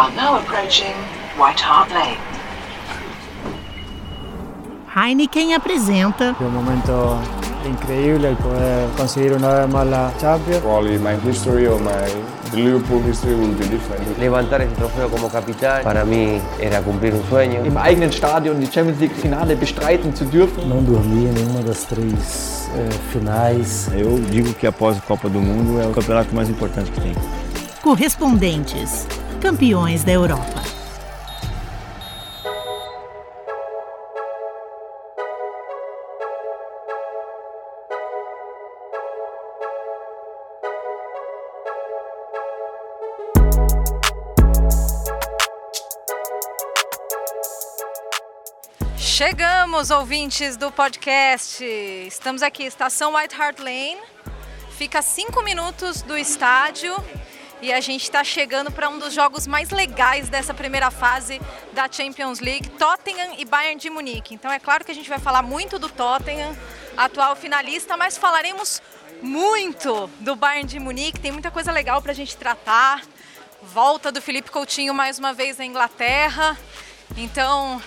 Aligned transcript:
are 0.00 0.10
now 0.16 0.38
approaching 0.40 0.94
White 1.36 1.60
Hart 1.60 1.90
Lane. 1.90 2.16
Heineken 4.94 5.52
apresenta 5.52 6.34
un 6.40 6.54
momento 6.54 7.18
increíble 7.66 8.30
el 8.30 8.36
poder 8.36 8.88
conseguir 8.96 9.34
una 9.34 9.48
vez 9.48 9.68
más 9.68 9.86
la 9.86 10.10
Champions. 10.18 10.62
Probably 10.62 10.98
my 10.98 11.16
history 11.22 11.66
or 11.66 11.78
my 11.78 11.90
the 12.50 12.56
Liverpool 12.56 13.02
history 13.02 13.34
will 13.34 13.54
be 13.54 13.68
different. 13.68 14.18
Levantar 14.18 14.62
ese 14.62 14.74
trofeo 14.74 15.10
como 15.10 15.28
capitán 15.28 15.82
para 15.84 16.02
mí 16.06 16.40
era 16.58 16.80
cumplir 16.80 17.12
un 17.12 17.22
sueño. 17.28 17.62
Im 17.66 17.76
eigenen 17.76 18.10
Stadion 18.10 18.58
die 18.58 18.70
Champions 18.70 19.00
League 19.00 19.14
Finale 19.14 19.54
bestreiten 19.54 20.16
zu 20.16 20.24
dürfen. 20.24 20.66
Não 20.66 20.82
dormi 20.82 21.26
em 21.26 21.32
nenhuma 21.32 21.62
das 21.62 21.84
três 21.84 22.70
eh, 22.74 22.88
finais. 23.12 23.90
Eu 23.92 24.18
digo 24.30 24.54
que 24.54 24.66
após 24.66 24.96
a 24.96 25.00
Copa 25.02 25.28
do 25.28 25.40
Mundo 25.40 25.78
é 25.78 25.86
o 25.86 25.90
campeonato 25.90 26.34
mais 26.34 26.48
importante 26.48 26.90
que 26.90 27.00
tem. 27.02 27.12
Correspondentes, 27.82 29.06
campeões 29.40 30.04
da 30.04 30.12
Europa. 30.12 30.62
Chegamos, 48.98 49.90
ouvintes 49.90 50.58
do 50.58 50.70
podcast. 50.70 51.64
Estamos 51.64 52.42
aqui, 52.42 52.64
estação 52.64 53.14
White 53.14 53.34
Hart 53.34 53.58
Lane. 53.58 53.98
Fica 54.76 54.98
a 54.98 55.02
cinco 55.02 55.42
minutos 55.42 56.02
do 56.02 56.16
estádio 56.16 56.94
e 57.62 57.72
a 57.72 57.80
gente 57.80 58.02
está 58.02 58.24
chegando 58.24 58.70
para 58.70 58.88
um 58.88 58.98
dos 58.98 59.12
jogos 59.12 59.46
mais 59.46 59.70
legais 59.70 60.28
dessa 60.28 60.54
primeira 60.54 60.90
fase 60.90 61.40
da 61.72 61.90
Champions 61.90 62.40
League, 62.40 62.70
Tottenham 62.70 63.34
e 63.38 63.44
Bayern 63.44 63.78
de 63.78 63.90
Munique. 63.90 64.34
Então 64.34 64.50
é 64.50 64.58
claro 64.58 64.84
que 64.84 64.90
a 64.90 64.94
gente 64.94 65.08
vai 65.08 65.18
falar 65.18 65.42
muito 65.42 65.78
do 65.78 65.88
Tottenham, 65.88 66.56
atual 66.96 67.36
finalista, 67.36 67.96
mas 67.96 68.16
falaremos 68.16 68.80
muito 69.20 70.06
do 70.20 70.34
Bayern 70.34 70.66
de 70.66 70.80
Munique. 70.80 71.20
Tem 71.20 71.32
muita 71.32 71.50
coisa 71.50 71.70
legal 71.70 72.00
para 72.00 72.12
a 72.12 72.14
gente 72.14 72.36
tratar. 72.36 73.02
Volta 73.62 74.10
do 74.10 74.22
Felipe 74.22 74.50
Coutinho 74.50 74.94
mais 74.94 75.18
uma 75.18 75.34
vez 75.34 75.58
na 75.58 75.66
Inglaterra. 75.66 76.58
Então 77.16 77.82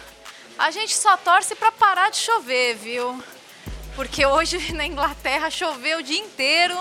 a 0.57 0.69
gente 0.69 0.93
só 0.93 1.17
torce 1.17 1.55
para 1.55 1.71
parar 1.71 2.11
de 2.11 2.17
chover, 2.17 2.75
viu? 2.75 3.23
Porque 3.95 4.23
hoje 4.23 4.71
na 4.73 4.85
Inglaterra 4.85 5.49
choveu 5.49 5.99
o 5.99 6.03
dia 6.03 6.19
inteiro 6.19 6.77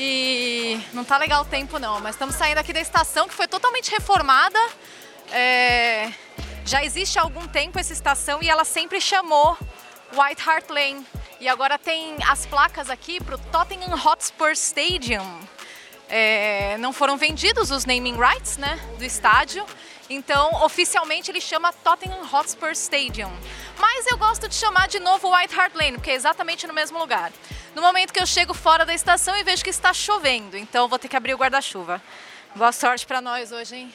e 0.00 0.80
não 0.92 1.02
tá 1.02 1.18
legal 1.18 1.42
o 1.42 1.44
tempo 1.44 1.76
não. 1.80 2.00
Mas 2.00 2.14
estamos 2.14 2.36
saindo 2.36 2.58
aqui 2.58 2.72
da 2.72 2.80
estação 2.80 3.26
que 3.26 3.34
foi 3.34 3.48
totalmente 3.48 3.90
reformada. 3.90 4.58
É... 5.32 6.12
Já 6.64 6.84
existe 6.84 7.18
há 7.18 7.22
algum 7.22 7.48
tempo 7.48 7.80
essa 7.80 7.92
estação 7.92 8.40
e 8.40 8.48
ela 8.48 8.64
sempre 8.64 9.00
chamou 9.00 9.58
White 10.12 10.48
Hart 10.48 10.70
Lane. 10.70 11.04
E 11.40 11.48
agora 11.48 11.76
tem 11.76 12.14
as 12.28 12.46
placas 12.46 12.88
aqui 12.88 13.20
para 13.20 13.34
o 13.34 13.38
Tottenham 13.38 13.92
Hotspur 13.92 14.52
Stadium. 14.52 15.40
É... 16.08 16.78
Não 16.78 16.92
foram 16.92 17.16
vendidos 17.16 17.72
os 17.72 17.84
naming 17.84 18.16
rights 18.16 18.56
né, 18.56 18.78
do 18.98 19.04
estádio. 19.04 19.66
Então, 20.10 20.64
oficialmente 20.64 21.30
ele 21.30 21.40
chama 21.40 21.72
Tottenham 21.72 22.26
Hotspur 22.32 22.70
Stadium. 22.70 23.30
Mas 23.78 24.06
eu 24.06 24.16
gosto 24.16 24.48
de 24.48 24.54
chamar 24.54 24.88
de 24.88 24.98
novo 24.98 25.34
White 25.34 25.58
Hart 25.58 25.74
Lane, 25.74 25.92
porque 25.92 26.10
é 26.10 26.14
exatamente 26.14 26.66
no 26.66 26.72
mesmo 26.72 26.98
lugar. 26.98 27.30
No 27.74 27.82
momento 27.82 28.12
que 28.12 28.20
eu 28.20 28.26
chego 28.26 28.54
fora 28.54 28.86
da 28.86 28.94
estação 28.94 29.36
e 29.36 29.44
vejo 29.44 29.62
que 29.62 29.70
está 29.70 29.92
chovendo, 29.92 30.56
então 30.56 30.88
vou 30.88 30.98
ter 30.98 31.08
que 31.08 31.16
abrir 31.16 31.34
o 31.34 31.38
guarda-chuva. 31.38 32.02
Boa 32.54 32.72
sorte 32.72 33.06
para 33.06 33.20
nós 33.20 33.52
hoje, 33.52 33.76
hein? 33.76 33.94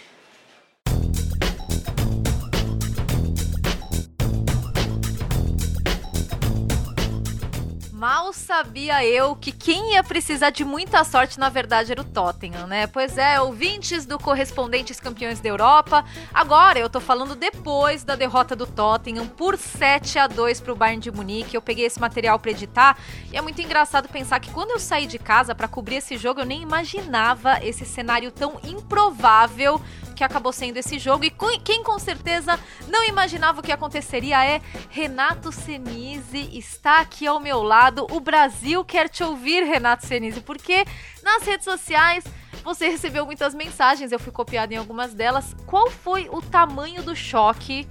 Mal 8.04 8.34
sabia 8.34 9.06
eu 9.06 9.34
que 9.34 9.50
quem 9.50 9.94
ia 9.94 10.04
precisar 10.04 10.50
de 10.50 10.66
muita 10.66 11.06
sorte, 11.06 11.40
na 11.40 11.48
verdade, 11.48 11.94
era 11.94 12.02
o 12.02 12.04
Tottenham, 12.04 12.68
né? 12.68 12.86
Pois 12.86 13.18
é, 13.18 13.40
ouvintes 13.40 14.06
do 14.06 14.20
Correspondentes 14.20 15.00
Campeões 15.00 15.40
da 15.40 15.48
Europa. 15.48 16.04
Agora 16.34 16.78
eu 16.78 16.90
tô 16.90 17.00
falando 17.00 17.34
depois 17.34 18.04
da 18.04 18.18
derrota 18.18 18.58
do 18.58 18.68
Tottenham 18.68 19.26
por 19.26 19.58
7 19.58 20.20
a 20.20 20.28
2 20.28 20.60
pro 20.60 20.76
Bayern 20.76 21.02
de 21.02 21.12
Munique. 21.12 21.56
Eu 21.56 21.62
peguei 21.62 21.86
esse 21.86 21.98
material 21.98 22.38
para 22.38 22.52
editar 22.52 22.98
e 23.32 23.38
é 23.38 23.42
muito 23.42 23.62
engraçado 23.62 24.10
pensar 24.10 24.42
que 24.42 24.52
quando 24.52 24.72
eu 24.72 24.80
saí 24.80 25.06
de 25.06 25.18
casa 25.18 25.56
para 25.56 25.70
cobrir 25.70 25.96
esse 25.96 26.18
jogo, 26.18 26.42
eu 26.42 26.46
nem 26.46 26.62
imaginava 26.62 27.66
esse 27.66 27.86
cenário 27.86 28.32
tão 28.32 28.60
improvável 28.66 29.80
que 30.14 30.24
acabou 30.24 30.54
sendo 30.54 30.78
esse 30.78 30.98
jogo. 31.00 31.26
E 31.26 31.32
quem 31.64 31.84
com 31.84 31.98
certeza 32.00 32.60
não 32.88 33.04
imaginava 33.04 33.60
o 33.60 33.64
que 33.64 33.72
aconteceria 33.72 34.46
é 34.46 34.62
Renato 34.90 35.52
Senise 35.52 36.50
está 36.58 37.00
aqui 37.00 37.28
ao 37.28 37.40
meu 37.40 37.62
lado. 37.64 38.08
O 38.12 38.20
Brasil 38.20 38.84
quer 38.86 39.10
te 39.10 39.24
ouvir, 39.24 39.64
Renato 39.64 40.06
Senise, 40.06 40.42
porque 40.42 40.86
nas 41.24 41.44
redes 41.44 41.66
sociais 41.66 42.24
você 42.64 42.88
recebeu 42.88 43.26
muitas 43.26 43.54
mensagens, 43.54 44.12
eu 44.12 44.20
fui 44.20 44.32
copiado 44.32 44.74
em 44.74 44.78
algumas 44.78 45.14
delas. 45.14 45.56
Qual 45.66 45.90
foi 45.90 46.30
o 46.32 46.42
tamanho 46.42 47.04
do 47.04 47.16
choque 47.16 47.88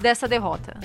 dessa 0.00 0.26
derrota? 0.26 0.78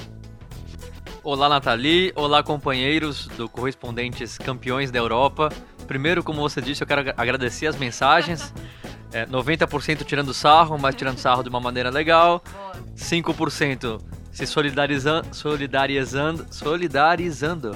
Olá, 1.23 1.49
Nathalie. 1.49 2.11
Olá, 2.15 2.41
companheiros 2.41 3.27
do 3.27 3.47
Correspondentes 3.47 4.37
Campeões 4.37 4.89
da 4.89 4.99
Europa. 4.99 5.49
Primeiro, 5.87 6.23
como 6.23 6.41
você 6.41 6.61
disse, 6.61 6.81
eu 6.81 6.87
quero 6.87 7.13
agradecer 7.17 7.67
as 7.67 7.75
mensagens. 7.75 8.53
É, 9.11 9.25
90% 9.25 10.05
tirando 10.05 10.33
sarro, 10.33 10.77
mas 10.77 10.95
tirando 10.95 11.17
sarro 11.17 11.43
de 11.43 11.49
uma 11.49 11.59
maneira 11.59 11.89
legal. 11.89 12.43
5% 12.95 14.01
se 14.31 14.45
solidarizando, 14.45 15.35
solidarizando, 15.35 16.45
solidarizando. 16.51 17.75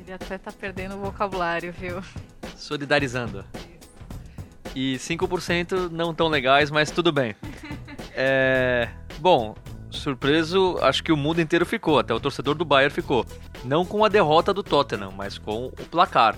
Ele 0.00 0.12
até 0.12 0.38
tá 0.38 0.52
perdendo 0.52 0.94
o 0.94 1.00
vocabulário, 1.00 1.72
viu? 1.72 2.00
Solidarizando. 2.56 3.44
E 4.74 4.96
5% 4.96 5.90
não 5.90 6.14
tão 6.14 6.28
legais, 6.28 6.70
mas 6.70 6.90
tudo 6.90 7.12
bem. 7.12 7.34
É, 8.18 8.88
bom, 9.18 9.54
surpreso, 9.90 10.78
acho 10.80 11.04
que 11.04 11.12
o 11.12 11.16
mundo 11.18 11.38
inteiro 11.38 11.66
ficou, 11.66 11.98
até 11.98 12.14
o 12.14 12.18
torcedor 12.18 12.54
do 12.54 12.64
Bayern 12.64 12.90
ficou. 12.90 13.26
Não 13.62 13.84
com 13.84 14.02
a 14.06 14.08
derrota 14.08 14.54
do 14.54 14.62
Tottenham, 14.62 15.12
mas 15.12 15.36
com 15.36 15.66
o 15.66 15.70
placar. 15.90 16.34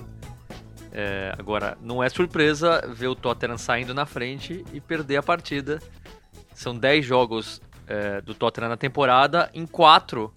É, 1.00 1.32
agora, 1.38 1.78
não 1.81 2.03
é 2.03 2.09
surpresa 2.09 2.84
ver 2.88 3.06
o 3.06 3.14
Tottenham 3.14 3.56
saindo 3.56 3.94
na 3.94 4.04
frente 4.04 4.64
e 4.72 4.81
perder 4.81 5.19
a 5.19 5.22
partida. 5.22 5.78
São 6.53 6.76
10 6.76 7.06
jogos 7.06 7.62
é, 7.86 8.20
do 8.20 8.34
Tottenham 8.34 8.69
na 8.69 8.76
temporada, 8.76 9.48
em 9.54 9.64
4, 9.64 10.34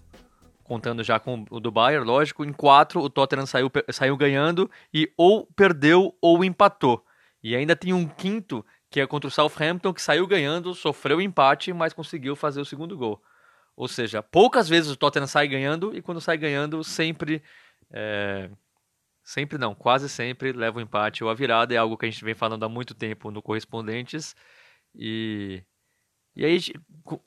contando 0.62 1.02
já 1.02 1.18
com 1.18 1.44
o 1.50 1.58
do 1.58 1.72
Bayern, 1.72 2.06
lógico, 2.06 2.44
em 2.44 2.52
4 2.52 3.00
o 3.00 3.10
Tottenham 3.10 3.44
saiu, 3.44 3.68
saiu 3.90 4.16
ganhando 4.16 4.70
e 4.94 5.12
ou 5.16 5.48
perdeu 5.56 6.16
ou 6.22 6.44
empatou. 6.44 7.04
E 7.42 7.56
ainda 7.56 7.74
tem 7.74 7.92
um 7.92 8.06
quinto, 8.06 8.64
que 8.88 9.00
é 9.00 9.06
contra 9.06 9.26
o 9.26 9.32
Southampton, 9.32 9.92
que 9.92 10.00
saiu 10.00 10.28
ganhando, 10.28 10.72
sofreu 10.74 11.20
empate, 11.20 11.72
mas 11.72 11.92
conseguiu 11.92 12.36
fazer 12.36 12.60
o 12.60 12.64
segundo 12.64 12.96
gol. 12.96 13.20
Ou 13.76 13.88
seja, 13.88 14.22
poucas 14.22 14.68
vezes 14.68 14.92
o 14.92 14.96
Tottenham 14.96 15.26
sai 15.26 15.48
ganhando 15.48 15.90
e 15.92 16.00
quando 16.00 16.20
sai 16.20 16.38
ganhando, 16.38 16.84
sempre 16.84 17.42
é, 17.90 18.48
Sempre 19.22 19.56
não, 19.56 19.74
quase 19.74 20.08
sempre 20.08 20.52
leva 20.52 20.78
o 20.78 20.80
um 20.80 20.82
empate 20.82 21.22
ou 21.22 21.30
a 21.30 21.34
virada, 21.34 21.72
é 21.72 21.76
algo 21.76 21.96
que 21.96 22.06
a 22.06 22.10
gente 22.10 22.24
vem 22.24 22.34
falando 22.34 22.64
há 22.64 22.68
muito 22.68 22.94
tempo 22.94 23.30
no 23.30 23.40
Correspondentes. 23.40 24.34
E, 24.94 25.62
e 26.34 26.44
aí, 26.44 26.58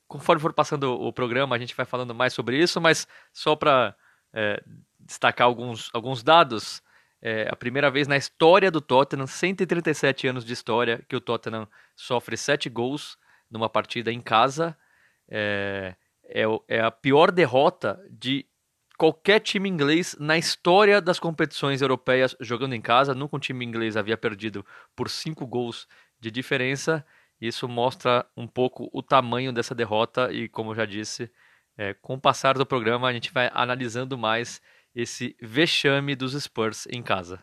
conforme 0.06 0.40
for 0.40 0.52
passando 0.52 0.92
o 0.92 1.12
programa, 1.12 1.56
a 1.56 1.58
gente 1.58 1.74
vai 1.74 1.86
falando 1.86 2.14
mais 2.14 2.34
sobre 2.34 2.58
isso, 2.58 2.80
mas 2.80 3.08
só 3.32 3.56
para 3.56 3.96
é, 4.32 4.62
destacar 5.00 5.46
alguns, 5.46 5.90
alguns 5.94 6.22
dados, 6.22 6.82
é 7.22 7.48
a 7.50 7.56
primeira 7.56 7.90
vez 7.90 8.06
na 8.06 8.16
história 8.16 8.70
do 8.70 8.80
Tottenham, 8.80 9.26
137 9.26 10.28
anos 10.28 10.44
de 10.44 10.52
história, 10.52 11.02
que 11.08 11.16
o 11.16 11.20
Tottenham 11.20 11.66
sofre 11.94 12.36
7 12.36 12.68
gols 12.68 13.18
numa 13.50 13.70
partida 13.70 14.12
em 14.12 14.20
casa. 14.20 14.76
É, 15.28 15.94
é, 16.24 16.42
é 16.68 16.80
a 16.80 16.90
pior 16.90 17.30
derrota 17.32 18.00
de 18.10 18.46
qualquer 18.96 19.40
time 19.40 19.68
inglês 19.68 20.16
na 20.18 20.38
história 20.38 21.00
das 21.00 21.18
competições 21.18 21.82
europeias 21.82 22.36
jogando 22.40 22.74
em 22.74 22.80
casa. 22.80 23.14
Nunca 23.14 23.36
um 23.36 23.40
time 23.40 23.64
inglês 23.64 23.96
havia 23.96 24.16
perdido 24.16 24.64
por 24.94 25.08
cinco 25.10 25.46
gols 25.46 25.86
de 26.18 26.30
diferença. 26.30 27.04
Isso 27.40 27.68
mostra 27.68 28.26
um 28.36 28.46
pouco 28.46 28.88
o 28.92 29.02
tamanho 29.02 29.52
dessa 29.52 29.74
derrota 29.74 30.32
e, 30.32 30.48
como 30.48 30.70
eu 30.70 30.74
já 30.74 30.86
disse, 30.86 31.30
é, 31.76 31.92
com 31.94 32.14
o 32.14 32.20
passar 32.20 32.56
do 32.56 32.64
programa 32.64 33.08
a 33.08 33.12
gente 33.12 33.32
vai 33.32 33.50
analisando 33.52 34.16
mais 34.16 34.60
esse 34.94 35.36
vexame 35.40 36.16
dos 36.16 36.32
Spurs 36.42 36.86
em 36.90 37.02
casa. 37.02 37.42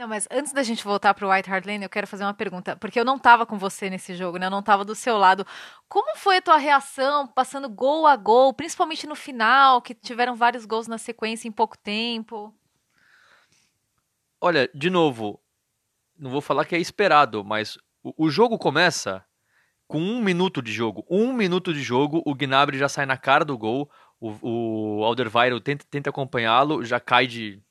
Não, 0.00 0.08
mas 0.08 0.26
antes 0.30 0.50
da 0.50 0.62
gente 0.62 0.82
voltar 0.82 1.12
para 1.12 1.26
o 1.26 1.30
White 1.30 1.50
Hart 1.50 1.66
Lane, 1.66 1.84
eu 1.84 1.90
quero 1.90 2.06
fazer 2.06 2.24
uma 2.24 2.32
pergunta, 2.32 2.74
porque 2.74 2.98
eu 2.98 3.04
não 3.04 3.16
estava 3.16 3.44
com 3.44 3.58
você 3.58 3.90
nesse 3.90 4.14
jogo, 4.14 4.38
né? 4.38 4.46
Eu 4.46 4.50
não 4.50 4.60
estava 4.60 4.82
do 4.82 4.94
seu 4.94 5.18
lado. 5.18 5.46
Como 5.90 6.16
foi 6.16 6.38
a 6.38 6.40
tua 6.40 6.56
reação 6.56 7.26
passando 7.26 7.68
gol 7.68 8.06
a 8.06 8.16
gol, 8.16 8.54
principalmente 8.54 9.06
no 9.06 9.14
final, 9.14 9.82
que 9.82 9.92
tiveram 9.92 10.34
vários 10.34 10.64
gols 10.64 10.88
na 10.88 10.96
sequência 10.96 11.46
em 11.46 11.52
pouco 11.52 11.76
tempo? 11.76 12.54
Olha, 14.40 14.70
de 14.74 14.88
novo, 14.88 15.38
não 16.18 16.30
vou 16.30 16.40
falar 16.40 16.64
que 16.64 16.74
é 16.74 16.78
esperado, 16.78 17.44
mas 17.44 17.76
o, 18.02 18.24
o 18.24 18.30
jogo 18.30 18.56
começa 18.56 19.22
com 19.86 20.00
um 20.00 20.18
minuto 20.22 20.62
de 20.62 20.72
jogo, 20.72 21.04
um 21.10 21.30
minuto 21.30 21.74
de 21.74 21.82
jogo, 21.82 22.22
o 22.24 22.34
Gnabry 22.34 22.78
já 22.78 22.88
sai 22.88 23.04
na 23.04 23.18
cara 23.18 23.44
do 23.44 23.58
gol, 23.58 23.90
o, 24.18 25.00
o 25.00 25.04
Alderweireld 25.04 25.62
tenta, 25.62 25.84
tenta 25.90 26.08
acompanhá-lo, 26.08 26.82
já 26.82 26.98
cai 26.98 27.26
de... 27.26 27.62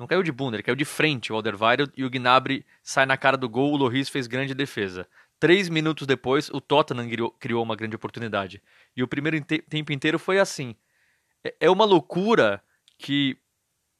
Não 0.00 0.06
caiu 0.06 0.22
de 0.22 0.32
bunda, 0.32 0.56
ele 0.56 0.62
caiu 0.62 0.74
de 0.74 0.86
frente 0.86 1.30
o 1.30 1.36
Alderweireld 1.36 1.92
e 1.94 2.02
o 2.02 2.08
Gnabry 2.08 2.64
sai 2.82 3.04
na 3.04 3.18
cara 3.18 3.36
do 3.36 3.46
gol, 3.46 3.74
o 3.74 3.76
Loris 3.76 4.08
fez 4.08 4.26
grande 4.26 4.54
defesa. 4.54 5.06
Três 5.38 5.68
minutos 5.68 6.06
depois, 6.06 6.48
o 6.48 6.58
Tottenham 6.58 7.06
criou, 7.38 7.62
uma 7.62 7.76
grande 7.76 7.96
oportunidade. 7.96 8.62
E 8.96 9.02
o 9.02 9.08
primeiro 9.08 9.38
tempo 9.44 9.92
inteiro 9.92 10.18
foi 10.18 10.38
assim. 10.38 10.74
É, 11.44 11.54
é 11.60 11.70
uma 11.70 11.84
loucura 11.84 12.64
que, 12.96 13.36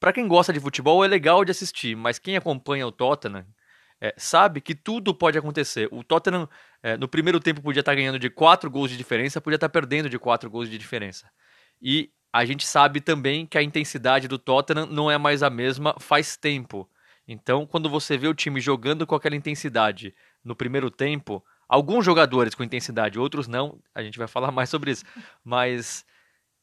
para 0.01 0.11
quem 0.11 0.27
gosta 0.27 0.55
de 0.55 0.59
futebol, 0.59 1.05
é 1.05 1.07
legal 1.07 1.45
de 1.45 1.51
assistir, 1.51 1.95
mas 1.95 2.19
quem 2.19 2.35
acompanha 2.35 2.87
o 2.87 2.93
Tottenham 2.93 3.45
é, 4.01 4.15
sabe 4.17 4.63
que 4.63 4.75
tudo 4.75 5.15
pode 5.15 5.37
acontecer. 5.37 5.87
O 5.93 6.03
Tottenham, 6.03 6.49
é, 6.83 6.97
no 6.97 7.09
primeiro 7.09 7.39
tempo, 7.39 7.61
podia 7.61 7.81
estar 7.81 7.93
tá 7.93 7.97
ganhando 7.97 8.19
de 8.19 8.31
4 8.31 8.71
gols 8.71 8.91
de 8.91 8.97
diferença, 8.97 9.39
podia 9.39 9.57
estar 9.57 9.69
tá 9.69 9.73
perdendo 9.73 10.09
de 10.09 10.19
4 10.19 10.49
gols 10.49 10.71
de 10.71 10.79
diferença. 10.79 11.31
E 11.79 12.11
a 12.33 12.45
gente 12.45 12.67
sabe 12.67 13.01
também 13.01 13.47
que 13.47 13.59
a 13.59 13.63
intensidade 13.63 14.29
do 14.29 14.39
Tottenham 14.39 14.87
não 14.87 15.11
é 15.11 15.19
mais 15.19 15.43
a 15.43 15.51
mesma 15.51 15.95
faz 15.99 16.37
tempo. 16.37 16.89
Então, 17.27 17.67
quando 17.67 17.89
você 17.89 18.17
vê 18.17 18.29
o 18.29 18.35
time 18.35 18.61
jogando 18.61 19.07
com 19.07 19.15
aquela 19.15 19.37
intensidade 19.37 20.15
no 20.45 20.55
primeiro 20.55 20.91
tempo, 20.91 21.45
alguns 21.69 22.05
jogadores 22.05 22.55
com 22.55 22.65
intensidade, 22.65 23.19
outros 23.19 23.47
não, 23.47 23.81
a 23.95 24.03
gente 24.03 24.19
vai 24.19 24.27
falar 24.27 24.51
mais 24.53 24.69
sobre 24.69 24.91
isso, 24.91 25.05
mas 25.45 26.05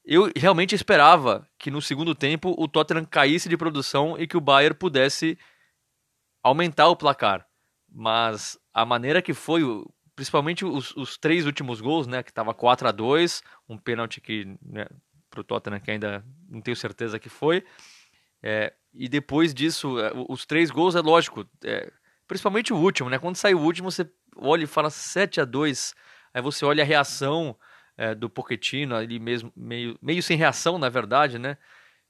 eu 0.06 0.32
realmente 0.36 0.74
esperava 0.74 1.48
que 1.60 1.70
no 1.70 1.82
segundo 1.82 2.16
tempo 2.16 2.56
o 2.58 2.68
Tottenham 2.68 3.06
caísse 3.06 3.50
de 3.50 3.58
produção 3.58 4.18
e 4.18 4.26
que 4.26 4.38
o 4.38 4.42
Bayern 4.42 4.78
pudesse 4.78 5.38
aumentar 6.42 6.88
o 6.88 6.96
placar. 6.96 7.46
Mas 7.90 8.58
a 8.74 8.86
maneira 8.86 9.22
que 9.22 9.34
foi, 9.34 9.62
principalmente 10.16 10.64
os, 10.64 10.96
os 10.96 11.18
três 11.18 11.46
últimos 11.46 11.82
gols, 11.82 12.08
né, 12.08 12.24
que 12.24 12.32
estava 12.32 12.54
4 12.54 12.88
a 12.88 12.92
2 12.92 13.44
um 13.68 13.78
pênalti 13.78 14.22
que 14.22 14.58
né, 14.62 14.88
para 15.30 15.42
o 15.42 15.44
Tottenham 15.44 15.80
que 15.80 15.92
ainda 15.92 16.24
não 16.50 16.62
tenho 16.62 16.76
certeza 16.76 17.20
que 17.20 17.30
foi. 17.30 17.64
É, 18.42 18.74
e 18.94 19.08
depois 19.08 19.54
disso, 19.54 20.00
é, 20.00 20.12
os 20.30 20.46
três 20.46 20.70
gols 20.70 20.96
é 20.96 21.02
lógico, 21.02 21.46
é, 21.64 21.92
principalmente 22.28 22.74
o 22.74 22.78
último, 22.78 23.10
né? 23.10 23.20
Quando 23.20 23.36
sai 23.36 23.54
o 23.54 23.60
último, 23.60 23.92
você 23.92 24.10
olha 24.36 24.64
e 24.64 24.68
fala 24.68 24.90
7 24.90 25.42
a 25.42 25.46
2 25.46 25.96
aí 26.34 26.42
você 26.42 26.66
olha 26.66 26.84
a 26.84 26.86
reação 26.86 27.58
é, 27.98 28.14
do 28.14 28.30
Pochettino 28.30 28.96
ali 28.96 29.20
mesmo, 29.20 29.52
meio, 29.56 29.98
meio 30.02 30.22
sem 30.22 30.38
reação, 30.38 30.78
na 30.78 30.90
verdade, 30.90 31.40
né? 31.40 31.58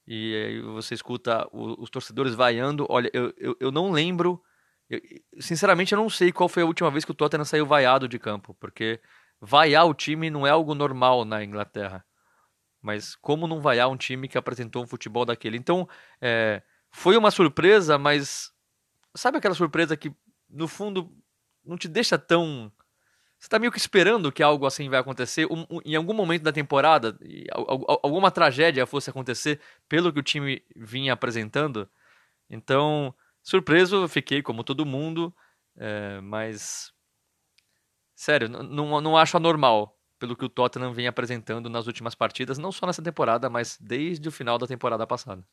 e 0.08 0.34
aí 0.34 0.60
você 0.62 0.94
escuta 0.94 1.46
os 1.52 1.90
torcedores 1.90 2.34
vaiando. 2.34 2.86
Olha, 2.88 3.10
eu, 3.12 3.32
eu, 3.36 3.54
eu 3.60 3.70
não 3.70 3.90
lembro. 3.90 4.42
Eu, 4.88 4.98
sinceramente, 5.38 5.92
eu 5.92 5.98
não 5.98 6.08
sei 6.08 6.32
qual 6.32 6.48
foi 6.48 6.62
a 6.62 6.66
última 6.66 6.90
vez 6.90 7.04
que 7.04 7.10
o 7.10 7.14
Tottenham 7.14 7.44
saiu 7.44 7.66
vaiado 7.66 8.08
de 8.08 8.18
campo, 8.18 8.54
porque 8.58 9.00
vaiar 9.38 9.86
o 9.86 9.92
time 9.92 10.30
não 10.30 10.46
é 10.46 10.50
algo 10.50 10.74
normal 10.74 11.26
na 11.26 11.44
Inglaterra. 11.44 12.02
Mas 12.80 13.16
como 13.16 13.46
não 13.46 13.60
vaiar 13.60 13.88
um 13.88 13.96
time 13.96 14.28
que 14.28 14.38
apresentou 14.38 14.82
um 14.82 14.86
futebol 14.86 15.24
daquele? 15.24 15.56
Então, 15.56 15.88
é, 16.20 16.62
foi 16.90 17.16
uma 17.16 17.30
surpresa, 17.30 17.98
mas 17.98 18.52
sabe 19.14 19.38
aquela 19.38 19.54
surpresa 19.54 19.96
que, 19.96 20.12
no 20.48 20.68
fundo, 20.68 21.12
não 21.64 21.76
te 21.76 21.88
deixa 21.88 22.18
tão 22.18 22.72
você 23.38 23.46
está 23.46 23.58
meio 23.58 23.70
que 23.70 23.78
esperando 23.78 24.32
que 24.32 24.42
algo 24.42 24.66
assim 24.66 24.88
vai 24.88 24.98
acontecer. 24.98 25.46
Um, 25.46 25.64
um, 25.70 25.80
em 25.84 25.94
algum 25.94 26.12
momento 26.12 26.42
da 26.42 26.52
temporada, 26.52 27.16
alguma 28.02 28.32
tragédia 28.32 28.84
fosse 28.84 29.10
acontecer 29.10 29.60
pelo 29.88 30.12
que 30.12 30.18
o 30.18 30.24
time 30.24 30.60
vinha 30.74 31.12
apresentando. 31.12 31.88
Então, 32.50 33.14
surpreso 33.40 34.08
fiquei, 34.08 34.42
como 34.42 34.64
todo 34.64 34.84
mundo, 34.84 35.32
é, 35.76 36.20
mas. 36.20 36.92
Sério, 38.16 38.48
não, 38.48 39.00
não 39.00 39.16
acho 39.16 39.36
anormal 39.36 39.96
pelo 40.18 40.36
que 40.36 40.44
o 40.44 40.48
Tottenham 40.48 40.92
vem 40.92 41.06
apresentando 41.06 41.70
nas 41.70 41.86
últimas 41.86 42.14
partidas, 42.14 42.58
não 42.58 42.72
só 42.72 42.86
nessa 42.86 43.02
temporada, 43.02 43.48
mas 43.48 43.78
desde 43.80 44.28
o 44.28 44.32
final 44.32 44.58
da 44.58 44.66
temporada 44.66 45.06
passada. 45.06 45.44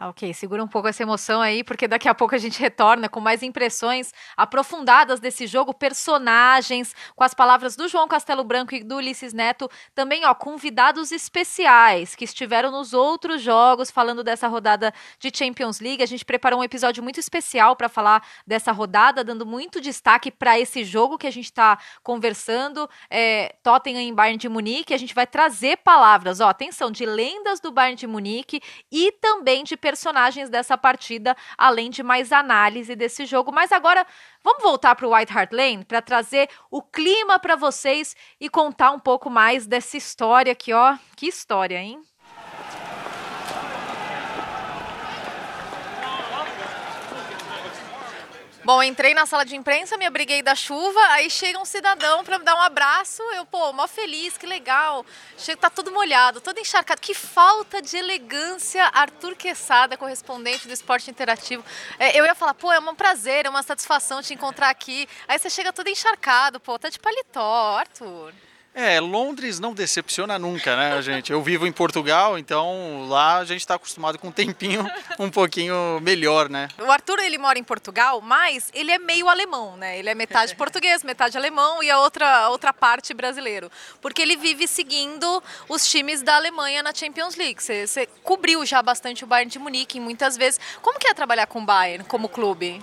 Ah, 0.00 0.10
ok, 0.10 0.32
segura 0.32 0.62
um 0.62 0.68
pouco 0.68 0.86
essa 0.86 1.02
emoção 1.02 1.40
aí, 1.40 1.64
porque 1.64 1.88
daqui 1.88 2.08
a 2.08 2.14
pouco 2.14 2.32
a 2.32 2.38
gente 2.38 2.60
retorna 2.60 3.08
com 3.08 3.18
mais 3.18 3.42
impressões 3.42 4.12
aprofundadas 4.36 5.18
desse 5.18 5.44
jogo, 5.44 5.74
personagens, 5.74 6.94
com 7.16 7.24
as 7.24 7.34
palavras 7.34 7.74
do 7.74 7.88
João 7.88 8.06
Castelo 8.06 8.44
Branco 8.44 8.76
e 8.76 8.84
do 8.84 8.94
Ulisses 8.98 9.32
Neto, 9.32 9.68
também 9.96 10.24
ó, 10.24 10.32
convidados 10.34 11.10
especiais 11.10 12.14
que 12.14 12.24
estiveram 12.24 12.70
nos 12.70 12.92
outros 12.92 13.42
jogos 13.42 13.90
falando 13.90 14.22
dessa 14.22 14.46
rodada 14.46 14.94
de 15.18 15.36
Champions 15.36 15.80
League. 15.80 16.00
A 16.00 16.06
gente 16.06 16.24
preparou 16.24 16.60
um 16.60 16.64
episódio 16.64 17.02
muito 17.02 17.18
especial 17.18 17.74
para 17.74 17.88
falar 17.88 18.24
dessa 18.46 18.70
rodada, 18.70 19.24
dando 19.24 19.44
muito 19.44 19.80
destaque 19.80 20.30
para 20.30 20.60
esse 20.60 20.84
jogo 20.84 21.18
que 21.18 21.26
a 21.26 21.32
gente 21.32 21.46
está 21.46 21.76
conversando, 22.04 22.88
é, 23.10 23.56
Tottenham 23.64 24.02
em 24.02 24.14
Bayern 24.14 24.38
de 24.38 24.48
Munique. 24.48 24.94
A 24.94 24.98
gente 24.98 25.12
vai 25.12 25.26
trazer 25.26 25.78
palavras, 25.78 26.38
ó, 26.38 26.48
atenção, 26.48 26.88
de 26.88 27.04
lendas 27.04 27.58
do 27.58 27.72
Bayern 27.72 27.96
de 27.96 28.06
Munique 28.06 28.60
e 28.92 29.10
também 29.10 29.64
de 29.64 29.76
personagens 29.88 30.50
dessa 30.50 30.76
partida, 30.76 31.34
além 31.56 31.88
de 31.88 32.02
mais 32.02 32.30
análise 32.30 32.94
desse 32.94 33.24
jogo. 33.24 33.50
Mas 33.50 33.72
agora 33.72 34.06
vamos 34.44 34.62
voltar 34.62 34.94
para 34.94 35.08
o 35.08 35.14
White 35.14 35.32
Hart 35.32 35.50
Lane 35.50 35.82
para 35.82 36.02
trazer 36.02 36.50
o 36.70 36.82
clima 36.82 37.38
para 37.38 37.56
vocês 37.56 38.14
e 38.38 38.50
contar 38.50 38.90
um 38.90 38.98
pouco 38.98 39.30
mais 39.30 39.66
dessa 39.66 39.96
história 39.96 40.52
aqui, 40.52 40.74
ó. 40.74 40.94
Que 41.16 41.26
história, 41.26 41.78
hein? 41.78 42.02
Bom, 48.68 48.82
entrei 48.82 49.14
na 49.14 49.24
sala 49.24 49.46
de 49.46 49.56
imprensa, 49.56 49.96
me 49.96 50.04
abriguei 50.04 50.42
da 50.42 50.54
chuva, 50.54 51.00
aí 51.12 51.30
chega 51.30 51.58
um 51.58 51.64
cidadão 51.64 52.22
para 52.22 52.38
me 52.38 52.44
dar 52.44 52.54
um 52.54 52.60
abraço, 52.60 53.22
eu, 53.32 53.46
pô, 53.46 53.72
mó 53.72 53.88
feliz, 53.88 54.36
que 54.36 54.44
legal. 54.44 55.06
Chega, 55.38 55.58
tá 55.58 55.70
tudo 55.70 55.90
molhado, 55.90 56.38
todo 56.38 56.60
encharcado. 56.60 57.00
Que 57.00 57.14
falta 57.14 57.80
de 57.80 57.96
elegância, 57.96 58.84
Arthur 58.92 59.36
Quesada, 59.36 59.96
correspondente 59.96 60.66
do 60.66 60.74
Esporte 60.74 61.10
Interativo. 61.10 61.64
É, 61.98 62.20
eu 62.20 62.26
ia 62.26 62.34
falar, 62.34 62.52
pô, 62.52 62.70
é 62.70 62.78
um 62.78 62.94
prazer, 62.94 63.46
é 63.46 63.48
uma 63.48 63.62
satisfação 63.62 64.20
te 64.20 64.34
encontrar 64.34 64.68
aqui. 64.68 65.08
Aí 65.26 65.38
você 65.38 65.48
chega 65.48 65.72
todo 65.72 65.88
encharcado, 65.88 66.60
pô, 66.60 66.78
tá 66.78 66.90
de 66.90 66.98
paletó, 66.98 67.78
Arthur. 67.78 68.34
É, 68.78 69.00
Londres 69.00 69.58
não 69.58 69.74
decepciona 69.74 70.38
nunca, 70.38 70.76
né, 70.76 71.02
gente? 71.02 71.32
Eu 71.32 71.42
vivo 71.42 71.66
em 71.66 71.72
Portugal, 71.72 72.38
então 72.38 73.08
lá 73.08 73.38
a 73.38 73.44
gente 73.44 73.58
está 73.58 73.74
acostumado 73.74 74.20
com 74.20 74.28
um 74.28 74.32
tempinho 74.32 74.88
um 75.18 75.28
pouquinho 75.28 75.98
melhor, 76.00 76.48
né? 76.48 76.68
O 76.78 76.88
Arthur, 76.88 77.18
ele 77.18 77.38
mora 77.38 77.58
em 77.58 77.64
Portugal, 77.64 78.20
mas 78.20 78.70
ele 78.72 78.92
é 78.92 78.98
meio 79.00 79.28
alemão, 79.28 79.76
né? 79.76 79.98
Ele 79.98 80.08
é 80.08 80.14
metade 80.14 80.54
português, 80.56 81.02
metade 81.02 81.36
alemão 81.36 81.82
e 81.82 81.90
a 81.90 81.98
outra, 81.98 82.50
outra 82.50 82.72
parte 82.72 83.12
brasileiro. 83.12 83.68
Porque 84.00 84.22
ele 84.22 84.36
vive 84.36 84.68
seguindo 84.68 85.42
os 85.68 85.84
times 85.90 86.22
da 86.22 86.36
Alemanha 86.36 86.80
na 86.80 86.94
Champions 86.94 87.34
League. 87.34 87.60
Você, 87.60 87.84
você 87.84 88.06
cobriu 88.22 88.64
já 88.64 88.80
bastante 88.80 89.24
o 89.24 89.26
Bayern 89.26 89.50
de 89.50 89.58
Munique 89.58 89.98
muitas 89.98 90.36
vezes. 90.36 90.60
Como 90.82 91.00
que 91.00 91.08
é 91.08 91.14
trabalhar 91.14 91.48
com 91.48 91.58
o 91.60 91.64
Bayern 91.64 92.04
como 92.04 92.28
clube? 92.28 92.80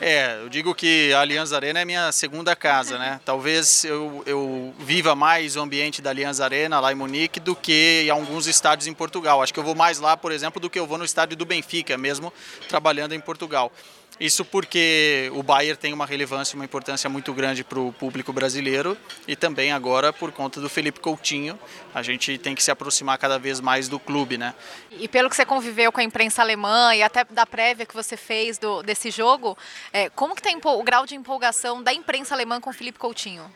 É, 0.00 0.38
eu 0.40 0.48
digo 0.48 0.72
que 0.76 1.12
a 1.12 1.20
Allianz 1.20 1.52
Arena 1.52 1.80
é 1.80 1.84
minha 1.84 2.12
segunda 2.12 2.54
casa, 2.54 2.96
né? 2.98 3.20
Talvez 3.26 3.84
eu, 3.84 4.22
eu 4.26 4.72
viva 4.78 5.16
mais 5.16 5.56
o 5.56 5.60
ambiente 5.60 6.00
da 6.00 6.10
Allianz 6.10 6.40
Arena 6.40 6.78
lá 6.78 6.92
em 6.92 6.94
Munique 6.94 7.40
do 7.40 7.56
que 7.56 8.04
em 8.06 8.10
alguns 8.10 8.46
estádios 8.46 8.86
em 8.86 8.94
Portugal. 8.94 9.42
Acho 9.42 9.52
que 9.52 9.58
eu 9.58 9.64
vou 9.64 9.74
mais 9.74 9.98
lá, 9.98 10.16
por 10.16 10.30
exemplo, 10.30 10.60
do 10.60 10.70
que 10.70 10.78
eu 10.78 10.86
vou 10.86 10.98
no 10.98 11.04
estádio 11.04 11.36
do 11.36 11.44
Benfica, 11.44 11.98
mesmo 11.98 12.32
trabalhando 12.68 13.12
em 13.12 13.18
Portugal. 13.18 13.72
Isso 14.20 14.44
porque 14.44 15.30
o 15.34 15.42
Bayern 15.42 15.78
tem 15.78 15.92
uma 15.92 16.04
relevância, 16.04 16.56
uma 16.56 16.64
importância 16.64 17.08
muito 17.08 17.32
grande 17.32 17.62
para 17.62 17.78
o 17.78 17.92
público 17.92 18.32
brasileiro 18.32 18.96
e 19.28 19.36
também 19.36 19.70
agora 19.70 20.12
por 20.12 20.32
conta 20.32 20.60
do 20.60 20.68
Felipe 20.68 20.98
Coutinho, 20.98 21.58
a 21.94 22.02
gente 22.02 22.36
tem 22.36 22.54
que 22.54 22.62
se 22.62 22.70
aproximar 22.70 23.16
cada 23.18 23.38
vez 23.38 23.60
mais 23.60 23.88
do 23.88 23.98
clube, 23.98 24.36
né? 24.36 24.54
E 24.90 25.06
pelo 25.06 25.30
que 25.30 25.36
você 25.36 25.44
conviveu 25.44 25.92
com 25.92 26.00
a 26.00 26.04
imprensa 26.04 26.42
alemã 26.42 26.94
e 26.94 27.02
até 27.02 27.24
da 27.24 27.46
prévia 27.46 27.86
que 27.86 27.94
você 27.94 28.16
fez 28.16 28.58
do, 28.58 28.82
desse 28.82 29.10
jogo, 29.10 29.56
é, 29.92 30.10
como 30.10 30.34
que 30.34 30.42
tem 30.42 30.58
o 30.62 30.82
grau 30.82 31.06
de 31.06 31.14
empolgação 31.14 31.82
da 31.82 31.92
imprensa 31.92 32.34
alemã 32.34 32.60
com 32.60 32.70
o 32.70 32.72
Felipe 32.72 32.98
Coutinho? 32.98 33.48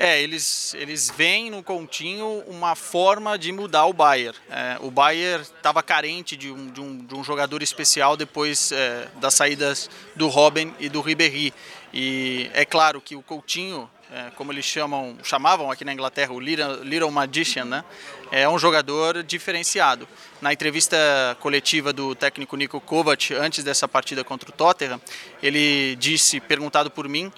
É, 0.00 0.22
eles, 0.22 0.74
eles 0.74 1.10
veem 1.10 1.50
no 1.50 1.60
Coutinho 1.60 2.44
uma 2.46 2.76
forma 2.76 3.36
de 3.36 3.50
mudar 3.50 3.84
o 3.86 3.92
Bayern. 3.92 4.38
É, 4.48 4.76
o 4.80 4.92
Bayern 4.92 5.42
estava 5.42 5.82
carente 5.82 6.36
de 6.36 6.52
um, 6.52 6.70
de, 6.70 6.80
um, 6.80 7.04
de 7.04 7.14
um 7.16 7.24
jogador 7.24 7.64
especial 7.64 8.16
depois 8.16 8.70
é, 8.70 9.08
das 9.16 9.34
saídas 9.34 9.90
do 10.14 10.28
Robin 10.28 10.72
e 10.78 10.88
do 10.88 11.00
Ribéry. 11.00 11.52
E 11.92 12.48
é 12.54 12.64
claro 12.64 13.00
que 13.00 13.16
o 13.16 13.22
Coutinho, 13.22 13.90
é, 14.12 14.30
como 14.36 14.52
eles 14.52 14.64
chamam, 14.64 15.18
chamavam 15.24 15.68
aqui 15.68 15.84
na 15.84 15.92
Inglaterra, 15.92 16.32
o 16.32 16.38
Little, 16.38 16.84
Little 16.84 17.10
Magician, 17.10 17.64
né? 17.64 17.84
é 18.30 18.48
um 18.48 18.58
jogador 18.58 19.22
diferenciado. 19.22 20.08
Na 20.40 20.52
entrevista 20.52 20.96
coletiva 21.40 21.92
do 21.92 22.14
técnico 22.14 22.56
Nico 22.56 22.80
Kovac, 22.80 23.34
antes 23.34 23.64
dessa 23.64 23.88
partida 23.88 24.22
contra 24.22 24.48
o 24.48 24.52
Tottenham, 24.52 25.00
ele 25.42 25.96
disse, 25.96 26.40
perguntado 26.40 26.90
por 26.90 27.08
mim, 27.08 27.32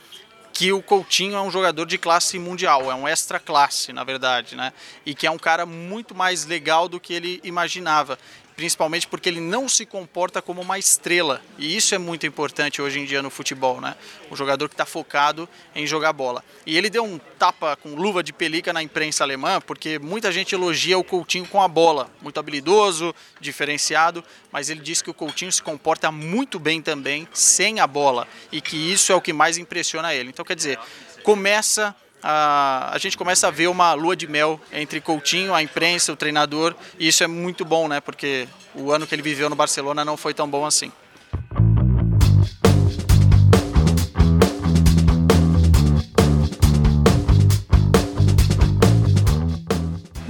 que 0.61 0.75
o 0.75 0.83
Coutinho 0.83 1.37
é 1.37 1.41
um 1.41 1.51
jogador 1.51 1.87
de 1.87 1.97
classe 1.97 2.39
mundial, 2.39 2.91
é 2.91 2.95
um 2.95 3.09
extra 3.09 3.41
classe, 3.41 3.95
na 3.95 4.05
verdade, 4.05 4.55
né? 4.55 4.75
E 5.07 5.15
que 5.15 5.27
é 5.27 5.31
um 5.31 5.39
cara 5.39 5.65
muito 5.65 6.15
mais 6.15 6.45
legal 6.45 6.87
do 6.87 7.01
que 7.01 7.15
ele 7.15 7.41
imaginava 7.43 8.19
principalmente 8.61 9.09
porque 9.09 9.27
ele 9.27 9.41
não 9.41 9.67
se 9.71 9.87
comporta 9.87 10.43
como 10.43 10.61
uma 10.61 10.79
estrela. 10.79 11.41
E 11.57 11.75
isso 11.75 11.95
é 11.95 11.99
muito 11.99 12.27
importante 12.27 12.83
hoje 12.83 13.01
em 13.01 13.07
dia 13.07 13.23
no 13.23 13.31
futebol, 13.31 13.81
né? 13.81 13.97
O 14.31 14.37
jogador 14.37 14.69
que 14.69 14.75
está 14.75 14.85
focado 14.85 15.49
em 15.75 15.87
jogar 15.87 16.13
bola. 16.13 16.45
E 16.67 16.77
ele 16.77 16.91
deu 16.91 17.03
um 17.03 17.19
tapa 17.39 17.75
com 17.75 17.95
luva 17.95 18.23
de 18.23 18.35
pelica 18.35 18.71
na 18.71 18.83
imprensa 18.83 19.25
alemã, 19.25 19.63
porque 19.63 19.99
muita 19.99 20.31
gente 20.31 20.55
elogia 20.55 20.99
o 20.99 21.03
Coutinho 21.03 21.47
com 21.47 21.63
a 21.63 21.67
bola, 21.67 22.11
muito 22.21 22.39
habilidoso, 22.39 23.15
diferenciado, 23.41 24.23
mas 24.53 24.69
ele 24.69 24.81
disse 24.81 25.03
que 25.03 25.09
o 25.09 25.15
Coutinho 25.15 25.51
se 25.51 25.63
comporta 25.63 26.13
muito 26.13 26.59
bem 26.59 26.83
também 26.83 27.27
sem 27.33 27.81
a 27.81 27.87
bola 27.87 28.29
e 28.53 28.61
que 28.61 28.77
isso 28.77 29.11
é 29.11 29.15
o 29.15 29.23
que 29.23 29.33
mais 29.33 29.57
impressiona 29.57 30.13
ele. 30.13 30.29
Então, 30.29 30.45
quer 30.45 30.55
dizer, 30.55 30.79
começa 31.23 31.97
a, 32.23 32.91
a 32.93 32.99
gente 32.99 33.17
começa 33.17 33.49
a 33.49 33.51
ver 33.51 33.69
uma 33.69 33.93
lua 33.95 34.17
de 34.17 34.27
mel 34.27 34.61
entre 34.73 35.01
Coutinho, 35.01 35.55
a 35.55 35.63
imprensa, 35.63 36.13
o 36.13 36.17
treinador, 36.17 36.75
e 36.99 37.09
isso 37.09 37.25
é 37.25 37.27
muito 37.27 37.65
bom, 37.65 37.89
né? 37.89 38.01
Porque 38.01 38.49
o 38.75 38.93
ano 38.93 39.07
que 39.07 39.15
ele 39.15 39.23
viveu 39.23 39.49
no 39.51 39.57
Barcelona 39.57 40.05
não 40.05 40.17
foi 40.17 40.35
tão 40.35 40.49
bom 40.49 40.65
assim. 40.65 40.93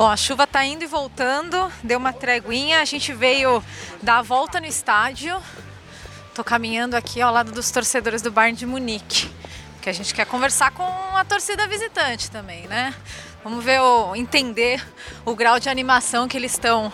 Bom, 0.01 0.09
a 0.09 0.17
chuva 0.17 0.47
tá 0.47 0.65
indo 0.65 0.83
e 0.83 0.87
voltando, 0.87 1.71
deu 1.85 1.99
uma 1.99 2.11
treguinha, 2.11 2.81
a 2.81 2.87
gente 2.87 3.13
veio 3.13 3.63
dar 4.01 4.21
a 4.21 4.23
volta 4.23 4.59
no 4.59 4.65
estádio. 4.65 5.39
Tô 6.35 6.43
caminhando 6.43 6.95
aqui 6.95 7.21
ao 7.21 7.31
lado 7.31 7.53
dos 7.53 7.71
torcedores 7.71 8.23
do 8.23 8.31
Bayern 8.31 8.57
de 8.57 8.65
Munique, 8.65 9.29
porque 9.81 9.89
a 9.89 9.95
gente 9.95 10.13
quer 10.13 10.27
conversar 10.27 10.73
com 10.73 10.85
a 11.17 11.25
torcida 11.25 11.67
visitante 11.67 12.31
também, 12.31 12.69
né? 12.69 12.95
Vamos 13.43 13.65
ver, 13.65 13.81
entender 14.15 14.87
o 15.25 15.35
grau 15.35 15.59
de 15.59 15.71
animação 15.71 16.29
que 16.29 16.37
eles 16.37 16.53
estão 16.53 16.93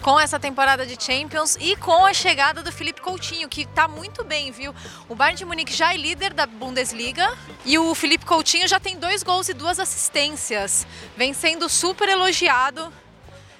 com 0.00 0.18
essa 0.18 0.38
temporada 0.38 0.86
de 0.86 0.96
Champions 1.02 1.56
e 1.60 1.74
com 1.74 2.06
a 2.06 2.14
chegada 2.14 2.62
do 2.62 2.70
Felipe 2.70 3.00
Coutinho, 3.00 3.48
que 3.48 3.62
está 3.62 3.88
muito 3.88 4.22
bem, 4.22 4.52
viu? 4.52 4.72
O 5.08 5.14
Bayern 5.16 5.38
de 5.38 5.44
Munique 5.44 5.74
já 5.74 5.92
é 5.92 5.96
líder 5.96 6.32
da 6.32 6.46
Bundesliga 6.46 7.36
e 7.64 7.76
o 7.76 7.92
Felipe 7.96 8.24
Coutinho 8.24 8.68
já 8.68 8.78
tem 8.78 8.96
dois 8.96 9.24
gols 9.24 9.48
e 9.48 9.52
duas 9.52 9.80
assistências. 9.80 10.86
Vem 11.16 11.34
sendo 11.34 11.68
super 11.68 12.08
elogiado 12.08 12.92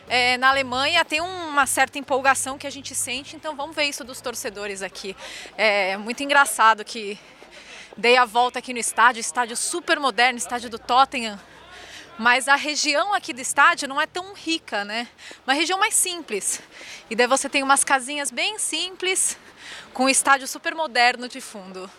é, 0.08 0.36
na 0.38 0.48
Alemanha 0.48 1.04
tem 1.04 1.20
uma 1.20 1.66
certa 1.66 1.96
empolgação 1.96 2.58
que 2.58 2.66
a 2.66 2.70
gente 2.70 2.96
sente, 2.96 3.36
então 3.36 3.54
vamos 3.54 3.76
ver 3.76 3.84
isso 3.84 4.02
dos 4.02 4.20
torcedores 4.20 4.82
aqui. 4.82 5.16
É 5.56 5.96
muito 5.96 6.20
engraçado 6.22 6.84
que 6.84 7.16
dei 8.00 8.16
a 8.16 8.24
volta 8.24 8.58
aqui 8.58 8.72
no 8.72 8.78
estádio, 8.78 9.20
estádio 9.20 9.54
super 9.54 10.00
moderno, 10.00 10.38
estádio 10.38 10.70
do 10.70 10.78
Tottenham, 10.78 11.38
mas 12.18 12.48
a 12.48 12.56
região 12.56 13.12
aqui 13.12 13.32
do 13.32 13.42
estádio 13.42 13.86
não 13.86 14.00
é 14.00 14.06
tão 14.06 14.32
rica, 14.32 14.84
né? 14.86 15.06
Uma 15.46 15.52
região 15.52 15.78
mais 15.78 15.94
simples. 15.94 16.62
E 17.10 17.14
daí 17.14 17.26
você 17.26 17.46
tem 17.46 17.62
umas 17.62 17.84
casinhas 17.84 18.30
bem 18.30 18.58
simples, 18.58 19.38
com 19.92 20.04
um 20.04 20.08
estádio 20.08 20.48
super 20.48 20.74
moderno 20.74 21.28
de 21.28 21.42
fundo. 21.42 21.90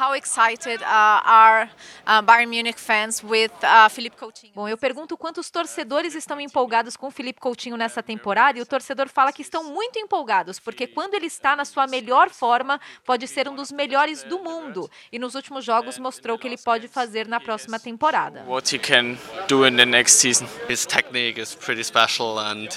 How 0.00 0.14
excited 0.14 0.80
uh, 0.80 1.20
are 1.26 1.68
uh, 2.06 2.22
Bayern 2.22 2.48
Munich 2.48 2.80
fans 2.80 3.22
with 3.22 3.52
uh, 3.62 3.86
Felipe 3.90 4.16
Coutinho? 4.16 4.54
Bom, 4.54 4.66
eu 4.66 4.78
pergunto 4.78 5.14
quantos 5.14 5.50
torcedores 5.50 6.14
estão 6.14 6.40
empolgados 6.40 6.96
com 6.96 7.08
o 7.08 7.10
Felipe 7.10 7.38
Coutinho 7.38 7.76
nessa 7.76 8.02
temporada 8.02 8.58
e 8.58 8.62
o 8.62 8.66
torcedor 8.66 9.10
fala 9.10 9.30
que 9.30 9.42
estão 9.42 9.62
muito 9.62 9.98
empolgados, 9.98 10.58
porque 10.58 10.86
quando 10.86 11.12
ele 11.12 11.26
está 11.26 11.54
na 11.54 11.66
sua 11.66 11.86
melhor 11.86 12.30
forma, 12.30 12.80
pode 13.04 13.28
ser 13.28 13.46
um 13.46 13.54
dos 13.54 13.70
melhores 13.70 14.22
do 14.22 14.38
mundo. 14.38 14.90
E 15.12 15.18
nos 15.18 15.34
últimos 15.34 15.66
jogos 15.66 15.98
mostrou 15.98 16.38
o 16.38 16.38
que 16.38 16.48
ele 16.48 16.56
pode 16.56 16.88
fazer 16.88 17.28
na 17.28 17.38
próxima 17.38 17.78
temporada. 17.78 18.42
What 18.46 18.74
he 18.74 18.78
can 18.78 19.18
do 19.48 19.66
in 19.66 19.76
the 19.76 19.84
next 19.84 20.16
season. 20.16 20.46
His 20.66 20.86
technique 20.86 21.38
is 21.38 21.54
pretty 21.54 21.84
special 21.84 22.38
and 22.38 22.68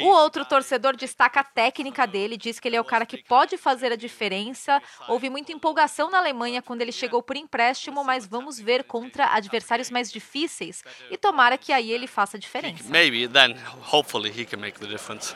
O 0.00 0.08
outro 0.08 0.44
torcedor 0.44 0.96
destaca 0.96 1.38
a 1.38 1.44
técnica 1.44 2.04
dele, 2.04 2.36
diz 2.36 2.58
que 2.58 2.66
ele 2.66 2.74
é 2.74 2.80
o 2.80 2.84
cara 2.84 3.06
que 3.06 3.22
pode 3.22 3.56
fazer 3.56 3.92
a 3.92 3.96
diferença. 3.96 4.82
Houve 5.06 5.30
muita 5.30 5.52
empolgação 5.52 6.10
na 6.10 6.18
Alemanha 6.18 6.63
quando 6.64 6.82
ele 6.82 6.92
chegou 6.92 7.22
por 7.22 7.36
empréstimo, 7.36 8.02
mas 8.04 8.26
vamos 8.26 8.58
ver 8.58 8.84
contra 8.84 9.26
adversários 9.34 9.90
mais 9.90 10.10
difíceis 10.10 10.82
e 11.10 11.16
tomara 11.16 11.56
que 11.58 11.72
aí 11.72 11.90
ele 11.92 12.06
faça 12.06 12.36
a 12.36 12.40
diferença. 12.40 12.84
maybe 12.88 13.28
then 13.28 13.56
hopefully 13.92 14.30
he 14.30 14.44
can 14.44 14.58
make 14.58 14.78
the 14.78 14.86
difference. 14.86 15.34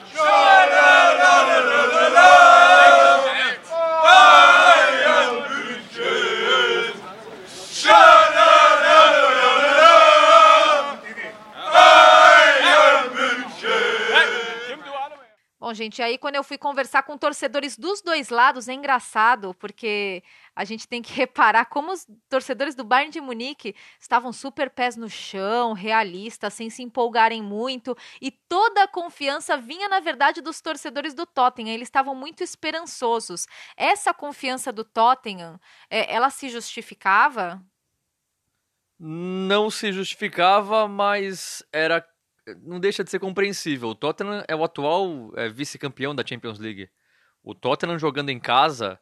Bom, 15.69 15.75
gente, 15.75 16.01
aí 16.01 16.17
quando 16.17 16.37
eu 16.37 16.43
fui 16.43 16.57
conversar 16.57 17.03
com 17.03 17.19
torcedores 17.19 17.77
dos 17.77 18.01
dois 18.01 18.31
lados, 18.31 18.69
é 18.69 18.73
engraçado, 18.73 19.53
porque 19.59 20.23
a 20.57 20.65
gente 20.65 20.89
tem 20.89 21.03
que 21.03 21.13
reparar 21.13 21.67
como 21.67 21.93
os 21.93 22.07
torcedores 22.27 22.75
do 22.75 22.83
Bayern 22.85 23.13
de 23.13 23.21
Munique 23.21 23.75
estavam 24.01 24.33
super 24.33 24.71
pés 24.71 24.97
no 24.97 25.11
chão, 25.11 25.75
realistas, 25.75 26.55
sem 26.55 26.71
se 26.71 26.83
empolgarem 26.83 27.43
muito, 27.43 27.95
e 28.19 28.31
toda 28.31 28.85
a 28.85 28.89
confiança 28.89 29.59
vinha, 29.59 29.91
na 29.91 30.01
verdade, 30.01 30.41
dos 30.41 30.59
torcedores 30.63 31.13
do 31.13 31.27
Tottenham. 31.27 31.75
Eles 31.75 31.89
estavam 31.89 32.15
muito 32.15 32.43
esperançosos. 32.43 33.47
Essa 33.77 34.15
confiança 34.15 34.73
do 34.73 34.85
Tottenham, 34.85 35.61
é, 35.91 36.15
ela 36.15 36.31
se 36.31 36.49
justificava? 36.49 37.63
Não 38.99 39.71
se 39.71 39.93
justificava, 39.93 40.89
mas 40.89 41.63
era 41.71 42.03
não 42.63 42.81
deixa 42.81 43.05
de 43.05 43.11
ser 43.11 43.19
compreensível. 43.19 43.89
O 43.89 43.95
Tottenham 43.95 44.45
é 44.47 44.55
o 44.55 44.65
atual 44.65 45.33
é, 45.37 45.49
vice-campeão 45.49 46.15
da 46.15 46.25
Champions 46.27 46.59
League. 46.59 46.89
O 47.43 47.55
Tottenham 47.55 47.99
jogando 47.99 48.31
em 48.31 48.39
casa 48.39 48.99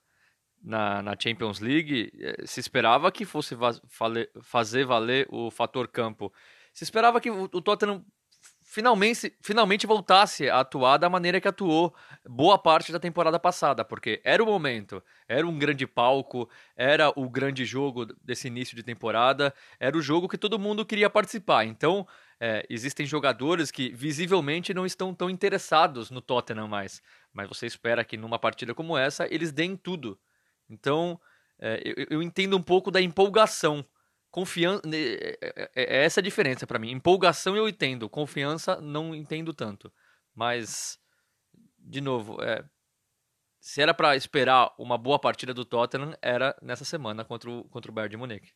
na, 0.63 1.03
na 1.03 1.17
Champions 1.19 1.61
League, 1.61 2.13
é, 2.21 2.47
se 2.47 2.61
esperava 2.61 3.11
que 3.13 3.25
fosse 3.25 3.55
va 3.55 3.71
fazer 4.43 4.85
valer 4.85 5.27
o 5.31 5.51
fator 5.51 5.89
campo. 5.89 6.33
Se 6.73 6.85
esperava 6.85 7.21
que 7.21 7.31
o, 7.31 7.45
o 7.45 7.61
Tottenham 7.61 8.05
finalmente, 8.77 9.35
finalmente 9.41 9.87
voltasse 9.87 10.51
a 10.51 10.61
atuar 10.61 10.99
da 10.99 11.09
maneira 11.09 11.41
que 11.41 11.49
atuou 11.49 11.95
boa 12.29 12.59
parte 12.59 12.93
da 12.93 12.99
temporada 12.99 13.39
passada, 13.39 13.85
porque 13.85 14.21
era 14.23 14.43
o 14.43 14.47
momento, 14.47 15.03
era 15.27 15.47
um 15.47 15.59
grande 15.59 15.87
palco, 15.87 16.49
era 16.77 17.11
o 17.17 17.31
grande 17.31 17.65
jogo 17.65 18.05
desse 18.23 18.49
início 18.49 18.77
de 18.77 18.83
temporada, 18.83 19.55
era 19.81 19.97
o 19.97 20.03
jogo 20.03 20.29
que 20.29 20.37
todo 20.37 20.59
mundo 20.59 20.85
queria 20.85 21.09
participar. 21.09 21.65
Então, 21.65 22.07
é, 22.41 22.67
existem 22.69 23.07
jogadores 23.07 23.71
que 23.71 23.91
visivelmente 23.91 24.75
não 24.75 24.85
estão 24.85 25.15
tão 25.15 25.31
interessados 25.31 26.11
no 26.11 26.21
Tottenham 26.21 26.69
mais, 26.69 27.03
mas 27.33 27.49
você 27.49 27.67
espera 27.67 28.05
que 28.05 28.17
numa 28.17 28.39
partida 28.39 28.75
como 28.75 28.97
essa 28.97 29.27
eles 29.33 29.53
deem 29.53 29.77
tudo. 29.77 30.19
Então, 30.69 31.21
é, 31.59 31.81
eu, 31.85 32.07
eu, 32.11 32.23
entendo 32.23 32.57
um 32.57 32.63
pouco 32.63 32.91
da 32.91 33.01
empolgação. 33.01 33.85
Confiança. 34.31 34.83
É, 34.93 35.39
é, 35.41 35.71
é 35.75 36.05
essa 36.05 36.21
a 36.21 36.23
diferença 36.23 36.67
para 36.67 36.79
mim. 36.79 36.91
Empolgação 36.91 37.57
eu 37.57 37.69
entendo, 37.69 38.09
confiança 38.09 38.81
não 38.81 39.15
entendo 39.15 39.55
tanto. 39.55 39.91
Mas, 40.35 40.99
de 41.79 42.03
novo, 42.03 42.43
é, 42.43 42.63
se 43.59 43.81
era 43.81 43.95
para 43.95 44.15
esperar 44.15 44.75
uma 44.79 44.99
boa 44.99 45.19
partida 45.19 45.55
do 45.55 45.65
Tottenham, 45.65 46.15
era 46.21 46.55
nessa 46.61 46.85
semana 46.85 47.25
contra 47.25 47.51
o, 47.51 47.65
contra 47.65 47.91
o 47.91 47.95
Bayern 47.95 48.11
de 48.11 48.17
Munique. 48.17 48.53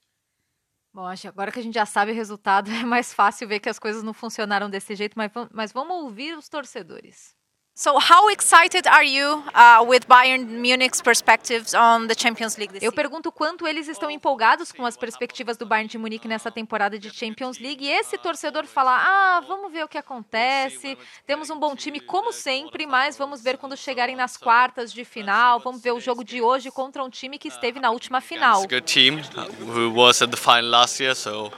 Bom, 0.92 1.06
acho 1.06 1.22
que 1.22 1.28
agora 1.28 1.52
que 1.52 1.58
a 1.60 1.62
gente 1.62 1.74
já 1.74 1.86
sabe 1.86 2.10
o 2.12 2.14
resultado, 2.14 2.70
é 2.70 2.84
mais 2.84 3.14
fácil 3.14 3.46
ver 3.48 3.60
que 3.60 3.68
as 3.68 3.78
coisas 3.78 4.02
não 4.02 4.12
funcionaram 4.12 4.68
desse 4.68 4.94
jeito, 4.96 5.14
mas, 5.16 5.30
mas 5.52 5.72
vamos 5.72 5.96
ouvir 6.02 6.36
os 6.36 6.48
torcedores. 6.48 7.34
So, 7.80 7.98
how 7.98 8.28
excited 8.28 8.86
are 8.86 9.02
you 9.02 9.42
uh, 9.54 9.82
with 9.88 10.06
Bayern 10.06 10.60
Munich's 10.60 11.00
perspectives 11.00 11.72
on 11.72 12.08
the 12.08 12.14
Champions 12.14 12.58
League 12.58 12.74
this 12.74 12.82
Eu 12.82 12.92
pergunto 12.92 13.32
quanto 13.32 13.66
eles 13.66 13.88
estão 13.88 14.10
empolgados 14.10 14.70
com 14.70 14.84
as 14.84 14.98
perspectivas 14.98 15.56
do 15.56 15.64
Bayern 15.64 15.88
de 15.88 15.96
Munique 15.96 16.28
nessa 16.28 16.50
temporada 16.50 16.98
de 16.98 17.08
Champions 17.08 17.58
League. 17.58 17.82
E 17.82 17.90
esse 17.90 18.18
torcedor 18.18 18.66
fala: 18.66 18.94
"Ah, 18.94 19.40
vamos 19.48 19.72
ver 19.72 19.82
o 19.82 19.88
que 19.88 19.96
acontece. 19.96 20.98
Temos 21.26 21.48
um 21.48 21.58
bom 21.58 21.74
time 21.74 22.00
como 22.00 22.34
sempre, 22.34 22.86
mas 22.86 23.16
vamos 23.16 23.40
ver 23.40 23.56
quando 23.56 23.74
chegarem 23.78 24.14
nas 24.14 24.36
quartas 24.36 24.92
de 24.92 25.02
final. 25.02 25.58
Vamos 25.60 25.80
ver 25.80 25.92
o 25.92 26.00
jogo 26.00 26.22
de 26.22 26.42
hoje 26.42 26.70
contra 26.70 27.02
um 27.02 27.08
time 27.08 27.38
que 27.38 27.48
esteve 27.48 27.80
na 27.80 27.90
última 27.90 28.20
final." 28.20 28.62
It's 28.62 28.74
a 28.74 28.76
good 28.76 28.92
team 28.92 29.22
who 29.58 29.90
was 29.94 30.20
at 30.20 30.30
the 30.30 30.36
final 30.36 30.68
last 30.68 31.02
year, 31.02 31.16
so 31.16 31.50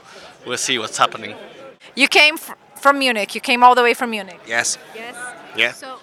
we'll 0.47 0.57
see 0.57 0.79
what's 0.79 1.01
happening. 1.01 1.35
You 1.97 2.07
came 2.09 2.39
from 2.81 2.99
Munich. 2.99 3.35
You 3.35 3.41
came 3.41 3.65
all 3.65 3.75
the 3.75 3.83
way 3.83 3.97
from 3.97 4.11
Munich. 4.11 4.39
Yes. 4.47 4.79
Yes. 4.95 5.32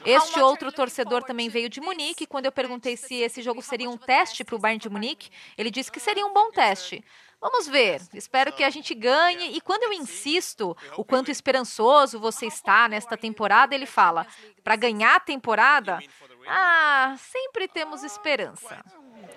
Este 0.06 0.40
outro 0.40 0.72
torcedor 0.72 1.24
também 1.24 1.50
veio 1.50 1.70
de 1.70 1.82
Munique. 1.82 2.26
Quando 2.26 2.46
eu 2.46 2.52
perguntei 2.52 2.96
se 2.96 3.16
esse 3.16 3.42
jogo 3.42 3.62
seria 3.62 3.90
um 3.90 3.98
teste 3.98 4.44
para 4.44 4.56
o 4.56 4.60
Bayern 4.60 4.80
de 4.80 4.90
Munique, 4.90 5.30
ele 5.58 5.72
disse 5.72 5.92
que 5.92 6.00
seria 6.00 6.26
um 6.26 6.34
bom 6.34 6.52
teste. 6.52 7.04
Vamos 7.42 7.68
ver. 7.68 8.02
Espero 8.14 8.52
que 8.52 8.64
a 8.64 8.70
gente 8.70 8.94
ganhe. 8.94 9.56
E 9.56 9.62
quando 9.62 9.84
eu 9.84 9.94
insisto 9.94 10.76
o 10.98 11.06
quanto 11.06 11.32
esperançoso 11.32 12.20
você 12.20 12.46
está 12.46 12.88
nesta 12.90 13.16
temporada, 13.16 13.74
ele 13.74 13.86
fala: 13.86 14.28
para 14.64 14.76
ganhar 14.76 15.16
a 15.16 15.20
temporada, 15.20 16.00
ah, 16.48 17.16
sempre 17.18 17.68
temos 17.68 18.04
esperança. 18.04 18.84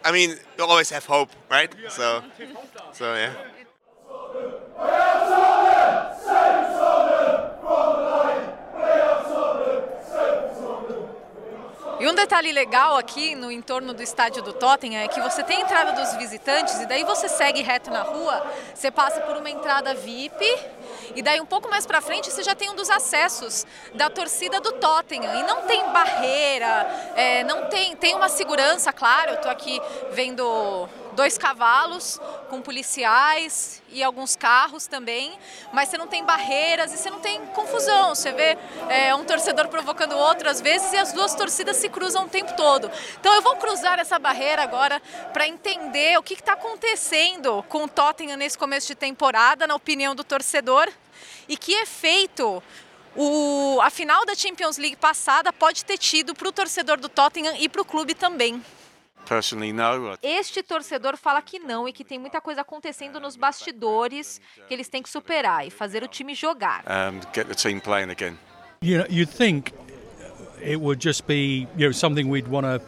I 0.05 0.11
mean, 0.11 0.37
you 0.59 0.65
always 0.65 0.91
have 0.91 1.07
hope, 1.09 1.33
right? 1.49 1.73
So, 1.91 2.25
so 2.93 3.15
yeah. 3.15 3.53
E 12.03 12.09
um 12.09 12.15
detalhe 12.17 12.51
legal 12.51 12.97
aqui 12.97 13.37
no 13.37 13.49
entorno 13.49 13.95
do 13.95 14.03
estádio 14.03 14.43
do 14.43 14.53
Tottenham 14.53 15.01
é 15.01 15.07
que 15.07 15.21
você 15.21 15.41
tem 15.45 15.59
a 15.59 15.61
entrada 15.61 15.93
dos 15.93 16.17
visitantes 16.17 16.81
e 16.81 16.87
daí 16.87 17.05
você 17.05 17.29
segue 17.29 17.63
reto 17.63 17.93
na 17.93 18.03
rua, 18.03 18.45
você 18.75 18.91
passa 18.91 19.21
por 19.21 19.37
uma 19.37 19.49
entrada 19.49 19.95
VIP 19.95 20.45
e 21.15 21.23
daí 21.23 21.41
um 21.41 21.47
pouco 21.47 21.71
mais 21.71 21.87
para 21.87 22.01
frente 22.01 22.29
você 22.29 22.43
já 22.43 22.57
tem 22.57 22.69
um 22.71 22.75
dos 22.75 22.91
acessos 22.91 23.65
da 23.95 24.11
torcida 24.11 24.61
do 24.61 24.73
Tottenham 24.73 25.33
e 25.33 25.43
não 25.45 25.63
tem 25.63 25.81
barreira, 25.93 27.13
é, 27.15 27.45
não 27.45 27.67
tem 27.67 27.95
tem 27.95 28.17
uma 28.17 28.29
segurança, 28.29 28.93
claro. 28.93 29.35
Eu 29.35 29.41
tô 29.41 29.49
aqui 29.49 29.81
vendo 30.11 30.89
dois 31.13 31.39
cavalos 31.39 32.21
com 32.49 32.61
policiais 32.61 33.83
e 33.91 34.03
alguns 34.03 34.37
carros 34.37 34.87
também, 34.87 35.33
mas 35.73 35.89
você 35.89 35.99
não 35.99 36.07
tem 36.07 36.25
barreiras 36.25 36.93
e 36.93 36.97
você 36.97 37.11
não 37.11 37.21
tem 37.21 37.41
confusão. 37.47 38.15
Você 38.15 38.33
vê 38.33 38.57
é, 38.89 39.15
um 39.15 39.25
torcedor 39.25 39.69
provocando 39.69 40.17
outro 40.17 40.49
às 40.49 40.61
vezes 40.61 40.93
e 40.93 40.97
as 40.97 41.13
duas 41.13 41.35
torcidas 41.35 41.77
se 41.77 41.89
cruzam 41.89 42.25
o 42.25 42.29
tempo 42.29 42.55
todo. 42.57 42.91
Então 43.21 43.35
eu 43.35 43.43
vou 43.43 43.57
cruzar 43.57 43.99
essa 43.99 44.19
barreira 44.19 44.63
agora 44.63 45.01
para 45.33 45.47
entender 45.47 46.19
o 46.19 46.23
que 46.23 46.35
está 46.35 46.55
acontecendo 46.55 47.65
com 47.69 47.85
o 47.85 47.89
Tottenham 47.89 48.37
nesse 48.37 48.59
começo 48.59 48.89
de 48.89 48.95
temporada, 48.95 49.67
na 49.67 49.75
opinião 49.75 50.15
do 50.15 50.25
torcedor, 50.25 50.89
e 51.49 51.57
que 51.57 51.73
efeito 51.73 52.63
o, 53.15 53.79
a 53.83 53.91
final 53.91 54.25
da 54.25 54.35
Champions 54.35 54.79
League 54.79 54.97
passada 54.97 55.53
pode 55.53 55.85
ter 55.85 55.99
tido 55.99 56.35
para 56.35 56.49
o 56.49 56.53
torcedor 56.53 56.99
do 56.99 57.09
Tottenham 57.09 57.55
e 57.59 57.69
para 57.69 57.83
o 57.83 57.85
clube 57.85 58.15
também. 58.15 58.63
Este 60.23 60.63
torcedor 60.63 61.17
fala 61.17 61.41
que 61.43 61.59
não 61.59 61.89
e 61.89 61.93
que 61.93 62.05
tem 62.05 62.19
muita 62.19 62.41
coisa 62.41 62.61
acontecendo 62.61 63.21
nos 63.21 63.37
bastidores 63.37 64.41
que 64.69 64.75
eles 64.75 64.89
têm 64.89 65.03
que 65.03 65.09
superar 65.09 65.67
e 65.67 65.71
fazer 65.71 66.03
o 66.03 66.09
time 66.09 66.35
jogar. 66.35 66.85
Um, 66.87 67.21
get 67.35 67.47
the 67.47 67.55
team 67.55 67.81
playing 67.81 68.11
again. 68.11 68.39
You 68.83 68.99
know, 68.99 69.07
you'd 69.09 69.31
think 69.31 69.73
it 70.61 70.77
would 70.77 71.01
just 71.01 71.27
be, 71.27 71.69
you 71.77 71.87
know, 71.87 71.93
something 71.93 72.29
we'd 72.29 72.49
want 72.49 72.67
to 72.67 72.81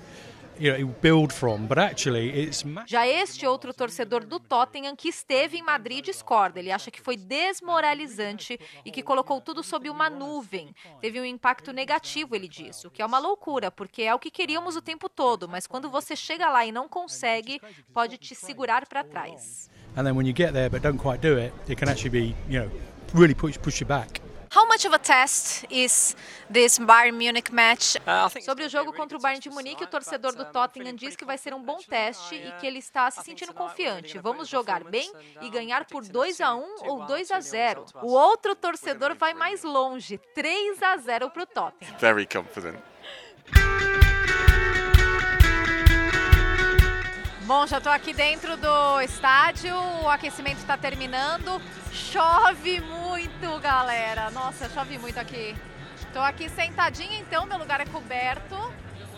já 2.87 3.07
este 3.07 3.47
outro 3.47 3.75
torcedor 3.75 4.25
do 4.25 4.39
Tottenham 4.39 4.95
que 4.97 5.09
esteve 5.09 5.57
em 5.57 5.63
Madrid 5.63 6.05
discorda. 6.05 6.59
Ele 6.61 6.71
acha 6.71 6.91
que 6.91 7.01
foi 7.01 7.17
desmoralizante 7.17 8.59
e 8.85 8.91
que 8.91 9.03
colocou 9.03 9.41
tudo 9.41 9.63
sob 9.63 9.89
uma 9.91 10.09
nuvem. 10.09 10.75
Teve 11.01 11.21
um 11.21 11.25
impacto 11.25 11.73
negativo, 11.73 12.35
ele 12.35 12.49
diz, 12.49 12.85
o 12.85 12.91
que 12.91 13.03
é 13.03 13.07
uma 13.07 13.19
loucura, 13.19 13.71
porque 13.71 14.03
é 14.03 14.15
o 14.15 14.19
que 14.19 14.31
queríamos 14.31 14.77
o 14.77 14.83
tempo 14.83 15.09
todo, 15.09 15.49
mas 15.49 15.67
quando 15.67 15.91
você 15.91 16.15
chega 16.15 16.49
lá 16.49 16.65
e 16.65 16.73
não 16.73 16.89
consegue, 16.89 17.61
pode 17.93 18.19
te 18.19 18.35
segurar 18.35 18.87
para 18.87 19.05
trás. 19.05 19.71
And 19.97 20.05
then 20.05 20.17
when 20.17 20.27
you 20.27 20.35
get 20.37 20.53
there 20.53 20.69
but 20.69 20.83
don't 20.83 20.99
quite 20.99 21.21
do 21.21 21.39
it, 21.39 21.53
it 21.69 21.77
can 21.77 21.89
actually 21.89 22.11
be, 22.11 22.37
you 22.49 22.61
know, 22.61 22.71
really 23.15 23.35
push 23.35 23.57
push 23.59 23.81
you 23.81 23.87
back. 23.87 24.21
How 24.55 24.69
much 24.69 24.87
of 24.87 24.95
a 24.95 24.99
test 25.01 25.65
is 25.69 26.15
this 26.49 26.79
Bayern 26.79 27.17
Munich 27.17 27.53
match? 27.53 27.97
Uh, 28.07 28.29
Sobre 28.41 28.65
o 28.65 28.69
jogo 28.69 28.93
contra 28.93 29.19
o 29.19 29.21
Bayern 29.21 29.41
de 29.43 29.51
Munique, 29.51 29.83
o 29.83 29.87
torcedor 29.87 30.33
do 30.33 30.45
Tottenham 30.45 30.95
diz 30.95 31.17
que 31.17 31.25
vai 31.25 31.37
ser 31.37 31.53
um 31.53 31.61
bom 31.61 31.79
teste 31.79 32.37
e 32.37 32.53
que 32.61 32.67
ele 32.67 32.79
está 32.79 33.11
se 33.11 33.25
sentindo 33.25 33.53
confiante. 33.53 34.17
Vamos 34.19 34.49
jogar 34.49 34.85
bem 34.85 35.13
e 35.41 35.51
ganhar 35.51 35.85
por 35.87 36.05
2 36.05 36.41
a 36.41 36.55
1 36.55 36.75
ou 36.83 37.05
2 37.05 37.33
a 37.33 37.41
0. 37.41 37.85
O 38.01 38.13
outro 38.13 38.55
torcedor 38.55 39.17
vai 39.17 39.35
mais 39.35 39.65
longe, 39.65 40.19
3 40.37 40.81
a 40.85 40.97
0 40.99 41.31
para 41.31 41.43
o 41.43 41.47
Tottenham. 41.47 41.99
Very 41.99 42.25
confident. 42.25 42.79
Bom, 47.47 47.67
já 47.67 47.77
estou 47.77 47.93
aqui 47.93 48.15
dentro 48.15 48.57
do 48.57 49.01
estádio, 49.03 49.75
o 50.03 50.09
aquecimento 50.09 50.59
está 50.59 50.79
terminando. 50.79 51.61
Chove 51.93 52.81
muito, 52.81 53.04
galera. 53.61 54.31
Nossa, 54.31 54.69
chove 54.69 54.99
muito 54.99 55.19
aqui. 55.19 55.55
Estou 55.99 56.23
aqui 56.23 56.49
sentadinha, 56.49 57.19
então, 57.19 57.47
meu 57.47 57.59
lugar 57.59 57.81
é 57.81 57.87
coberto. 57.87 58.57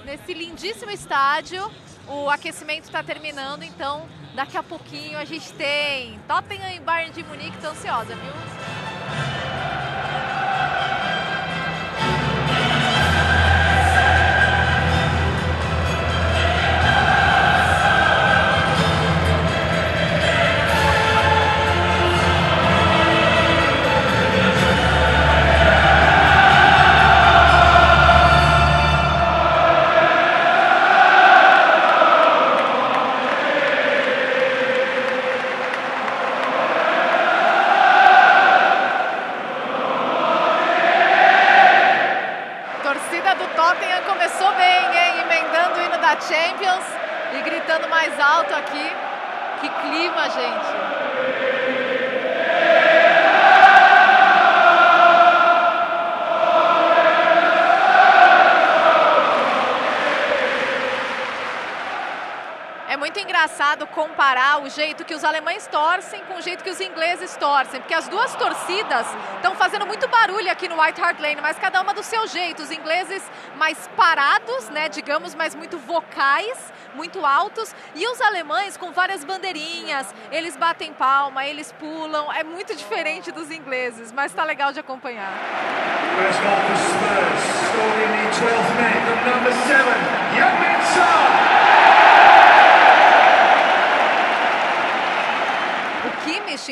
Nesse 0.04 0.34
lindíssimo 0.34 0.90
estádio, 0.90 1.70
o 2.06 2.30
aquecimento 2.30 2.84
está 2.84 3.02
terminando, 3.02 3.62
então 3.62 4.08
daqui 4.34 4.56
a 4.56 4.62
pouquinho 4.62 5.18
a 5.18 5.24
gente 5.24 5.52
tem 5.54 6.20
Tottenham 6.28 6.70
e 6.72 6.80
Bayern 6.80 7.12
de 7.12 7.24
Munique. 7.24 7.56
Estou 7.56 7.70
ansiosa, 7.70 8.14
viu? 8.14 9.45
O 64.58 64.70
jeito 64.70 65.04
que 65.04 65.14
os 65.14 65.24
alemães 65.24 65.66
torcem 65.66 66.20
com 66.24 66.34
o 66.34 66.42
jeito 66.42 66.62
que 66.62 66.70
os 66.70 66.80
ingleses 66.80 67.36
torcem, 67.36 67.80
porque 67.80 67.94
as 67.94 68.08
duas 68.08 68.34
torcidas 68.34 69.06
estão 69.36 69.54
fazendo 69.54 69.86
muito 69.86 70.08
barulho 70.08 70.50
aqui 70.50 70.68
no 70.68 70.80
White 70.80 71.00
Hart 71.00 71.18
Lane, 71.20 71.40
mas 71.40 71.58
cada 71.58 71.80
uma 71.80 71.92
do 71.94 72.02
seu 72.02 72.26
jeito. 72.26 72.62
Os 72.62 72.70
ingleses 72.70 73.22
mais 73.56 73.88
parados, 73.96 74.68
né, 74.70 74.88
digamos, 74.88 75.34
mas 75.34 75.54
muito 75.54 75.78
vocais, 75.78 76.72
muito 76.94 77.24
altos, 77.24 77.74
e 77.94 78.06
os 78.08 78.20
alemães 78.20 78.76
com 78.76 78.92
várias 78.92 79.24
bandeirinhas, 79.24 80.14
eles 80.30 80.56
batem 80.56 80.92
palma, 80.92 81.44
eles 81.46 81.72
pulam, 81.72 82.32
é 82.32 82.42
muito 82.42 82.74
diferente 82.74 83.30
dos 83.30 83.50
ingleses, 83.50 84.12
mas 84.12 84.32
está 84.32 84.44
legal 84.44 84.72
de 84.72 84.80
acompanhar. 84.80 85.32
Spurs, 86.16 87.42
scoring 87.68 88.12
the 88.12 88.26
12th 88.32 88.72
minute, 88.80 89.20
number 89.26 89.52
7, 89.52 90.16
Young 90.34 91.75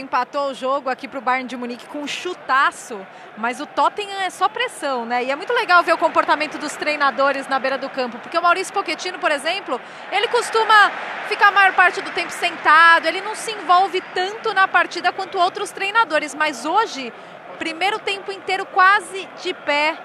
Empatou 0.01 0.51
o 0.51 0.55
jogo 0.55 0.91
aqui 0.91 1.07
para 1.07 1.19
o 1.19 1.23
Bayern 1.23 1.49
de 1.49 1.57
Munique 1.57 1.87
com 1.87 2.01
um 2.01 2.07
chutaço, 2.07 3.07
mas 3.37 3.61
o 3.61 3.67
Tottenham 3.67 4.21
é 4.21 4.31
só 4.31 4.49
pressão, 4.49 5.05
né? 5.05 5.25
E 5.25 5.31
é 5.31 5.37
muito 5.37 5.53
legal 5.53 5.83
ver 5.83 5.93
o 5.93 5.99
comportamento 5.99 6.59
dos 6.59 6.75
treinadores 6.75 7.49
na 7.49 7.59
beira 7.59 7.79
do 7.79 7.89
campo, 7.89 8.19
porque 8.19 8.37
o 8.37 8.43
Maurício 8.43 8.73
Pochettino, 8.73 9.19
por 9.19 9.31
exemplo, 9.31 9.81
ele 10.11 10.29
costuma 10.29 10.91
ficar 11.29 11.49
a 11.49 11.53
maior 11.53 11.73
parte 11.75 12.01
do 12.01 12.11
tempo 12.11 12.31
sentado, 12.31 13.07
ele 13.07 13.21
não 13.21 13.35
se 13.35 13.53
envolve 13.53 14.01
tanto 14.15 14.53
na 14.53 14.67
partida 14.69 15.13
quanto 15.13 15.39
outros 15.39 15.71
treinadores, 15.71 16.35
mas 16.35 16.65
hoje, 16.65 17.13
primeiro 17.59 17.99
tempo 17.99 18.33
inteiro 18.33 18.67
quase 18.67 19.29
de 19.43 19.55
pé, 19.55 19.97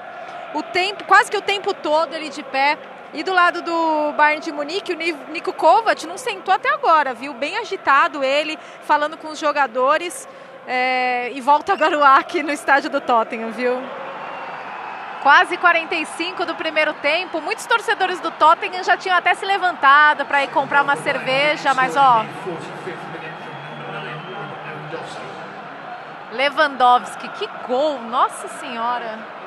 o 0.54 0.64
tempo, 0.64 1.04
quase 1.04 1.30
que 1.30 1.38
o 1.38 1.42
tempo 1.42 1.74
todo 1.74 2.14
ele 2.14 2.30
de 2.30 2.44
pé, 2.44 2.78
e 3.14 3.24
do 3.24 3.34
lado 3.34 3.62
do 3.62 4.14
Bayern 4.14 4.44
de 4.44 4.52
Munique, 4.52 4.94
o 4.94 5.32
Nico 5.32 5.52
Kovac 5.52 6.06
não 6.06 6.18
sentou 6.18 6.54
até 6.54 6.72
agora, 6.74 7.14
viu? 7.14 7.34
Bem 7.34 7.58
agitado 7.58 8.24
ele, 8.24 8.58
falando 8.84 9.18
com 9.18 9.30
os 9.30 9.40
jogadores. 9.40 10.28
É, 10.68 11.32
e 11.34 11.42
volta 11.42 11.74
a 11.74 11.76
garoar 11.76 12.20
aqui 12.20 12.44
no 12.44 12.52
estádio 12.52 12.92
do 12.92 13.02
Tottenham, 13.02 13.52
viu? 13.52 13.82
Quase 15.24 15.58
45 15.58 16.46
do 16.46 16.54
primeiro 16.54 16.94
tempo. 16.94 17.42
Muitos 17.42 17.66
torcedores 17.66 18.20
do 18.20 18.30
Tottenham 18.30 18.84
já 18.84 18.96
tinham 18.96 19.18
até 19.18 19.34
se 19.34 19.46
levantado 19.46 20.26
para 20.26 20.44
ir 20.44 20.50
comprar 20.50 20.84
uma 20.84 20.96
cerveja, 20.96 21.74
mas 21.74 21.98
ó. 21.98 22.24
Lewandowski, 26.32 27.28
que 27.30 27.50
gol! 27.68 28.00
Nossa 28.02 28.48
Senhora! 28.48 29.39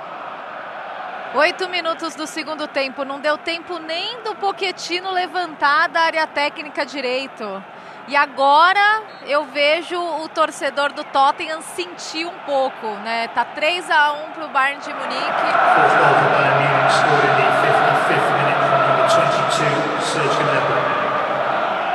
Oito 1.34 1.66
minutos 1.70 2.14
do 2.14 2.26
segundo 2.26 2.68
tempo, 2.68 3.06
não 3.06 3.18
deu 3.18 3.38
tempo 3.38 3.78
nem 3.78 4.20
do 4.22 4.34
Poquetino 4.34 5.10
levantar 5.10 5.88
da 5.88 6.00
área 6.00 6.26
técnica 6.26 6.84
direito. 6.84 7.64
E 8.06 8.14
agora 8.14 9.02
eu 9.26 9.44
vejo 9.44 9.98
o 9.98 10.28
torcedor 10.28 10.92
do 10.92 11.02
Tottenham 11.04 11.62
sentir 11.62 12.26
um 12.26 12.38
pouco, 12.44 12.86
né? 13.02 13.28
Tá 13.28 13.46
3 13.46 13.90
a 13.90 14.12
1 14.12 14.30
para 14.32 14.44
o 14.44 14.48
Bayern 14.48 14.82
de 14.82 14.92
Munique. 14.92 15.22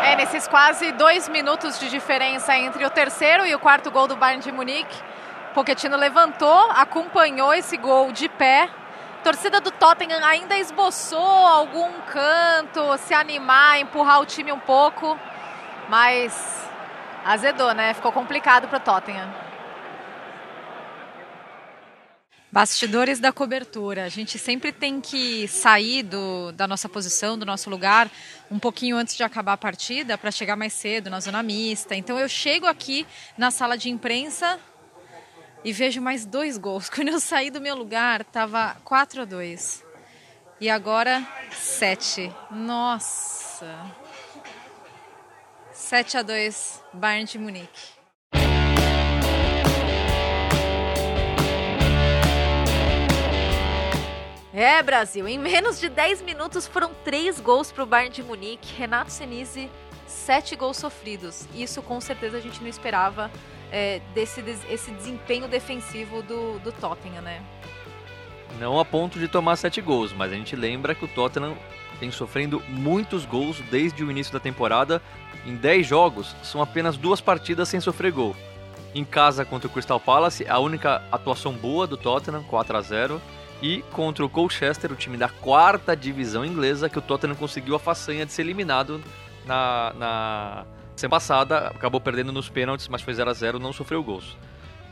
É, 0.04 0.16
nesses 0.16 0.48
quase 0.48 0.92
dois 0.94 1.30
minutos 1.30 1.80
de 1.80 1.92
diferença 1.92 2.58
entre 2.58 2.84
o 2.84 2.90
terceiro 2.90 3.46
e 3.46 3.54
o 3.54 3.60
quarto 3.60 3.92
gol 3.92 4.08
do 4.08 4.16
Bayern 4.16 4.42
de 4.42 4.52
Munique, 4.52 4.98
Pochettino 5.54 5.96
levantou, 5.96 6.72
acompanhou 6.72 7.54
esse 7.54 7.78
gol 7.78 8.12
de 8.12 8.28
pé. 8.28 8.68
Torcida 9.28 9.60
do 9.60 9.72
Tottenham 9.72 10.24
ainda 10.24 10.58
esboçou 10.58 11.20
algum 11.20 11.92
canto, 12.04 12.98
se 13.00 13.14
animar, 13.14 13.78
empurrar 13.78 14.22
o 14.22 14.26
time 14.26 14.54
um 14.54 14.60
pouco, 14.60 15.20
mas 15.90 16.34
azedou, 17.26 17.74
né? 17.74 17.94
Ficou 17.94 18.14
complicado 18.14 18.70
para 18.70 18.78
o 18.78 18.80
Tottenham. 18.80 19.30
Bastidores 22.50 23.20
da 23.20 23.34
cobertura. 23.34 24.06
A 24.06 24.10
gente 24.10 24.40
sempre 24.40 24.72
tem 24.72 25.02
que 25.02 25.46
sair 25.50 26.04
do, 26.04 26.54
da 26.54 26.66
nossa 26.66 26.88
posição, 26.88 27.38
do 27.38 27.46
nosso 27.46 27.70
lugar, 27.70 28.10
um 28.50 28.58
pouquinho 28.58 28.96
antes 28.96 29.14
de 29.14 29.24
acabar 29.24 29.52
a 29.52 29.58
partida, 29.58 30.18
para 30.18 30.32
chegar 30.32 30.56
mais 30.56 30.72
cedo 30.72 31.10
na 31.10 31.20
zona 31.20 31.44
mista. 31.44 31.98
Então 31.98 32.18
eu 32.18 32.30
chego 32.30 32.66
aqui 32.66 33.06
na 33.38 33.52
sala 33.52 33.78
de 33.78 33.90
imprensa 33.90 34.58
e 35.68 35.74
vejo 35.74 36.02
mais 36.02 36.26
dois 36.26 36.58
gols. 36.58 36.88
Quando 36.90 37.10
eu 37.10 37.20
saí 37.20 37.52
do 37.52 37.60
meu 37.60 37.76
lugar, 37.76 38.22
estava 38.22 38.78
4 38.86 39.24
a 39.24 39.26
2. 39.26 39.86
E 40.62 40.70
agora 40.70 41.28
7. 41.52 42.34
Nossa. 42.50 43.76
7 45.74 46.20
a 46.20 46.22
2 46.22 46.82
Bayern 46.94 47.26
de 47.26 47.38
Munique. 47.38 47.98
É, 54.54 54.82
Brasil, 54.82 55.28
em 55.28 55.38
menos 55.38 55.82
de 55.82 55.90
10 55.90 56.22
minutos 56.22 56.66
foram 56.66 56.94
3 57.04 57.42
gols 57.42 57.74
para 57.74 57.84
o 57.84 57.86
Bayern 57.86 58.16
de 58.16 58.24
Munique. 58.24 58.74
Renato 58.74 59.12
Senise, 59.12 59.70
7 60.08 60.56
gols 60.56 60.78
sofridos. 60.78 61.46
Isso 61.54 61.82
com 61.82 62.00
certeza 62.00 62.38
a 62.38 62.40
gente 62.40 62.62
não 62.62 62.70
esperava 62.70 63.30
é, 63.72 64.02
desse 64.14 64.42
esse 64.70 64.92
desempenho 64.92 65.48
defensivo 65.48 66.22
do, 66.22 66.60
do 66.60 66.72
Tottenham, 66.72 67.22
né? 67.22 67.42
Não 68.60 68.80
a 68.80 68.86
ponto 68.86 69.20
de 69.20 69.28
tomar 69.28 69.56
7 69.56 69.82
gols, 69.82 70.14
mas 70.14 70.32
a 70.32 70.36
gente 70.36 70.56
lembra 70.56 70.96
que 70.96 71.06
o 71.06 71.08
Tottenham 71.08 71.56
tem 72.00 72.12
sofrendo 72.12 72.62
muitos 72.68 73.26
gols 73.26 73.60
desde 73.72 74.04
o 74.04 74.10
início 74.10 74.34
da 74.34 74.40
temporada. 74.40 75.02
Em 75.46 75.56
10 75.56 75.86
jogos, 75.86 76.36
são 76.44 76.62
apenas 76.62 76.98
duas 76.98 77.22
partidas 77.22 77.70
sem 77.70 77.80
sofrer 77.80 78.12
gol. 78.12 78.36
Em 78.96 79.04
casa 79.04 79.46
contra 79.46 79.68
o 79.68 79.72
Crystal 79.72 80.00
Palace, 80.00 80.48
a 80.48 80.60
única 80.60 81.04
atuação 81.12 81.54
boa 81.54 81.86
do 81.86 81.98
Tottenham, 81.98 82.44
4 82.44 82.78
a 82.78 82.82
0 82.82 83.22
e 83.62 83.84
contra 83.92 84.26
o 84.26 84.30
Colchester, 84.30 84.92
o 84.92 84.96
time 84.96 85.18
da 85.18 85.30
quarta 85.30 85.96
divisão 85.96 86.46
inglesa, 86.46 86.90
que 86.90 87.00
o 87.00 87.02
Tottenham 87.02 87.36
conseguiu 87.36 87.76
a 87.76 87.80
façanha 87.80 88.26
de 88.26 88.32
ser 88.32 88.44
eliminado 88.44 89.02
na, 89.46 89.94
na 89.98 90.66
semana 91.00 91.16
passada, 91.16 91.68
acabou 91.68 92.02
perdendo 92.02 92.32
nos 92.32 92.50
pênaltis, 92.50 92.88
mas 92.88 93.02
foi 93.02 93.14
0 93.14 93.30
a 93.30 93.34
0 93.34 93.60
não 93.60 93.74
sofreu 93.74 94.04
gols. 94.04 94.38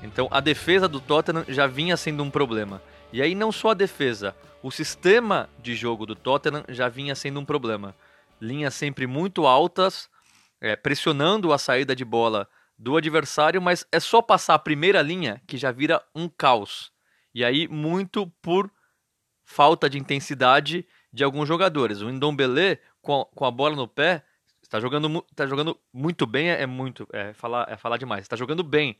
Então 0.03 0.27
a 0.31 0.39
defesa 0.39 0.87
do 0.87 0.99
Tottenham 0.99 1.45
já 1.47 1.67
vinha 1.67 1.97
sendo 1.97 2.23
um 2.23 2.29
problema. 2.29 2.81
E 3.11 3.21
aí 3.21 3.33
não 3.33 3.51
só 3.51 3.69
a 3.69 3.73
defesa, 3.73 4.35
o 4.61 4.71
sistema 4.71 5.49
de 5.59 5.75
jogo 5.75 6.05
do 6.05 6.15
Tottenham 6.15 6.63
já 6.69 6.89
vinha 6.89 7.15
sendo 7.15 7.39
um 7.39 7.45
problema. 7.45 7.95
Linhas 8.41 8.73
sempre 8.73 9.07
muito 9.07 9.45
altas, 9.47 10.09
é, 10.59 10.75
pressionando 10.75 11.53
a 11.53 11.57
saída 11.57 11.95
de 11.95 12.03
bola 12.03 12.47
do 12.77 12.97
adversário, 12.97 13.61
mas 13.61 13.85
é 13.91 13.99
só 13.99 14.21
passar 14.21 14.55
a 14.55 14.59
primeira 14.59 15.01
linha 15.01 15.41
que 15.47 15.57
já 15.57 15.71
vira 15.71 16.03
um 16.13 16.27
caos. 16.27 16.91
E 17.33 17.43
aí, 17.43 17.67
muito 17.67 18.27
por 18.41 18.71
falta 19.43 19.89
de 19.89 19.97
intensidade 19.97 20.85
de 21.11 21.23
alguns 21.23 21.47
jogadores. 21.47 22.01
O 22.01 22.11
Ndombele, 22.11 22.79
com, 23.01 23.25
com 23.35 23.45
a 23.45 23.51
bola 23.51 23.75
no 23.75 23.87
pé, 23.87 24.23
está 24.75 24.79
jogando, 24.79 25.21
tá 25.35 25.47
jogando 25.47 25.79
muito 25.93 26.25
bem, 26.25 26.51
é, 26.51 26.61
é 26.61 26.65
muito, 26.65 27.07
é 27.11 27.33
falar, 27.33 27.65
é 27.69 27.77
falar 27.77 27.97
demais. 27.97 28.23
Está 28.23 28.35
jogando 28.35 28.63
bem. 28.63 28.97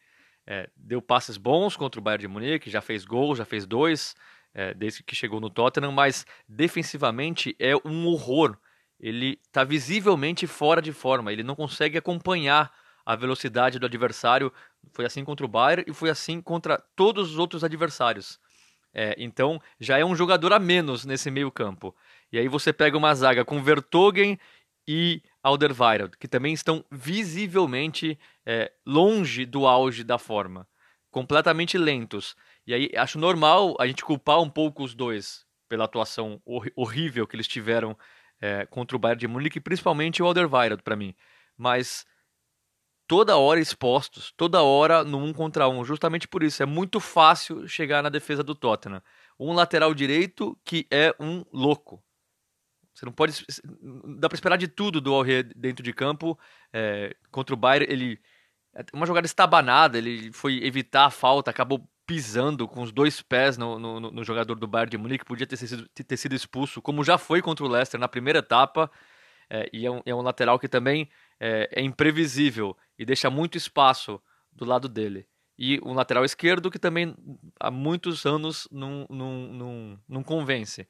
É, 0.47 0.69
deu 0.75 1.01
passes 1.01 1.37
bons 1.37 1.75
contra 1.75 1.99
o 1.99 2.03
Bayern 2.03 2.21
de 2.21 2.27
Munique, 2.27 2.69
já 2.69 2.79
fez 2.79 3.03
gol, 3.03 3.35
já 3.35 3.43
fez 3.43 3.65
dois, 3.65 4.15
é, 4.53 4.73
desde 4.73 5.03
que 5.03 5.15
chegou 5.15 5.39
no 5.39 5.49
Tottenham, 5.49 5.91
mas 5.91 6.25
defensivamente 6.47 7.55
é 7.59 7.75
um 7.83 8.05
horror. 8.07 8.55
Ele 8.99 9.39
está 9.45 9.63
visivelmente 9.63 10.45
fora 10.47 10.81
de 10.81 10.93
forma, 10.93 11.33
ele 11.33 11.43
não 11.43 11.55
consegue 11.55 11.97
acompanhar 11.97 12.71
a 13.05 13.15
velocidade 13.15 13.79
do 13.79 13.85
adversário. 13.85 14.53
Foi 14.93 15.05
assim 15.05 15.25
contra 15.25 15.45
o 15.45 15.49
Bayern 15.49 15.83
e 15.87 15.93
foi 15.93 16.09
assim 16.09 16.39
contra 16.39 16.77
todos 16.95 17.31
os 17.31 17.37
outros 17.37 17.63
adversários. 17.63 18.39
É, 18.93 19.13
então 19.17 19.61
já 19.79 19.97
é 19.97 20.05
um 20.05 20.15
jogador 20.15 20.53
a 20.53 20.59
menos 20.59 21.05
nesse 21.05 21.29
meio 21.29 21.51
campo. 21.51 21.93
E 22.31 22.37
aí 22.37 22.47
você 22.47 22.71
pega 22.71 22.97
uma 22.97 23.13
zaga 23.13 23.43
com 23.43 23.61
Vertogen 23.61 24.39
e 24.87 25.21
Alderweireld, 25.45 26.17
que 26.17 26.27
também 26.27 26.53
estão 26.53 26.83
visivelmente 26.91 28.17
é, 28.43 28.71
longe 28.85 29.45
do 29.45 29.67
auge 29.67 30.03
da 30.03 30.17
forma, 30.17 30.67
completamente 31.11 31.77
lentos. 31.77 32.35
E 32.65 32.73
aí 32.73 32.91
acho 32.95 33.19
normal 33.19 33.75
a 33.79 33.85
gente 33.85 34.03
culpar 34.03 34.41
um 34.41 34.49
pouco 34.49 34.83
os 34.83 34.95
dois 34.95 35.45
pela 35.69 35.85
atuação 35.85 36.41
hor 36.45 36.67
horrível 36.75 37.27
que 37.27 37.35
eles 37.35 37.47
tiveram 37.47 37.95
é, 38.41 38.65
contra 38.65 38.97
o 38.97 38.99
Bayern 38.99 39.19
de 39.19 39.27
Munique, 39.27 39.59
principalmente 39.59 40.23
o 40.23 40.25
Alderweireld 40.25 40.81
para 40.81 40.95
mim. 40.95 41.13
Mas 41.55 42.05
toda 43.07 43.37
hora 43.37 43.59
expostos, 43.59 44.33
toda 44.35 44.63
hora 44.63 45.03
no 45.03 45.19
um 45.19 45.33
contra 45.33 45.67
um. 45.69 45.83
Justamente 45.85 46.27
por 46.27 46.43
isso, 46.43 46.63
é 46.63 46.65
muito 46.65 46.99
fácil 46.99 47.67
chegar 47.67 48.01
na 48.01 48.09
defesa 48.09 48.43
do 48.43 48.55
Tottenham. 48.55 49.01
Um 49.39 49.53
lateral 49.53 49.93
direito 49.93 50.57
que 50.65 50.87
é 50.91 51.15
um 51.19 51.45
louco. 51.51 52.04
Você 52.95 53.05
não 53.05 53.11
pode. 53.11 53.45
Dá 54.19 54.29
para 54.29 54.35
esperar 54.35 54.57
de 54.57 54.69
tudo 54.69 55.01
do 55.01 55.13
Alre 55.13 55.43
dentro 55.43 55.83
de 55.83 55.91
campo. 55.91 56.39
É, 56.71 57.13
contra 57.29 57.53
o 57.53 57.57
Bayern, 57.57 57.91
ele. 57.91 58.19
É 58.73 58.83
uma 58.93 59.05
jogada 59.05 59.25
estabanada, 59.25 59.97
ele 59.97 60.31
foi 60.33 60.63
evitar 60.63 61.05
a 61.05 61.09
falta, 61.09 61.49
acabou 61.49 61.87
pisando 62.05 62.67
com 62.67 62.81
os 62.81 62.91
dois 62.91 63.21
pés 63.21 63.57
no, 63.57 63.79
no, 63.79 63.99
no 63.99 64.23
jogador 64.23 64.55
do 64.55 64.67
Bayern 64.67 64.91
de 64.91 64.97
Munique, 64.97 65.23
podia 65.23 65.47
ter 65.47 65.55
sido, 65.55 65.87
ter 65.87 66.17
sido 66.17 66.35
expulso, 66.35 66.81
como 66.81 67.03
já 67.03 67.17
foi 67.17 67.41
contra 67.41 67.65
o 67.65 67.69
Leicester 67.69 67.99
na 67.99 68.07
primeira 68.07 68.39
etapa. 68.39 68.91
É, 69.49 69.69
e 69.71 69.85
é 69.85 69.91
um, 69.91 70.01
é 70.05 70.15
um 70.15 70.21
lateral 70.21 70.59
que 70.59 70.67
também 70.67 71.09
é, 71.39 71.69
é 71.71 71.81
imprevisível 71.81 72.75
e 72.97 73.05
deixa 73.05 73.29
muito 73.29 73.57
espaço 73.57 74.21
do 74.51 74.65
lado 74.65 74.89
dele. 74.89 75.27
E 75.57 75.79
um 75.83 75.93
lateral 75.93 76.25
esquerdo 76.25 76.69
que 76.69 76.79
também 76.79 77.15
há 77.59 77.71
muitos 77.71 78.25
anos 78.25 78.67
não, 78.71 79.05
não, 79.09 79.33
não, 79.53 79.99
não 80.07 80.23
convence. 80.23 80.87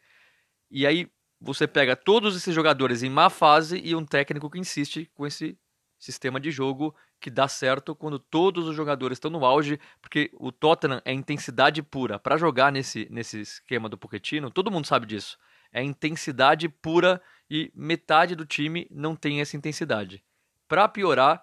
E 0.72 0.88
aí 0.88 1.08
você 1.39 1.67
pega 1.67 1.95
todos 1.95 2.36
esses 2.36 2.54
jogadores 2.54 3.04
em 3.04 3.10
má 3.10 3.30
fase 3.30 3.82
e 3.84 3.95
um 3.95 4.06
técnico 4.06 4.50
que 4.50 4.60
insiste 4.60 5.10
com 5.13 5.26
esse 5.26 5.58
sistema 5.98 6.39
de 6.39 6.52
jogo 6.52 6.95
que 7.19 7.30
dá 7.30 7.48
certo 7.48 7.95
quando 7.95 8.19
todos 8.19 8.67
os 8.67 8.76
jogadores 8.76 9.15
estão 9.15 9.32
no 9.32 9.45
auge, 9.45 9.80
porque 10.02 10.30
o 10.34 10.52
Tottenham 10.52 11.02
é 11.04 11.13
intensidade 11.13 11.82
pura. 11.82 12.19
Para 12.19 12.38
jogar 12.38 12.71
nesse, 12.71 13.08
nesse 13.10 13.39
esquema 13.41 13.89
do 13.89 13.98
Pochettino, 13.98 14.52
todo 14.52 14.71
mundo 14.71 14.86
sabe 14.86 15.06
disso. 15.06 15.38
É 15.71 15.82
intensidade 15.82 16.69
pura 16.69 17.21
e 17.50 17.71
metade 17.74 18.36
do 18.36 18.45
time 18.45 18.88
não 18.91 19.15
tem 19.15 19.41
essa 19.41 19.58
intensidade. 19.58 20.24
Para 20.67 20.88
piorar, 20.88 21.41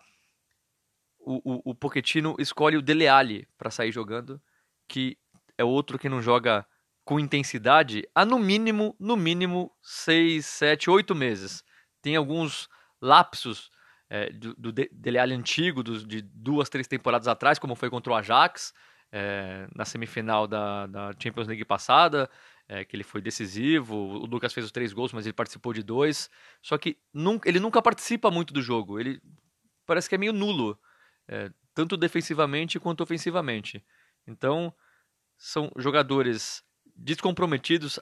o, 1.19 1.41
o, 1.45 1.71
o 1.71 1.75
Pochettino 1.75 2.37
escolhe 2.39 2.77
o 2.77 2.83
Dele 2.83 3.09
Alli 3.09 3.49
para 3.57 3.71
sair 3.71 3.93
jogando, 3.93 4.41
que 4.89 5.19
é 5.57 5.65
outro 5.65 5.99
que 5.99 6.09
não 6.09 6.21
joga 6.21 6.67
com 7.13 7.21
intensidade 7.21 8.09
há 8.15 8.25
no 8.25 8.39
mínimo, 8.39 8.97
no 8.99 9.19
mínimo, 9.19 9.71
6, 9.83 10.47
7, 10.47 10.89
8 10.89 11.15
meses. 11.15 11.63
Tem 12.01 12.17
alguns 12.17 12.71
lapsos 13.03 13.71
é, 14.09 14.33
do, 14.33 14.55
do 14.55 14.73
Dele 14.73 15.19
Alli 15.19 15.35
antigo, 15.35 15.83
do, 15.83 16.07
de 16.07 16.23
duas, 16.23 16.71
três 16.71 16.89
temporadas 16.89 17.29
atrás, 17.29 17.59
como 17.59 17.75
foi 17.75 17.91
contra 17.91 18.11
o 18.11 18.17
Ajax, 18.17 18.73
é, 19.13 19.69
na 19.77 19.85
semifinal 19.85 20.47
da, 20.47 20.87
da, 20.87 21.11
Champions 21.23 21.47
League 21.47 21.67
passada, 21.67 22.31
é, 22.67 22.83
que 22.83 22.97
ele 22.97 23.05
foi 23.05 23.21
decisivo. 23.21 23.95
O 23.95 24.25
Lucas 24.25 24.55
fez 24.55 24.65
os 24.65 24.73
três 24.73 24.95
gols, 24.95 25.13
mas 25.13 25.27
ele 25.27 25.35
participou 25.35 25.75
de 25.75 25.83
dois. 25.83 26.31
Só 26.63 26.79
que 26.79 26.97
nunca, 27.13 27.47
ele 27.47 27.61
nunca 27.61 27.83
participa 27.83 28.31
muito 28.31 28.55
do 28.55 28.63
jogo. 28.63 28.99
Ele 28.99 29.21
parece 29.85 30.09
que 30.09 30.15
é 30.15 30.19
meio 30.19 30.33
nulo 30.33 30.81
é, 31.29 31.51
tanto 31.75 31.95
defensivamente 31.95 32.81
quanto 32.81 33.03
ofensivamente. 33.03 33.85
Então, 34.27 34.75
são 35.37 35.71
jogadores 35.77 36.65
descomprometidos 36.95 37.99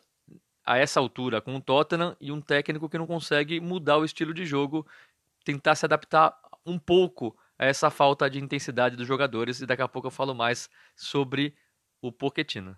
a 0.65 0.79
essa 0.79 1.01
altura 1.01 1.41
com 1.41 1.57
o 1.57 1.61
Tottenham 1.61 2.17
e 2.21 2.31
um 2.31 2.41
técnico 2.41 2.89
que 2.89 2.99
não 2.99 3.07
consegue 3.07 3.61
mudar 3.61 3.99
o 3.99 4.05
estilo 4.05 4.33
de 4.35 4.45
jogo, 4.45 4.87
tentar 5.45 5.75
se 5.75 5.85
adaptar 5.85 6.39
um 6.65 6.79
pouco 6.79 7.37
a 7.59 7.67
essa 7.67 7.91
falta 7.91 8.29
de 8.29 8.39
intensidade 8.39 8.97
dos 8.97 9.07
jogadores. 9.07 9.61
E 9.61 9.67
daqui 9.67 9.83
a 9.83 9.89
pouco 9.89 10.09
eu 10.09 10.13
falo 10.13 10.35
mais 10.35 10.69
sobre 10.95 11.55
o 12.01 12.13
Pochettino. 12.13 12.77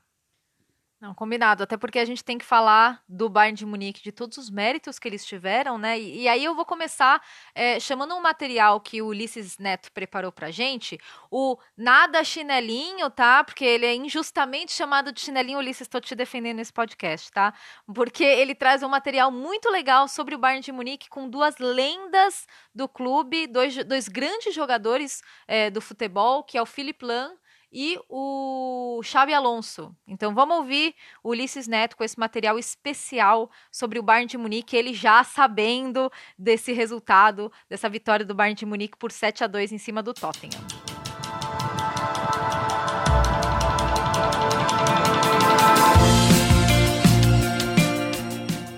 Não, 1.03 1.13
combinado. 1.13 1.65
Até 1.65 1.77
porque 1.77 1.99
a 1.99 2.05
gente 2.05 2.23
tem 2.23 2.39
que 2.39 2.45
falar 2.45 3.03
do 3.09 3.29
Bayern 3.29 3.57
de 3.57 3.67
Munique, 3.67 4.01
de 4.01 4.13
todos 4.13 4.39
os 4.39 4.49
méritos 4.49 5.01
que 5.01 5.09
eles 5.09 5.27
tiveram, 5.27 5.77
né? 5.77 5.99
E, 5.99 6.21
e 6.23 6.29
aí 6.29 6.45
eu 6.45 6.55
vou 6.55 6.65
começar 6.65 7.21
é, 7.57 7.81
chamando 7.81 8.15
um 8.15 8.21
material 8.21 8.81
que 8.81 9.03
o 9.03 9.09
Ulisses 9.09 9.59
Neto 9.59 9.91
preparou 9.91 10.31
pra 10.31 10.53
gente, 10.53 10.97
o 11.29 11.59
Nada 11.77 12.23
Chinelinho, 12.23 13.11
tá? 13.11 13.43
Porque 13.43 13.65
ele 13.65 13.85
é 13.85 13.97
injustamente 13.97 14.71
chamado 14.71 15.11
de 15.11 15.21
chinelinho. 15.21 15.59
Ulisses, 15.59 15.81
estou 15.89 16.01
te 16.01 16.15
defendendo 16.15 16.59
nesse 16.59 16.73
podcast, 16.73 17.33
tá? 17.33 17.53
Porque 17.93 18.23
ele 18.23 18.55
traz 18.55 18.85
um 18.85 18.89
material 18.89 19.33
muito 19.33 19.69
legal 19.71 20.07
sobre 20.07 20.37
o 20.37 20.39
Bayern 20.39 20.63
de 20.63 20.71
Munique 20.71 21.09
com 21.09 21.29
duas 21.29 21.59
lendas 21.59 22.47
do 22.73 22.89
clube, 22.89 23.49
dois, 23.49 23.75
dois 23.85 24.07
grandes 24.07 24.55
jogadores 24.55 25.21
é, 25.49 25.69
do 25.69 25.81
futebol, 25.81 26.45
que 26.45 26.57
é 26.57 26.63
o 26.63 26.67
Philipp 26.67 27.05
Lahm 27.05 27.42
e 27.73 27.99
o 28.09 29.01
Xabi 29.03 29.33
Alonso. 29.33 29.97
Então 30.07 30.35
vamos 30.35 30.57
ouvir 30.59 30.95
o 31.23 31.31
Ulisses 31.31 31.67
Neto 31.67 31.97
com 31.97 32.05
esse 32.05 32.19
material 32.19 32.59
especial 32.59 33.51
sobre 33.71 33.99
o 33.99 34.03
Bayern 34.03 34.29
de 34.29 34.37
Munique, 34.37 34.77
ele 34.77 34.93
já 34.93 35.25
sabendo 35.25 36.13
desse 36.39 36.73
resultado, 36.73 37.51
dessa 37.69 37.89
vitória 37.89 38.27
do 38.27 38.35
Bayern 38.35 38.55
de 38.55 38.67
Munique 38.67 38.99
por 38.99 39.11
7 39.11 39.45
a 39.45 39.47
2 39.47 39.73
em 39.73 39.79
cima 39.79 40.03
do 40.03 40.13
Tottenham. 40.13 40.82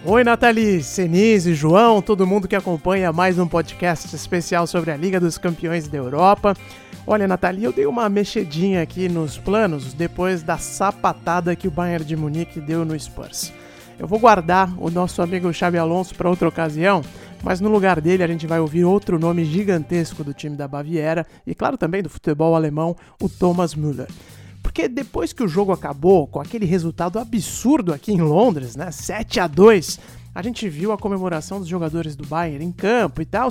Oi, 0.07 0.23
Nathalie, 0.23 0.83
Senise, 0.83 1.55
João, 1.55 2.03
todo 2.03 2.27
mundo 2.27 2.47
que 2.47 2.55
acompanha 2.55 3.11
mais 3.11 3.38
um 3.38 3.49
podcast 3.49 4.14
especial 4.14 4.67
sobre 4.67 4.90
a 4.90 4.97
Liga 4.99 5.19
dos 5.19 5.38
Campeões 5.38 5.88
da 5.88 5.97
Europa. 5.97 6.55
Olha, 7.07 7.27
Nathalie, 7.27 7.64
eu 7.64 7.73
dei 7.73 7.87
uma 7.87 8.07
mexidinha 8.11 8.83
aqui 8.83 9.09
nos 9.09 9.38
planos 9.38 9.95
depois 9.95 10.43
da 10.43 10.59
sapatada 10.59 11.57
que 11.57 11.67
o 11.67 11.71
Bayern 11.71 12.05
de 12.05 12.17
Munique 12.17 12.61
deu 12.61 12.85
no 12.85 12.99
Spurs. 13.01 13.51
Eu 13.99 14.07
vou 14.07 14.19
guardar 14.19 14.75
o 14.79 14.90
nosso 14.90 15.23
amigo 15.23 15.51
Xabi 15.55 15.79
Alonso 15.79 16.14
para 16.14 16.29
outra 16.29 16.49
ocasião, 16.49 17.01
mas 17.43 17.59
no 17.62 17.71
lugar 17.71 17.99
dele 17.99 18.23
a 18.23 18.27
gente 18.27 18.47
vai 18.47 18.61
ouvir 18.61 18.85
outro 18.85 19.19
nome 19.19 19.43
gigantesco 19.47 20.23
do 20.23 20.35
time 20.35 20.55
da 20.55 20.69
Baviera 20.69 21.27
e, 21.47 21.55
claro, 21.55 21.79
também 21.79 22.03
do 22.03 22.11
futebol 22.11 22.55
alemão, 22.55 22.95
o 23.23 23.27
Thomas 23.27 23.75
Müller. 23.75 24.09
Porque 24.64 24.88
depois 24.88 25.33
que 25.33 25.44
o 25.44 25.46
jogo 25.46 25.72
acabou, 25.72 26.27
com 26.27 26.40
aquele 26.40 26.64
resultado 26.64 27.18
absurdo 27.18 27.92
aqui 27.92 28.12
em 28.12 28.22
Londres, 28.22 28.74
né, 28.74 28.90
7 28.90 29.38
a 29.38 29.46
2, 29.46 30.00
a 30.35 30.42
gente 30.42 30.68
viu 30.70 30.90
a 30.90 30.98
comemoração 30.98 31.61
dos 31.61 31.68
jogadores 31.68 32.16
do 32.16 32.27
Bayern 32.27 32.64
em 32.64 32.72
campo 32.72 33.20
e 33.20 33.27
tal, 33.27 33.50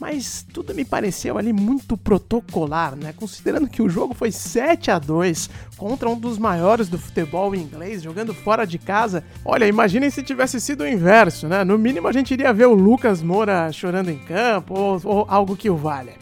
mas 0.00 0.46
tudo 0.52 0.72
me 0.72 0.84
pareceu 0.84 1.36
ali 1.36 1.52
muito 1.52 1.96
protocolar, 1.96 2.94
né? 2.94 3.12
Considerando 3.12 3.68
que 3.68 3.82
o 3.82 3.88
jogo 3.88 4.14
foi 4.14 4.30
7 4.30 4.92
a 4.92 4.98
2 4.98 5.50
contra 5.76 6.08
um 6.08 6.18
dos 6.18 6.38
maiores 6.38 6.88
do 6.88 6.98
futebol 6.98 7.54
inglês, 7.54 8.02
jogando 8.02 8.32
fora 8.32 8.64
de 8.64 8.78
casa. 8.78 9.24
Olha, 9.44 9.66
imaginem 9.66 10.08
se 10.08 10.22
tivesse 10.22 10.60
sido 10.60 10.84
o 10.84 10.88
inverso, 10.88 11.48
né? 11.48 11.64
No 11.64 11.76
mínimo 11.76 12.06
a 12.06 12.12
gente 12.12 12.32
iria 12.32 12.52
ver 12.52 12.66
o 12.66 12.74
Lucas 12.74 13.22
Moura 13.22 13.70
chorando 13.72 14.08
em 14.08 14.18
campo 14.18 14.78
ou, 14.78 15.00
ou 15.04 15.26
algo 15.28 15.56
que 15.56 15.68
o 15.68 15.76
valha. 15.76 16.14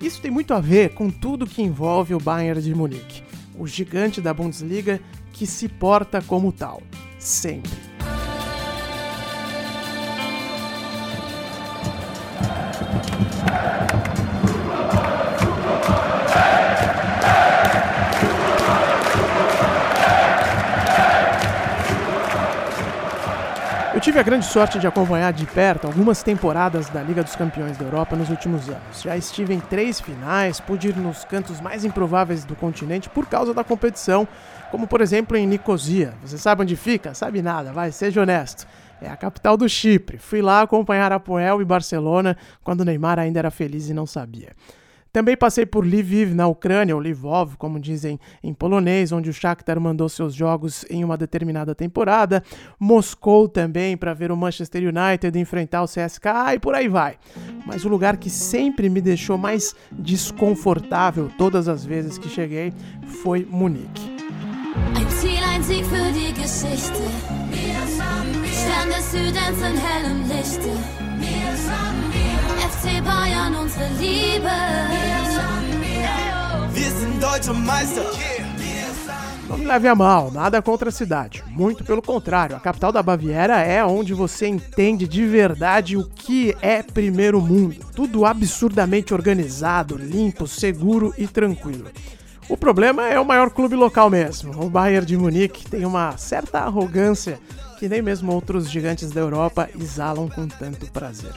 Isso 0.00 0.20
tem 0.20 0.32
muito 0.32 0.52
a 0.52 0.60
ver 0.60 0.94
com 0.94 1.08
tudo 1.08 1.46
que 1.46 1.62
envolve 1.62 2.12
o 2.12 2.20
Bayern 2.20 2.60
de 2.60 2.74
Munique 2.74 3.31
o 3.62 3.66
gigante 3.68 4.20
da 4.20 4.34
Bundesliga 4.34 5.00
que 5.32 5.46
se 5.46 5.68
porta 5.68 6.20
como 6.20 6.50
tal, 6.50 6.82
sempre. 7.16 7.70
Tive 24.02 24.18
a 24.18 24.22
grande 24.24 24.44
sorte 24.46 24.80
de 24.80 24.86
acompanhar 24.88 25.32
de 25.32 25.46
perto 25.46 25.86
algumas 25.86 26.24
temporadas 26.24 26.88
da 26.88 27.00
Liga 27.00 27.22
dos 27.22 27.36
Campeões 27.36 27.76
da 27.76 27.84
Europa 27.84 28.16
nos 28.16 28.30
últimos 28.30 28.68
anos. 28.68 29.00
Já 29.00 29.16
estive 29.16 29.54
em 29.54 29.60
três 29.60 30.00
finais, 30.00 30.58
pude 30.58 30.88
ir 30.88 30.96
nos 30.96 31.24
cantos 31.24 31.60
mais 31.60 31.84
improváveis 31.84 32.44
do 32.44 32.56
continente 32.56 33.08
por 33.08 33.26
causa 33.26 33.54
da 33.54 33.62
competição, 33.62 34.26
como 34.72 34.88
por 34.88 35.00
exemplo 35.00 35.36
em 35.36 35.46
Nicosia. 35.46 36.14
Você 36.20 36.36
sabe 36.36 36.62
onde 36.62 36.74
fica? 36.74 37.14
Sabe 37.14 37.40
nada, 37.42 37.72
vai, 37.72 37.92
seja 37.92 38.22
honesto. 38.22 38.66
É 39.00 39.08
a 39.08 39.16
capital 39.16 39.56
do 39.56 39.68
Chipre. 39.68 40.18
Fui 40.18 40.42
lá 40.42 40.62
acompanhar 40.62 41.12
Apoel 41.12 41.62
e 41.62 41.64
Barcelona 41.64 42.36
quando 42.64 42.84
Neymar 42.84 43.20
ainda 43.20 43.38
era 43.38 43.52
feliz 43.52 43.88
e 43.88 43.94
não 43.94 44.04
sabia. 44.04 44.50
Também 45.12 45.36
passei 45.36 45.66
por 45.66 45.84
Lviv, 45.84 46.34
na 46.34 46.46
Ucrânia, 46.46 46.96
ou 46.96 47.02
Lvov, 47.02 47.56
como 47.58 47.78
dizem 47.78 48.18
em 48.42 48.54
polonês, 48.54 49.12
onde 49.12 49.28
o 49.28 49.32
Shakhtar 49.32 49.78
mandou 49.78 50.08
seus 50.08 50.34
jogos 50.34 50.86
em 50.88 51.04
uma 51.04 51.18
determinada 51.18 51.74
temporada. 51.74 52.42
Moscou 52.80 53.46
também, 53.46 53.94
para 53.94 54.14
ver 54.14 54.32
o 54.32 54.36
Manchester 54.36 54.82
United 54.82 55.38
enfrentar 55.38 55.82
o 55.82 55.86
CSKA 55.86 56.54
e 56.54 56.58
por 56.58 56.74
aí 56.74 56.88
vai. 56.88 57.16
Mas 57.66 57.84
o 57.84 57.90
lugar 57.90 58.16
que 58.16 58.30
sempre 58.30 58.88
me 58.88 59.02
deixou 59.02 59.36
mais 59.36 59.74
desconfortável 59.92 61.30
todas 61.36 61.68
as 61.68 61.84
vezes 61.84 62.16
que 62.16 62.30
cheguei 62.30 62.72
foi 63.22 63.44
Munique. 63.44 64.10
FC 72.64 73.00
Bayern, 73.02 73.56
unsere 73.56 73.92
Liebe. 73.98 74.61
Não 79.48 79.58
me 79.58 79.64
leve 79.64 79.88
a 79.88 79.94
mal, 79.94 80.30
nada 80.30 80.62
contra 80.62 80.88
a 80.88 80.92
cidade. 80.92 81.42
Muito 81.48 81.84
pelo 81.84 82.00
contrário, 82.00 82.54
a 82.54 82.60
capital 82.60 82.92
da 82.92 83.02
Baviera 83.02 83.60
é 83.60 83.84
onde 83.84 84.14
você 84.14 84.46
entende 84.46 85.08
de 85.08 85.26
verdade 85.26 85.96
o 85.96 86.08
que 86.08 86.56
é 86.62 86.82
primeiro 86.82 87.40
mundo. 87.40 87.84
Tudo 87.94 88.24
absurdamente 88.24 89.12
organizado, 89.12 89.96
limpo, 89.96 90.46
seguro 90.46 91.12
e 91.18 91.26
tranquilo. 91.26 91.90
O 92.48 92.56
problema 92.56 93.08
é 93.08 93.18
o 93.18 93.24
maior 93.24 93.50
clube 93.50 93.74
local 93.74 94.08
mesmo. 94.08 94.64
O 94.64 94.70
Bayern 94.70 95.06
de 95.06 95.16
Munique 95.16 95.68
tem 95.68 95.84
uma 95.84 96.16
certa 96.16 96.60
arrogância 96.60 97.40
que 97.78 97.88
nem 97.88 98.00
mesmo 98.00 98.32
outros 98.32 98.70
gigantes 98.70 99.10
da 99.10 99.20
Europa 99.20 99.68
exalam 99.74 100.28
com 100.28 100.46
tanto 100.46 100.86
prazer. 100.92 101.32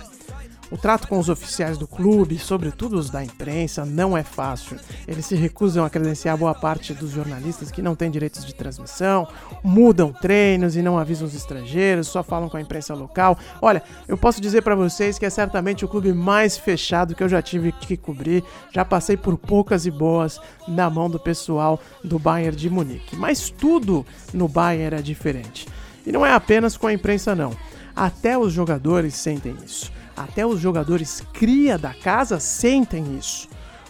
O 0.71 0.77
trato 0.77 1.07
com 1.07 1.19
os 1.19 1.29
oficiais 1.29 1.77
do 1.77 1.87
clube, 1.87 2.39
sobretudo 2.39 2.97
os 2.97 3.09
da 3.09 3.23
imprensa, 3.23 3.85
não 3.85 4.17
é 4.17 4.23
fácil. 4.23 4.77
Eles 5.07 5.25
se 5.25 5.35
recusam 5.35 5.85
a 5.85 5.89
credenciar 5.89 6.37
boa 6.37 6.55
parte 6.55 6.93
dos 6.93 7.11
jornalistas 7.11 7.69
que 7.69 7.81
não 7.81 7.95
têm 7.95 8.09
direitos 8.09 8.43
de 8.43 8.53
transmissão, 8.53 9.27
mudam 9.63 10.11
treinos 10.11 10.75
e 10.75 10.81
não 10.81 10.97
avisam 10.97 11.27
os 11.27 11.35
estrangeiros, 11.35 12.07
só 12.07 12.23
falam 12.23 12.49
com 12.49 12.57
a 12.57 12.61
imprensa 12.61 12.95
local. 12.95 13.37
Olha, 13.61 13.83
eu 14.07 14.17
posso 14.17 14.41
dizer 14.41 14.63
para 14.63 14.75
vocês 14.75 15.19
que 15.19 15.25
é 15.25 15.29
certamente 15.29 15.85
o 15.85 15.87
clube 15.87 16.11
mais 16.13 16.57
fechado 16.57 17.13
que 17.13 17.23
eu 17.23 17.29
já 17.29 17.41
tive 17.41 17.71
que 17.71 17.95
cobrir. 17.95 18.43
Já 18.71 18.83
passei 18.83 19.15
por 19.15 19.37
poucas 19.37 19.85
e 19.85 19.91
boas 19.91 20.39
na 20.67 20.89
mão 20.89 21.09
do 21.09 21.19
pessoal 21.19 21.79
do 22.03 22.17
Bayern 22.17 22.57
de 22.57 22.69
Munique. 22.69 23.15
Mas 23.15 23.49
tudo 23.49 24.05
no 24.33 24.47
Bayern 24.47 24.97
é 24.97 25.01
diferente. 25.01 25.67
E 26.05 26.11
não 26.11 26.25
é 26.25 26.33
apenas 26.33 26.75
com 26.75 26.87
a 26.87 26.93
imprensa 26.93 27.35
não. 27.35 27.55
Até 27.95 28.37
os 28.37 28.51
jogadores 28.51 29.15
sentem 29.15 29.55
isso. 29.63 29.91
Até 30.15 30.45
os 30.45 30.59
jogadores 30.59 31.21
cria 31.33 31.77
da 31.77 31.93
casa 31.93 32.39
sentem 32.39 33.17
isso. 33.17 33.47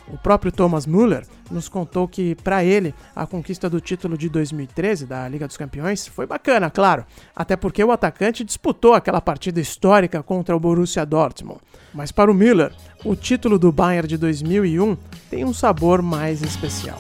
O 0.08 0.18
próprio 0.18 0.52
Thomas 0.52 0.86
Müller 0.86 1.26
nos 1.50 1.68
contou 1.68 2.08
que, 2.08 2.36
para 2.36 2.64
ele, 2.64 2.94
a 3.16 3.26
conquista 3.26 3.70
do 3.70 3.82
título 3.82 4.18
de 4.18 4.30
2013 4.30 5.06
da 5.06 5.28
Liga 5.28 5.48
dos 5.48 5.58
Campeões 5.58 6.08
foi 6.08 6.28
bacana, 6.28 6.70
claro, 6.70 7.06
até 7.36 7.56
porque 7.56 7.84
o 7.84 7.92
atacante 7.92 8.44
disputou 8.44 8.94
aquela 8.94 9.20
partida 9.20 9.60
histórica 9.60 10.22
contra 10.22 10.56
o 10.56 10.60
Borussia 10.60 11.06
Dortmund. 11.06 11.60
Mas 11.94 12.12
para 12.12 12.30
o 12.30 12.36
Müller, 12.36 12.72
o 13.04 13.16
título 13.16 13.58
do 13.58 13.72
Bayern 13.72 14.08
de 14.08 14.18
2001 14.18 14.96
tem 15.30 15.44
um 15.44 15.54
sabor 15.54 16.02
mais 16.02 16.42
especial. 16.42 17.00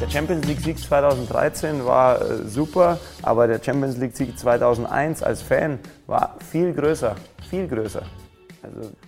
Der 0.00 0.10
Champions 0.10 0.44
League-Sieg 0.44 0.78
2013 0.78 1.84
war 1.84 2.20
äh, 2.20 2.48
super, 2.48 2.98
aber 3.22 3.46
der 3.46 3.60
Champions 3.62 3.96
League-Sieg 3.96 4.36
2001 4.36 5.22
als 5.22 5.40
Fan 5.40 5.78
war 6.06 6.36
viel 6.50 6.72
größer, 6.72 7.14
viel 7.48 7.66
größer. 7.68 8.02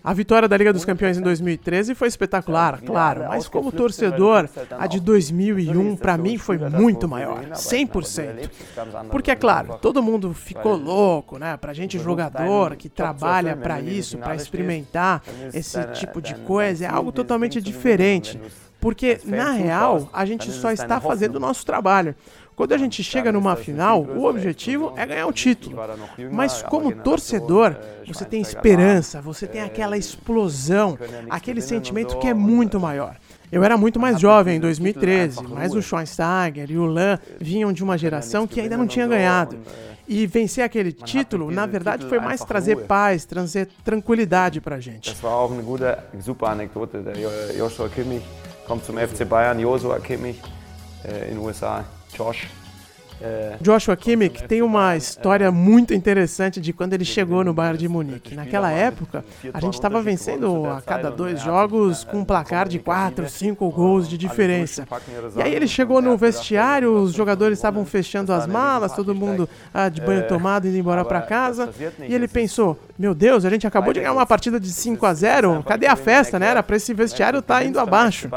A 0.05 0.12
vitória 0.12 0.46
da 0.46 0.57
Liga 0.57 0.72
dos 0.72 0.85
Campeões 0.85 1.16
em 1.16 1.22
2013 1.22 1.94
foi 1.94 2.09
espetacular, 2.09 2.81
claro, 2.83 3.25
mas 3.27 3.49
como 3.49 3.72
torcedor, 3.72 4.49
a 4.79 4.87
de 4.87 5.01
2001 5.01 5.96
para 5.96 6.18
mim 6.18 6.37
foi 6.37 6.59
muito 6.59 7.09
maior, 7.09 7.42
100%. 7.53 8.51
Porque 9.11 9.31
é 9.31 9.35
claro, 9.35 9.79
todo 9.81 10.03
mundo 10.03 10.35
ficou 10.35 10.77
louco, 10.77 11.38
né? 11.38 11.57
Pra 11.57 11.72
gente 11.72 11.99
jogador 11.99 12.77
que 12.77 12.88
trabalha 12.88 13.57
para 13.57 13.81
isso, 13.81 14.18
para 14.18 14.37
experimentar 14.37 15.22
esse 15.53 15.83
tipo 15.94 16.20
de 16.20 16.35
coisa, 16.35 16.85
é 16.85 16.88
algo 16.88 17.11
totalmente 17.11 17.61
diferente. 17.61 18.38
Porque, 18.87 19.18
na 19.25 19.51
real, 19.51 20.09
a 20.12 20.25
gente 20.25 20.49
só 20.53 20.70
está 20.70 21.01
fazendo 21.01 21.35
o 21.37 21.40
nosso 21.40 21.66
trabalho. 21.66 22.14
Quando 22.55 22.72
a 22.72 22.79
gente 22.79 23.03
chega 23.03 23.33
numa 23.33 23.57
final, 23.57 24.01
o 24.05 24.25
objetivo 24.27 24.92
é 24.96 25.05
ganhar 25.05 25.27
o 25.27 25.33
título. 25.33 25.77
Mas 26.31 26.62
como 26.62 26.92
torcedor, 26.92 27.75
você 28.07 28.25
tem 28.25 28.40
esperança, 28.40 29.20
você 29.20 29.44
tem 29.44 29.61
aquela 29.61 29.99
explosão, 29.99 30.96
aquele 31.29 31.61
sentimento 31.61 32.16
que 32.18 32.29
é 32.29 32.33
muito 32.35 32.79
maior. 32.79 33.16
Eu 33.51 33.64
era 33.64 33.77
muito 33.77 33.99
mais 33.99 34.20
jovem 34.20 34.57
em 34.59 34.61
2013, 34.61 35.42
mas 35.51 35.75
o 35.75 35.83
Schweinsteiger 35.83 36.70
e 36.70 36.79
o 36.79 36.85
Lan 36.87 37.18
vinham 37.40 37.72
de 37.72 37.83
uma 37.83 37.99
geração 37.99 38.46
que 38.46 38.61
ainda 38.61 38.77
não 38.77 38.87
tinha 38.87 39.07
ganhado. 39.09 39.59
E 40.09 40.25
vencer 40.25 40.62
aquele 40.62 40.92
título, 40.92 41.51
na 41.51 41.66
verdade, 41.66 42.07
foi 42.07 42.20
mais 42.20 42.40
trazer 42.44 42.77
paz, 42.87 43.25
trazer 43.25 43.68
tranquilidade 43.85 44.61
pra 44.61 44.79
gente. 44.79 45.11
Das 45.11 45.20
war 45.20 45.33
auch 45.33 45.53
eine 45.53 45.62
gute, 45.64 45.83
super 46.20 46.46
Anekdote. 46.46 46.99
Der 46.99 47.16
Jo- 47.16 47.59
Joshua 47.59 47.88
Kimmich 47.88 48.25
kommt 48.66 48.85
zum 48.85 48.98
FC 48.98 49.29
Bayern, 49.29 49.59
Joshua 49.59 49.98
Kimmich 49.98 50.40
äh, 51.05 51.29
in 51.31 51.37
den 51.37 51.38
USA, 51.38 51.85
Josh. 52.16 52.46
Äh, 53.20 53.57
Joshua 53.61 53.96
Kimmich 53.96 54.44
tem 54.44 54.62
uma 54.62 54.96
história 54.96 55.50
muito 55.50 55.94
interessante 55.94 56.61
de 56.61 56.72
quando 56.72 56.92
ele 56.92 57.05
chegou 57.05 57.42
no 57.42 57.55
Bayern 57.55 57.79
de 57.79 57.88
Munique. 57.88 58.35
Naquela 58.35 58.70
época, 58.70 59.24
a 59.52 59.61
gente 59.61 59.74
estava 59.74 60.02
vencendo 60.02 60.66
a 60.66 60.81
cada 60.81 61.11
dois 61.11 61.40
jogos 61.40 62.05
com 62.05 62.18
um 62.18 62.24
placar 62.24 62.68
de 62.68 62.79
4, 62.79 63.29
5 63.29 63.70
gols 63.70 64.09
de 64.09 64.18
diferença. 64.18 64.87
E 65.37 65.42
aí 65.42 65.55
ele 65.55 65.66
chegou 65.66 66.02
no 66.02 66.16
vestiário, 66.16 66.92
os 66.94 67.12
jogadores 67.12 67.59
estavam 67.59 67.85
fechando 67.85 68.33
as 68.33 68.46
malas, 68.46 68.92
todo 68.92 69.14
mundo 69.14 69.48
ah, 69.72 69.88
de 69.88 70.00
banho 70.00 70.26
tomado 70.29 70.68
indo 70.68 70.76
embora 70.76 71.05
para 71.05 71.22
casa. 71.22 71.70
E 72.00 72.14
ele 72.14 72.29
pensou: 72.29 72.79
Meu 72.98 73.14
Deus, 73.14 73.44
a 73.44 73.50
gente 73.50 73.66
acabou 73.66 73.92
de 73.92 74.00
ganhar 74.00 74.12
uma 74.12 74.26
partida 74.26 74.61
de 74.61 74.70
5 74.70 75.07
a 75.07 75.14
0, 75.14 75.62
cadê 75.66 75.87
a 75.87 75.96
festa, 75.96 76.38
né? 76.38 76.48
Era 76.48 76.62
para 76.62 76.76
esse 76.76 76.92
vestiário 76.92 77.38
estar 77.38 77.64
indo 77.64 77.81
abaixo. 77.81 78.29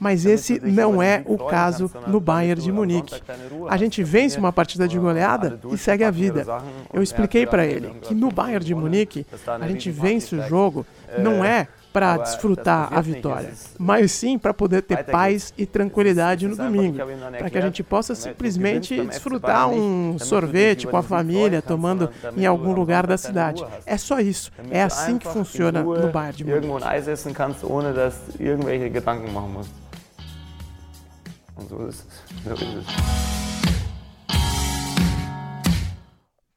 Mas 0.00 0.24
esse 0.24 0.60
não 0.62 1.02
é 1.02 1.22
o 1.26 1.38
caso 1.38 1.90
no 2.06 2.20
Bayern 2.20 2.62
de 2.62 2.72
Munique. 2.72 3.20
A 3.68 3.76
gente 3.76 4.02
vence 4.22 4.38
uma 4.38 4.52
partida 4.52 4.86
de 4.86 4.98
goleada 4.98 5.58
e 5.70 5.76
segue 5.76 6.04
a 6.04 6.10
vida. 6.10 6.46
Eu 6.92 7.02
expliquei 7.02 7.46
para 7.46 7.66
ele 7.66 7.90
que 8.02 8.14
no 8.14 8.30
Bayern 8.30 8.64
de 8.64 8.74
Munique 8.74 9.26
a 9.60 9.68
gente 9.68 9.90
vence 9.90 10.34
o 10.34 10.48
jogo 10.48 10.86
não 11.18 11.44
é 11.44 11.66
para 11.92 12.16
desfrutar 12.16 12.88
a 12.90 13.02
vitória, 13.02 13.52
mas 13.78 14.12
sim 14.12 14.38
para 14.38 14.54
poder 14.54 14.80
ter 14.80 15.04
paz 15.04 15.52
e 15.58 15.66
tranquilidade 15.66 16.48
no 16.48 16.56
domingo, 16.56 16.98
para 17.38 17.50
que 17.50 17.58
a 17.58 17.60
gente 17.60 17.82
possa 17.82 18.14
simplesmente 18.14 18.98
desfrutar 19.04 19.68
um 19.68 20.18
sorvete 20.18 20.86
com 20.86 20.96
a 20.96 21.02
família, 21.02 21.60
tomando 21.60 22.08
em 22.34 22.46
algum 22.46 22.72
lugar 22.72 23.06
da 23.06 23.18
cidade. 23.18 23.62
É 23.84 23.98
só 23.98 24.20
isso. 24.20 24.50
É 24.70 24.82
assim 24.82 25.18
que 25.18 25.28
funciona 25.28 25.82
no 25.82 26.10
Bayern 26.10 26.36
de 26.36 26.44
Munique. 26.44 26.66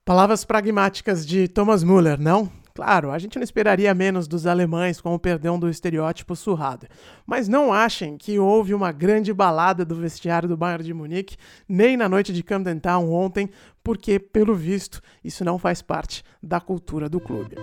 Palavras 0.06 0.46
pragmáticas 0.46 1.26
de 1.26 1.48
Thomas 1.48 1.84
Müller, 1.84 2.22
não? 2.22 2.48
Claro, 2.76 3.10
a 3.10 3.18
gente 3.18 3.38
não 3.38 3.44
esperaria 3.44 3.92
menos 3.96 4.28
dos 4.28 4.46
alemães 4.46 5.02
com 5.02 5.16
o 5.16 5.20
perdão 5.20 5.58
do 5.58 5.68
estereótipo 5.68 6.36
surrado. 6.36 6.86
Mas 7.26 7.48
não 7.48 7.74
achem 7.74 8.16
que 8.16 8.38
houve 8.38 8.76
uma 8.76 8.92
grande 8.92 9.34
balada 9.34 9.84
do 9.84 9.96
vestiário 9.96 10.48
do 10.48 10.56
Bayern 10.56 10.84
de 10.84 10.94
Munique, 10.94 11.38
nem 11.68 11.98
na 11.98 12.08
noite 12.08 12.32
de 12.32 12.44
Camden 12.44 12.78
Town 12.78 13.12
ontem, 13.12 13.50
porque, 13.84 14.20
pelo 14.20 14.54
visto, 14.54 15.02
isso 15.24 15.44
não 15.44 15.58
faz 15.58 15.82
parte 15.82 16.24
da 16.40 16.62
cultura 16.62 17.10
do 17.10 17.20
clube. 17.20 17.56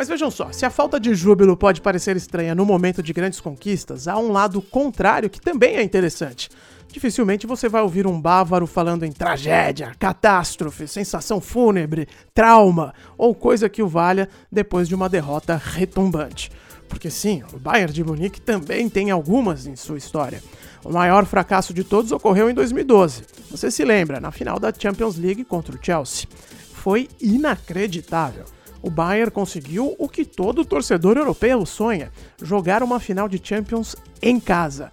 Mas 0.00 0.08
vejam 0.08 0.30
só, 0.30 0.50
se 0.50 0.64
a 0.64 0.70
falta 0.70 0.98
de 0.98 1.14
júbilo 1.14 1.54
pode 1.54 1.82
parecer 1.82 2.16
estranha 2.16 2.54
no 2.54 2.64
momento 2.64 3.02
de 3.02 3.12
grandes 3.12 3.38
conquistas, 3.38 4.08
há 4.08 4.16
um 4.16 4.32
lado 4.32 4.62
contrário 4.62 5.28
que 5.28 5.38
também 5.38 5.76
é 5.76 5.82
interessante. 5.82 6.48
Dificilmente 6.88 7.46
você 7.46 7.68
vai 7.68 7.82
ouvir 7.82 8.06
um 8.06 8.18
bávaro 8.18 8.66
falando 8.66 9.04
em 9.04 9.12
tragédia, 9.12 9.92
catástrofe, 9.98 10.88
sensação 10.88 11.38
fúnebre, 11.38 12.08
trauma 12.32 12.94
ou 13.18 13.34
coisa 13.34 13.68
que 13.68 13.82
o 13.82 13.88
valha 13.88 14.26
depois 14.50 14.88
de 14.88 14.94
uma 14.94 15.06
derrota 15.06 15.60
retumbante. 15.62 16.50
Porque 16.88 17.10
sim, 17.10 17.42
o 17.52 17.58
Bayern 17.58 17.92
de 17.92 18.02
Munique 18.02 18.40
também 18.40 18.88
tem 18.88 19.10
algumas 19.10 19.66
em 19.66 19.76
sua 19.76 19.98
história. 19.98 20.42
O 20.82 20.90
maior 20.90 21.26
fracasso 21.26 21.74
de 21.74 21.84
todos 21.84 22.10
ocorreu 22.10 22.48
em 22.48 22.54
2012. 22.54 23.24
Você 23.50 23.70
se 23.70 23.84
lembra, 23.84 24.18
na 24.18 24.30
final 24.30 24.58
da 24.58 24.72
Champions 24.72 25.18
League 25.18 25.44
contra 25.44 25.76
o 25.76 25.78
Chelsea. 25.78 26.26
Foi 26.72 27.06
inacreditável. 27.20 28.46
O 28.82 28.88
Bayern 28.88 29.30
conseguiu 29.30 29.94
o 29.98 30.08
que 30.08 30.24
todo 30.24 30.64
torcedor 30.64 31.16
europeu 31.16 31.64
sonha: 31.66 32.10
jogar 32.42 32.82
uma 32.82 32.98
final 32.98 33.28
de 33.28 33.40
Champions 33.42 33.96
em 34.22 34.40
casa. 34.40 34.90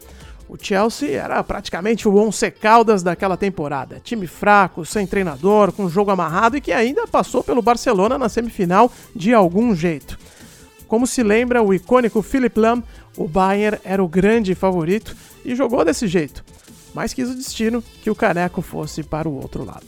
O 0.50 0.58
Chelsea 0.58 1.21
era 1.21 1.43
praticamente 1.43 2.08
o 2.08 2.15
Once 2.15 2.50
Caldas 2.52 3.04
daquela 3.04 3.36
temporada. 3.36 4.00
Time 4.02 4.26
fraco, 4.28 4.86
sem 4.86 5.06
treinador, 5.06 5.73
com 5.73 5.89
jogo 5.89 6.10
amarrado 6.10 6.56
e 6.56 6.62
que 6.62 6.71
ainda 6.71 7.06
passou 7.06 7.43
pelo 7.43 7.62
Barcelona 7.62 8.17
na 8.17 8.30
semifinal 8.30 8.89
de 9.13 9.34
algum 9.34 9.76
jeito. 9.76 10.17
Como 10.88 11.06
se 11.06 11.21
lembra 11.21 11.62
o 11.62 11.73
icônico 11.73 12.21
Philipp 12.21 12.58
Lahm, 12.58 12.82
o 13.17 13.28
Bayern 13.28 13.78
era 13.84 14.02
o 14.02 14.08
grande 14.08 14.56
favorito 14.56 15.15
e 15.43 15.54
jogou 15.54 15.84
desse 15.84 16.08
jeito. 16.08 16.45
Mas 16.93 17.13
quis 17.13 17.30
o 17.30 17.36
destino 17.36 17.84
que 18.02 18.10
o 18.10 18.15
caneco 18.15 18.62
fosse 18.62 19.04
para 19.04 19.28
o 19.28 19.36
outro 19.36 19.65
lado. 19.65 19.86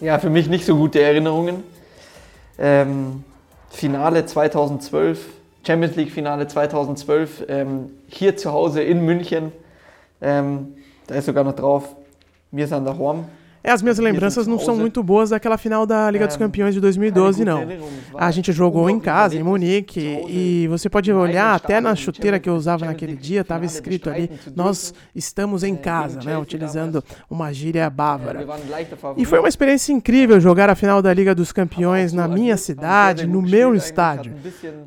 Ja, 0.00 0.18
für 0.18 0.30
mich 0.30 0.48
nicht 0.48 0.64
so 0.64 0.76
gute 0.76 0.98
Erinnerungen. 0.98 1.62
Ähm, 2.58 3.24
Finale 3.70 4.26
2012, 4.26 5.26
Champions 5.64 5.96
League 5.96 6.10
Finale 6.10 6.48
2012, 6.48 7.44
ähm, 7.48 7.90
hier 8.08 8.36
zu 8.36 8.52
Hause 8.52 8.82
in 8.82 9.04
München. 9.04 9.52
Ähm, 10.20 10.74
da 11.06 11.14
ist 11.14 11.26
sogar 11.26 11.44
noch 11.44 11.54
drauf, 11.54 11.94
wir 12.50 12.66
sind 12.66 12.84
daheim. 12.84 13.26
É, 13.62 13.72
as 13.72 13.82
minhas 13.82 13.98
lembranças 13.98 14.46
não 14.46 14.58
são 14.58 14.76
muito 14.76 15.02
boas 15.02 15.30
daquela 15.30 15.58
final 15.58 15.84
da 15.84 16.10
Liga 16.10 16.26
dos 16.26 16.36
Campeões 16.36 16.74
de 16.74 16.80
2012, 16.80 17.44
não. 17.44 17.66
A 18.16 18.30
gente 18.30 18.52
jogou 18.52 18.88
em 18.88 19.00
casa, 19.00 19.36
em 19.36 19.42
Munique, 19.42 20.00
e 20.28 20.68
você 20.68 20.88
pode 20.88 21.12
olhar 21.12 21.54
até 21.54 21.80
na 21.80 21.94
chuteira 21.94 22.38
que 22.38 22.48
eu 22.48 22.54
usava 22.54 22.86
naquele 22.86 23.16
dia, 23.16 23.40
estava 23.40 23.64
escrito 23.64 24.08
ali: 24.08 24.30
Nós 24.54 24.94
estamos 25.14 25.62
em 25.62 25.74
casa, 25.74 26.20
né? 26.22 26.38
Utilizando 26.38 27.02
uma 27.28 27.52
gíria 27.52 27.88
bávara. 27.90 28.46
E 29.16 29.24
foi 29.24 29.38
uma 29.38 29.48
experiência 29.48 29.92
incrível 29.92 30.40
jogar 30.40 30.70
a 30.70 30.74
final 30.74 31.02
da 31.02 31.12
Liga 31.12 31.34
dos 31.34 31.52
Campeões 31.52 32.12
na 32.12 32.28
minha 32.28 32.56
cidade, 32.56 33.26
no 33.26 33.42
meu 33.42 33.74
estádio. 33.74 34.32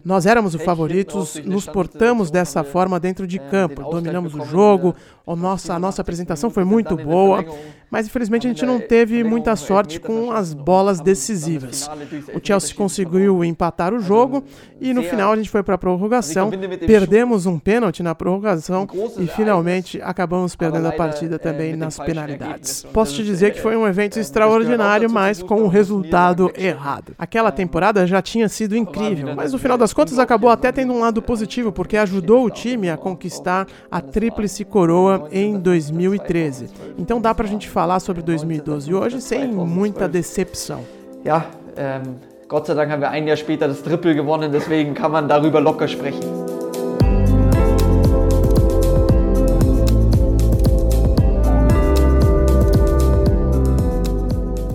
Nós 0.04 0.26
éramos 0.26 0.56
os 0.56 0.64
favoritos, 0.64 1.36
nos 1.46 1.66
portamos 1.66 2.32
dessa 2.32 2.64
forma 2.64 3.00
dentro 3.00 3.28
de 3.28 3.40
campo, 3.40 3.84
dominamos 3.90 4.34
o 4.34 4.46
jogo, 4.46 4.96
a 5.28 5.36
nossa, 5.36 5.74
a 5.74 5.80
nossa 5.80 6.02
apresentação 6.02 6.50
foi 6.50 6.64
muito 6.64 6.96
boa, 6.96 7.46
mas 7.92 8.08
infelizmente 8.08 8.48
a 8.48 8.50
gente 8.50 8.66
não 8.66 8.80
teve 8.80 9.22
muita 9.24 9.56
sorte 9.58 10.00
com 10.00 10.32
as 10.32 10.54
bolas 10.54 11.02
decisivas. 11.02 11.90
O 12.34 12.40
Chelsea 12.42 12.74
conseguiu 12.74 13.44
empatar 13.44 13.94
o 13.94 14.00
jogo 14.00 14.44
e 14.80 14.94
no 14.94 15.04
final 15.04 15.34
a 15.34 15.36
gente 15.36 15.50
foi 15.50 15.62
para 15.62 15.76
a 15.76 15.78
prorrogação, 15.78 16.50
perdemos 16.88 17.46
um 17.46 17.60
pênalti 17.60 18.02
na 18.02 18.16
prorrogação 18.16 18.88
e 19.20 19.28
finalmente 19.28 20.02
acabamos 20.02 20.56
perdendo 20.56 20.88
a 20.88 20.94
partida 20.94 21.38
também 21.38 21.76
nas 21.76 22.00
penalidades. 22.00 22.86
Posso 22.94 23.16
te 23.16 23.24
dizer 23.24 23.54
que 23.54 23.62
foi 23.62 23.76
um 23.76 23.86
evento 23.86 24.18
extraordinário, 24.18 25.12
mas 25.12 25.44
com 25.44 25.62
o 25.64 25.68
resultado 25.68 26.50
errado. 26.56 27.14
Aquela 27.20 27.52
temporada 27.52 28.08
já 28.08 28.22
tinha 28.22 28.48
sido 28.48 28.76
incrível, 28.76 29.36
mas 29.36 29.52
no 29.52 29.60
final 29.60 29.78
das 29.78 29.92
contas 29.92 30.18
acabou 30.18 30.50
até 30.50 30.72
tendo 30.72 30.94
um 30.94 31.00
lado 31.00 31.22
positivo, 31.22 31.72
porque 31.74 31.98
ajudou 31.98 32.46
o 32.46 32.50
time 32.50 32.90
a 32.90 32.96
conquistar 32.96 33.68
a 33.92 34.00
tríplice 34.00 34.64
coroa 34.64 35.28
em 35.32 35.60
2013. 35.60 36.70
Então 36.98 37.20
dá 37.20 37.36
pra 37.36 37.48
gente 37.48 37.68
falar 37.68 37.81
sobre 38.00 38.22
2012 38.22 38.94
hoje 38.94 39.22
sem 39.22 39.48
muita 39.48 40.08
decepção. 40.08 40.82
Ja, 41.24 41.46
ähm, 41.78 42.16
Gott 42.48 42.68
sei 42.68 42.76
Dank 42.76 42.92
haben 42.92 43.02
wir 43.02 43.10
ein 43.10 43.28
Jahr 43.28 43.38
später 43.38 43.68
das 43.68 43.82
Triple 43.82 44.14
gewonnen, 44.14 44.52
deswegen 44.52 44.94
kann 44.94 45.12
man 45.12 45.28
darüber 45.28 45.62
locker 45.62 45.88
sprechen. 45.88 46.20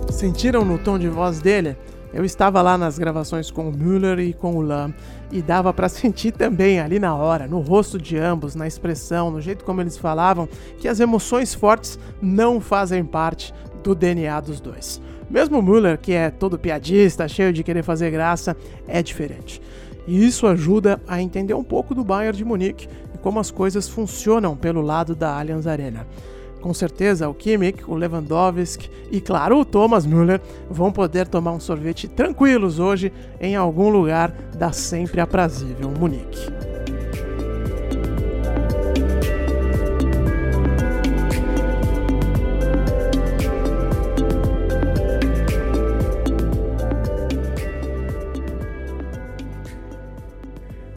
Sentiram 0.09 0.67
no 0.67 0.77
tom 0.77 0.99
de 0.99 1.09
voz 1.09 1.39
dele? 1.39 1.75
Eu 2.17 2.25
estava 2.25 2.63
lá 2.63 2.79
nas 2.79 2.97
gravações 2.97 3.51
com 3.51 3.69
o 3.69 3.71
Müller 3.71 4.17
e 4.17 4.33
com 4.33 4.55
o 4.55 4.61
Lam 4.61 4.91
e 5.31 5.39
dava 5.39 5.71
para 5.71 5.85
sentir 5.87 6.31
também 6.31 6.79
ali 6.79 6.97
na 6.97 7.13
hora, 7.13 7.47
no 7.47 7.59
rosto 7.59 7.99
de 7.99 8.17
ambos, 8.17 8.55
na 8.55 8.65
expressão, 8.65 9.29
no 9.29 9.39
jeito 9.39 9.63
como 9.63 9.81
eles 9.81 9.99
falavam, 9.99 10.49
que 10.79 10.87
as 10.87 10.99
emoções 10.99 11.53
fortes 11.53 11.99
não 12.19 12.59
fazem 12.59 13.05
parte 13.05 13.53
do 13.83 13.93
DNA 13.93 14.39
dos 14.39 14.59
dois. 14.59 14.99
Mesmo 15.29 15.59
o 15.59 15.61
Müller, 15.61 15.99
que 15.99 16.11
é 16.11 16.31
todo 16.31 16.57
piadista, 16.57 17.27
cheio 17.27 17.53
de 17.53 17.63
querer 17.63 17.83
fazer 17.83 18.09
graça, 18.09 18.57
é 18.87 19.03
diferente. 19.03 19.61
E 20.07 20.25
isso 20.25 20.47
ajuda 20.47 20.99
a 21.07 21.21
entender 21.21 21.53
um 21.53 21.63
pouco 21.63 21.93
do 21.93 22.03
Bayern 22.03 22.35
de 22.35 22.43
Munique 22.43 22.89
e 23.13 23.17
como 23.19 23.39
as 23.39 23.51
coisas 23.51 23.87
funcionam 23.87 24.57
pelo 24.57 24.81
lado 24.81 25.13
da 25.13 25.37
Allianz 25.37 25.67
Arena 25.67 26.07
com 26.67 26.73
certeza 26.73 27.29
o 27.29 27.33
Kimmich, 27.33 27.89
o 27.89 27.95
Lewandowski 27.95 28.91
e, 29.09 29.21
claro, 29.21 29.57
o 29.57 29.63
Thomas 29.63 30.05
Müller 30.05 30.41
vão 30.69 30.91
poder 30.91 31.25
tomar 31.25 31.53
um 31.53 31.61
sorvete 31.61 32.09
tranquilos 32.09 32.77
hoje 32.77 33.09
em 33.39 33.55
algum 33.55 33.87
lugar 33.87 34.31
da 34.53 34.73
sempre 34.73 35.21
aprazível 35.21 35.89
Munique. 35.89 36.51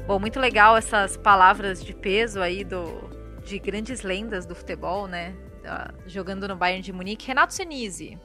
Bom, 0.05 0.18
muito 0.18 0.41
legal 0.41 0.77
essas 0.77 1.16
palavras 1.16 1.81
de 1.81 1.95
peso 1.95 2.41
aí 2.41 2.64
do, 2.64 3.09
de 3.45 3.57
grandes 3.61 4.03
lendas 4.03 4.45
do 4.45 4.57
futebol, 4.57 5.07
né? 5.07 5.33
Jogando 6.07 6.47
no 6.49 6.57
Bayern 6.57 6.83
de 6.83 6.93
Munique. 6.93 7.27
Renato 7.27 7.55
Senise, 7.55 8.19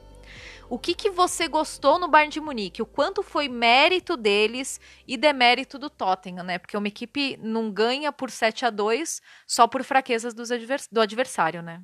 o 0.68 0.78
que, 0.78 0.94
que 0.94 1.10
você 1.10 1.46
gostou 1.46 1.98
no 1.98 2.08
Bayern 2.08 2.32
de 2.32 2.40
Munique? 2.40 2.82
O 2.82 2.86
quanto 2.86 3.22
foi 3.22 3.48
mérito 3.48 4.16
deles 4.16 4.80
e 5.06 5.16
demérito 5.16 5.78
do 5.78 5.88
Tottenham, 5.88 6.44
né? 6.44 6.58
Porque 6.58 6.76
uma 6.76 6.88
equipe 6.88 7.38
não 7.40 7.70
ganha 7.70 8.12
por 8.12 8.30
7 8.30 8.64
a 8.64 8.70
2 8.70 9.22
só 9.46 9.66
por 9.66 9.84
fraquezas 9.84 10.34
advers 10.50 10.88
do 10.90 11.00
adversário, 11.00 11.62
né? 11.62 11.82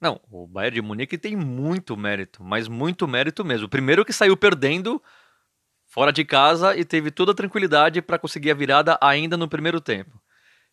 Não, 0.00 0.20
o 0.30 0.46
Bayern 0.46 0.74
de 0.74 0.82
Munique 0.82 1.18
tem 1.18 1.36
muito 1.36 1.96
mérito, 1.96 2.42
mas 2.42 2.68
muito 2.68 3.08
mérito 3.08 3.44
mesmo. 3.44 3.68
Primeiro 3.68 4.04
que 4.04 4.12
saiu 4.12 4.36
perdendo 4.36 5.02
fora 5.86 6.12
de 6.12 6.24
casa 6.24 6.76
e 6.76 6.84
teve 6.84 7.10
toda 7.10 7.32
a 7.32 7.34
tranquilidade 7.34 8.02
para 8.02 8.18
conseguir 8.18 8.50
a 8.50 8.54
virada 8.54 8.98
ainda 9.00 9.36
no 9.36 9.48
primeiro 9.48 9.80
tempo. 9.80 10.20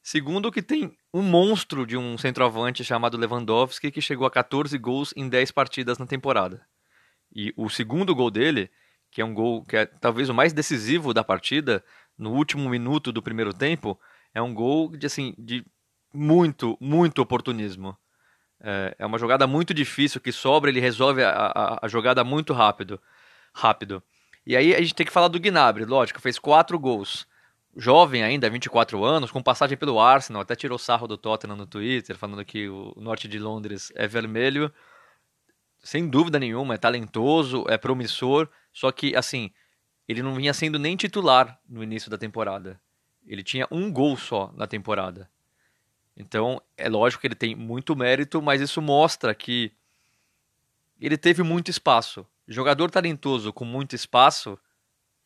Segundo 0.06 0.52
que 0.52 0.62
tem 0.62 0.98
um 1.14 1.22
monstro 1.22 1.88
de 1.88 1.96
um 1.96 2.18
centroavante 2.18 2.84
chamado 2.84 3.18
Lewandowski 3.18 3.90
que 3.90 4.02
chegou 4.02 4.28
a 4.28 4.32
14 4.32 4.78
gols 4.78 5.14
em 5.16 5.30
10 5.30 5.52
partidas 5.52 5.98
na 5.98 6.06
temporada. 6.06 6.68
E 7.34 7.54
o 7.56 7.70
segundo 7.70 8.14
gol 8.14 8.30
dele, 8.30 8.70
que 9.10 9.22
é 9.22 9.26
um 9.26 9.34
gol 9.34 9.64
que 9.64 9.78
é 9.78 9.86
talvez 9.86 10.28
o 10.28 10.34
mais 10.34 10.52
decisivo 10.52 11.14
da 11.14 11.24
partida, 11.24 11.82
no 12.18 12.34
último 12.34 12.70
minuto 12.70 13.14
do 13.14 13.22
primeiro 13.22 13.54
tempo, 13.54 13.98
é 14.34 14.42
um 14.42 14.54
gol 14.54 14.90
de 14.90 15.06
assim 15.06 15.34
de 15.38 15.66
muito, 16.14 16.78
muito 16.82 17.22
oportunismo. 17.22 17.98
É, 18.60 18.96
é 19.00 19.06
uma 19.06 19.18
jogada 19.18 19.48
muito 19.48 19.74
difícil 19.74 20.20
que 20.20 20.34
sobra, 20.34 20.70
ele 20.70 20.82
resolve 20.82 21.24
a, 21.24 21.30
a, 21.30 21.86
a, 21.86 21.88
jogada 21.88 22.26
muito 22.26 22.52
rápido. 22.52 23.02
rápido. 23.54 24.04
E 24.46 24.58
aí 24.58 24.76
a 24.76 24.82
gente 24.82 24.96
tem 24.96 25.06
que 25.06 25.14
falar 25.14 25.30
do 25.30 25.40
Gnabry, 25.40 25.86
lógico, 25.86 26.20
fez 26.20 26.38
quatro 26.38 26.78
gols. 26.78 27.26
Jovem 27.76 28.24
ainda, 28.24 28.50
24 28.50 29.04
anos, 29.04 29.32
com 29.32 29.42
passagem 29.42 29.76
pelo 29.76 30.00
Arsenal, 30.00 30.44
até 30.44 30.56
tirou 30.56 30.78
sarro 30.78 31.08
do 31.08 31.18
Tottenham 31.18 31.56
no 31.56 31.66
Twitter, 31.66 32.16
falando 32.16 32.46
que 32.46 32.70
o 32.70 32.94
norte 32.98 33.28
de 33.28 33.40
Londres 33.40 33.92
é 33.96 34.08
vermelho. 34.08 34.72
Sem 35.80 36.08
dúvida 36.08 36.40
nenhuma, 36.40 36.76
é 36.76 36.78
talentoso, 36.78 37.66
é 37.68 37.78
promissor, 37.78 38.48
só 38.72 38.92
que, 38.92 39.16
assim, 39.16 39.52
ele 40.08 40.22
não 40.22 40.36
vinha 40.36 40.54
sendo 40.54 40.78
nem 40.78 40.96
titular 40.96 41.60
no 41.68 41.84
início 41.84 42.12
da 42.12 42.18
temporada. 42.18 42.80
Ele 43.26 43.42
tinha 43.42 43.68
um 43.72 43.92
gol 43.92 44.16
só 44.18 44.54
na 44.56 44.68
temporada. 44.68 45.30
Então, 46.16 46.62
é 46.78 46.88
lógico 46.88 47.22
que 47.22 47.28
ele 47.28 47.36
tem 47.36 47.56
muito 47.56 47.96
mérito, 47.96 48.40
mas 48.40 48.62
isso 48.62 48.82
mostra 48.82 49.34
que 49.34 49.72
ele 51.02 51.18
teve 51.18 51.42
muito 51.42 51.72
espaço. 51.72 52.26
Jogador 52.48 52.92
talentoso 52.92 53.52
com 53.52 53.66
muito 53.66 53.96
espaço 53.96 54.60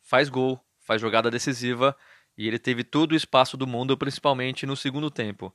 faz 0.02 0.30
gol, 0.30 0.64
faz 0.80 1.02
jogada 1.02 1.30
decisiva 1.30 1.96
e 2.38 2.48
ele 2.48 2.60
teve 2.60 2.84
todo 2.84 3.14
o 3.14 3.16
espaço 3.16 3.58
do 3.58 3.66
mundo, 3.66 3.98
principalmente 3.98 4.66
no 4.66 4.76
segundo 4.76 5.10
tempo. 5.10 5.54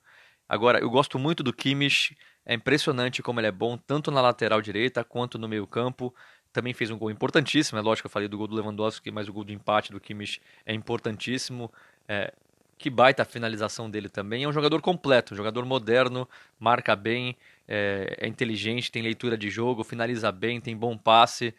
Agora, 0.49 0.81
eu 0.81 0.91
gosto 0.91 1.19
muito 1.19 1.43
do 1.43 1.53
Kimmich, 1.53 2.17
é 2.45 2.55
impressionante 2.55 3.23
como 3.23 3.41
ele 3.41 3.47
é 3.47 3.53
bom 3.53 3.77
tanto 3.77 4.11
na 4.11 4.21
lateral 4.21 4.61
direita 4.61 5.05
quanto 5.05 5.39
no 5.39 5.49
meio-campo. 5.49 6.15
Também 6.53 6.75
fez 6.75 6.91
um 6.91 6.99
gol 6.99 7.11
importantíssimo, 7.11 7.79
é 7.79 7.83
lógico 7.83 8.03
que 8.03 8.07
eu 8.09 8.13
falei 8.13 8.29
do 8.29 8.37
gol 8.37 8.47
do 8.47 8.57
Lewandowski, 8.57 9.11
mas 9.11 9.29
o 9.29 9.33
gol 9.33 9.45
do 9.45 9.53
empate 9.53 9.93
do 9.93 10.01
Kimmich 10.01 10.41
é 10.67 10.75
importantíssimo. 10.75 11.73
É, 12.09 12.35
que 12.83 12.91
baita 12.91 13.23
a 13.23 13.25
finalização 13.25 13.89
dele 13.89 14.09
também. 14.09 14.43
É 14.43 14.49
um 14.49 14.53
jogador 14.53 14.83
completo, 14.83 15.35
um 15.35 15.37
jogador 15.37 15.65
moderno, 15.65 16.29
marca 16.59 16.97
bem, 16.97 17.37
é, 17.69 18.17
é 18.19 18.27
inteligente, 18.27 18.91
tem 18.91 19.01
leitura 19.03 19.39
de 19.39 19.49
jogo, 19.49 19.85
finaliza 19.85 20.33
bem, 20.33 20.61
tem 20.61 20.77
bom 20.77 20.99
passe. 20.99 21.55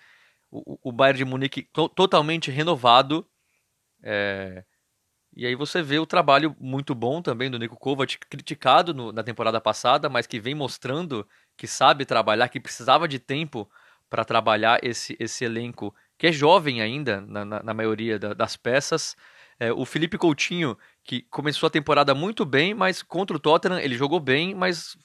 O, 0.52 0.78
o 0.84 0.92
Bayern 0.92 1.20
de 1.20 1.26
Munique 1.26 1.64
to, 1.64 1.88
totalmente 1.88 2.52
renovado. 2.52 3.26
É, 4.04 4.66
e 5.36 5.46
aí 5.46 5.56
você 5.56 5.82
vê 5.82 5.98
o 6.00 6.06
trabalho 6.06 6.56
muito 6.60 6.94
bom 6.94 7.22
também 7.22 7.50
do 7.50 7.58
Nico 7.58 7.78
Kovac, 7.78 8.18
criticado 8.30 8.94
no, 8.94 9.12
na 9.12 9.24
temporada 9.24 9.60
passada, 9.60 10.10
mas 10.10 10.28
que 10.28 10.40
vem 10.40 10.54
mostrando 10.54 11.28
que 11.58 11.68
sabe 11.68 12.06
trabalhar, 12.06 12.50
que 12.50 12.60
precisava 12.60 13.08
de 13.08 13.20
tempo 13.20 13.70
para 14.10 14.24
trabalhar 14.24 14.80
esse, 14.84 15.18
esse 15.20 15.44
elenco, 15.44 15.94
que 16.18 16.28
é 16.28 16.32
jovem 16.32 16.82
ainda, 16.82 17.22
na, 17.22 17.44
na, 17.44 17.64
na 17.64 17.74
maioria 17.74 18.20
da, 18.20 18.34
das 18.34 18.56
peças. 18.56 19.16
É, 19.60 19.74
o 19.74 19.86
Felipe 19.86 20.18
Coutinho, 20.18 20.78
que 21.04 21.24
começou 21.24 21.68
a 21.68 21.72
temporada 21.72 22.14
muito 22.14 22.46
bem, 22.46 22.74
mas 22.74 23.02
contra 23.02 23.36
o 23.36 23.40
Tottenham 23.40 23.80
ele 23.80 23.98
jogou 23.98 24.20
bem, 24.20 24.54
mas 24.54 24.96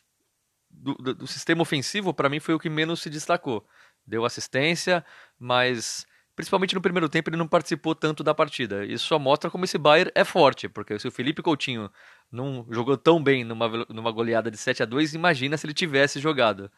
do, 0.71 0.95
do, 0.95 1.15
do 1.15 1.27
sistema 1.27 1.63
ofensivo, 1.63 2.13
para 2.13 2.29
mim, 2.29 2.41
foi 2.41 2.55
o 2.55 2.59
que 2.59 2.69
menos 2.69 3.01
se 3.01 3.09
destacou. 3.09 3.67
Deu 4.07 4.25
assistência, 4.25 5.05
mas 5.39 6.07
principalmente 6.39 6.73
no 6.73 6.81
primeiro 6.81 7.09
tempo 7.09 7.29
ele 7.29 7.37
não 7.37 7.49
participou 7.49 7.97
tanto 7.97 8.23
da 8.23 8.33
partida. 8.33 8.85
Isso 8.85 9.05
só 9.09 9.19
mostra 9.19 9.51
como 9.51 9.65
esse 9.65 9.77
Bayern 9.77 10.13
é 10.15 10.23
forte, 10.23 10.69
porque 10.69 10.97
se 10.97 11.09
o 11.09 11.11
Felipe 11.11 11.43
Coutinho 11.43 11.91
não 12.31 12.65
jogou 12.71 12.97
tão 12.97 13.21
bem 13.21 13.43
numa, 13.43 13.69
numa 13.89 14.13
goleada 14.13 14.49
de 14.49 14.57
7 14.57 14.85
a 14.85 14.87
2 14.87 15.15
imagina 15.15 15.57
se 15.57 15.67
ele 15.67 15.75
tivesse 15.75 16.21
jogado. 16.21 16.71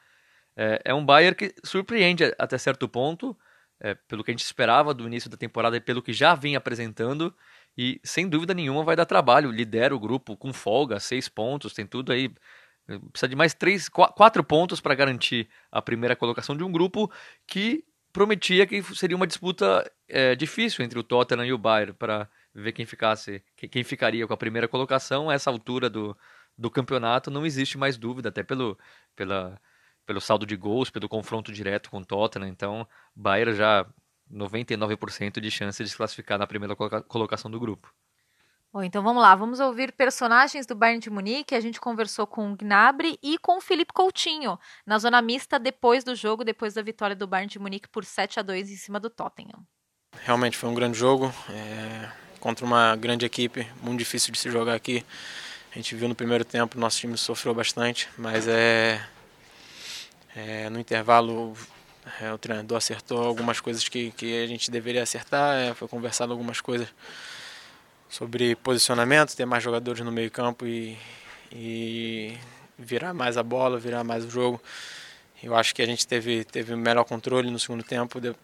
É, 0.56 0.80
é 0.86 0.94
um 0.94 1.04
Bayern 1.04 1.36
que 1.36 1.54
surpreende 1.62 2.34
até 2.38 2.56
certo 2.56 2.88
ponto, 2.88 3.36
é, 3.78 3.94
pelo 3.94 4.24
que 4.24 4.30
a 4.30 4.32
gente 4.32 4.46
esperava 4.46 4.94
do 4.94 5.06
início 5.06 5.28
da 5.28 5.36
temporada 5.36 5.76
e 5.76 5.80
pelo 5.80 6.00
que 6.00 6.14
já 6.14 6.34
vem 6.34 6.56
apresentando. 6.56 7.34
E 7.76 8.00
sem 8.02 8.26
dúvida 8.26 8.54
nenhuma 8.54 8.82
vai 8.82 8.96
dar 8.96 9.04
trabalho. 9.04 9.50
Lidera 9.50 9.94
o 9.94 10.00
grupo 10.00 10.38
com 10.38 10.54
folga, 10.54 10.98
seis 10.98 11.28
pontos, 11.28 11.74
tem 11.74 11.86
tudo 11.86 12.12
aí. 12.12 12.32
Precisa 13.12 13.28
de 13.28 13.36
mais 13.36 13.52
três, 13.52 13.90
quatro 13.90 14.42
pontos 14.42 14.80
para 14.80 14.94
garantir 14.94 15.50
a 15.70 15.82
primeira 15.82 16.16
colocação 16.16 16.56
de 16.56 16.64
um 16.64 16.72
grupo 16.72 17.12
que 17.46 17.84
prometia 18.12 18.66
que 18.66 18.82
seria 18.94 19.16
uma 19.16 19.26
disputa 19.26 19.90
é, 20.08 20.34
difícil 20.34 20.84
entre 20.84 20.98
o 20.98 21.02
Tottenham 21.02 21.46
e 21.46 21.52
o 21.52 21.58
Bayern 21.58 21.94
para 21.94 22.28
ver 22.54 22.72
quem 22.72 22.84
ficasse, 22.86 23.42
quem 23.70 23.84
ficaria 23.84 24.26
com 24.26 24.32
a 24.32 24.36
primeira 24.36 24.68
colocação. 24.68 25.30
A 25.30 25.34
essa 25.34 25.50
altura 25.50 25.88
do, 25.88 26.16
do 26.56 26.70
campeonato 26.70 27.30
não 27.30 27.46
existe 27.46 27.78
mais 27.78 27.96
dúvida, 27.96 28.28
até 28.28 28.42
pelo, 28.42 28.78
pela, 29.14 29.61
pelo 30.06 30.20
saldo 30.20 30.46
de 30.46 30.56
gols, 30.56 30.90
pelo 30.90 31.08
confronto 31.08 31.52
direto 31.52 31.90
com 31.90 31.98
o 31.98 32.04
Tottenham. 32.04 32.48
Então, 32.48 32.86
Bayern 33.14 33.54
já 33.54 33.86
99% 34.30 35.40
de 35.40 35.50
chance 35.50 35.82
de 35.82 35.90
se 35.90 35.96
classificar 35.96 36.38
na 36.38 36.46
primeira 36.46 36.76
colocação 36.76 37.50
do 37.50 37.61
grupo. 37.61 37.92
Bom, 38.72 38.84
então 38.84 39.02
vamos 39.02 39.20
lá, 39.20 39.34
vamos 39.34 39.58
ouvir 39.58 39.90
personagens 39.90 40.64
do 40.64 40.76
Bayern 40.76 41.00
de 41.00 41.10
Munique. 41.10 41.56
A 41.56 41.60
gente 41.60 41.80
conversou 41.80 42.24
com 42.24 42.52
o 42.52 42.56
Gnabry 42.56 43.18
e 43.20 43.36
com 43.36 43.58
o 43.58 43.60
Felipe 43.60 43.92
Coutinho 43.92 44.56
na 44.86 44.96
zona 44.96 45.20
mista 45.20 45.58
depois 45.58 46.04
do 46.04 46.14
jogo, 46.14 46.44
depois 46.44 46.74
da 46.74 46.80
vitória 46.80 47.16
do 47.16 47.26
Bayern 47.26 47.50
de 47.50 47.58
Munique 47.58 47.88
por 47.88 48.04
7 48.04 48.38
a 48.38 48.42
2 48.42 48.70
em 48.70 48.76
cima 48.76 49.00
do 49.00 49.10
Tottenham. 49.10 49.66
Realmente 50.22 50.56
foi 50.56 50.68
um 50.68 50.74
grande 50.74 50.96
jogo 50.96 51.34
é, 51.48 52.12
contra 52.38 52.64
uma 52.64 52.94
grande 52.94 53.26
equipe, 53.26 53.66
muito 53.82 53.98
difícil 53.98 54.32
de 54.32 54.38
se 54.38 54.48
jogar 54.48 54.74
aqui. 54.74 55.04
A 55.72 55.74
gente 55.74 55.96
viu 55.96 56.08
no 56.08 56.14
primeiro 56.14 56.44
tempo, 56.44 56.78
nosso 56.78 57.00
time 57.00 57.18
sofreu 57.18 57.52
bastante, 57.52 58.08
mas 58.16 58.46
é, 58.46 59.04
é 60.36 60.70
no 60.70 60.78
intervalo 60.78 61.56
é, 62.20 62.32
o 62.32 62.38
treinador 62.38 62.78
acertou 62.78 63.20
algumas 63.20 63.58
coisas 63.58 63.88
que, 63.88 64.12
que 64.12 64.44
a 64.44 64.46
gente 64.46 64.70
deveria 64.70 65.02
acertar, 65.02 65.56
é, 65.56 65.74
foi 65.74 65.88
conversado 65.88 66.30
algumas 66.32 66.60
coisas 66.60 66.88
sobre 68.11 68.56
posicionamento, 68.56 69.36
ter 69.36 69.46
mais 69.46 69.62
jogadores 69.62 70.04
no 70.04 70.11
meio 70.11 70.30
campo 70.30 70.66
e, 70.66 70.98
e 71.52 72.36
virar 72.76 73.14
mais 73.14 73.36
a 73.38 73.42
bola, 73.42 73.78
virar 73.78 74.02
mais 74.02 74.24
o 74.24 74.30
jogo. 74.30 74.61
Eu 75.42 75.56
acho 75.56 75.74
que 75.74 75.80
a 75.80 75.86
gente 75.86 76.06
teve, 76.06 76.44
teve 76.44 76.74
melhor 76.76 77.04
controle 77.04 77.50
no 77.50 77.58
segundo 77.58 77.84
tempo 77.84 78.20
de, 78.20 78.34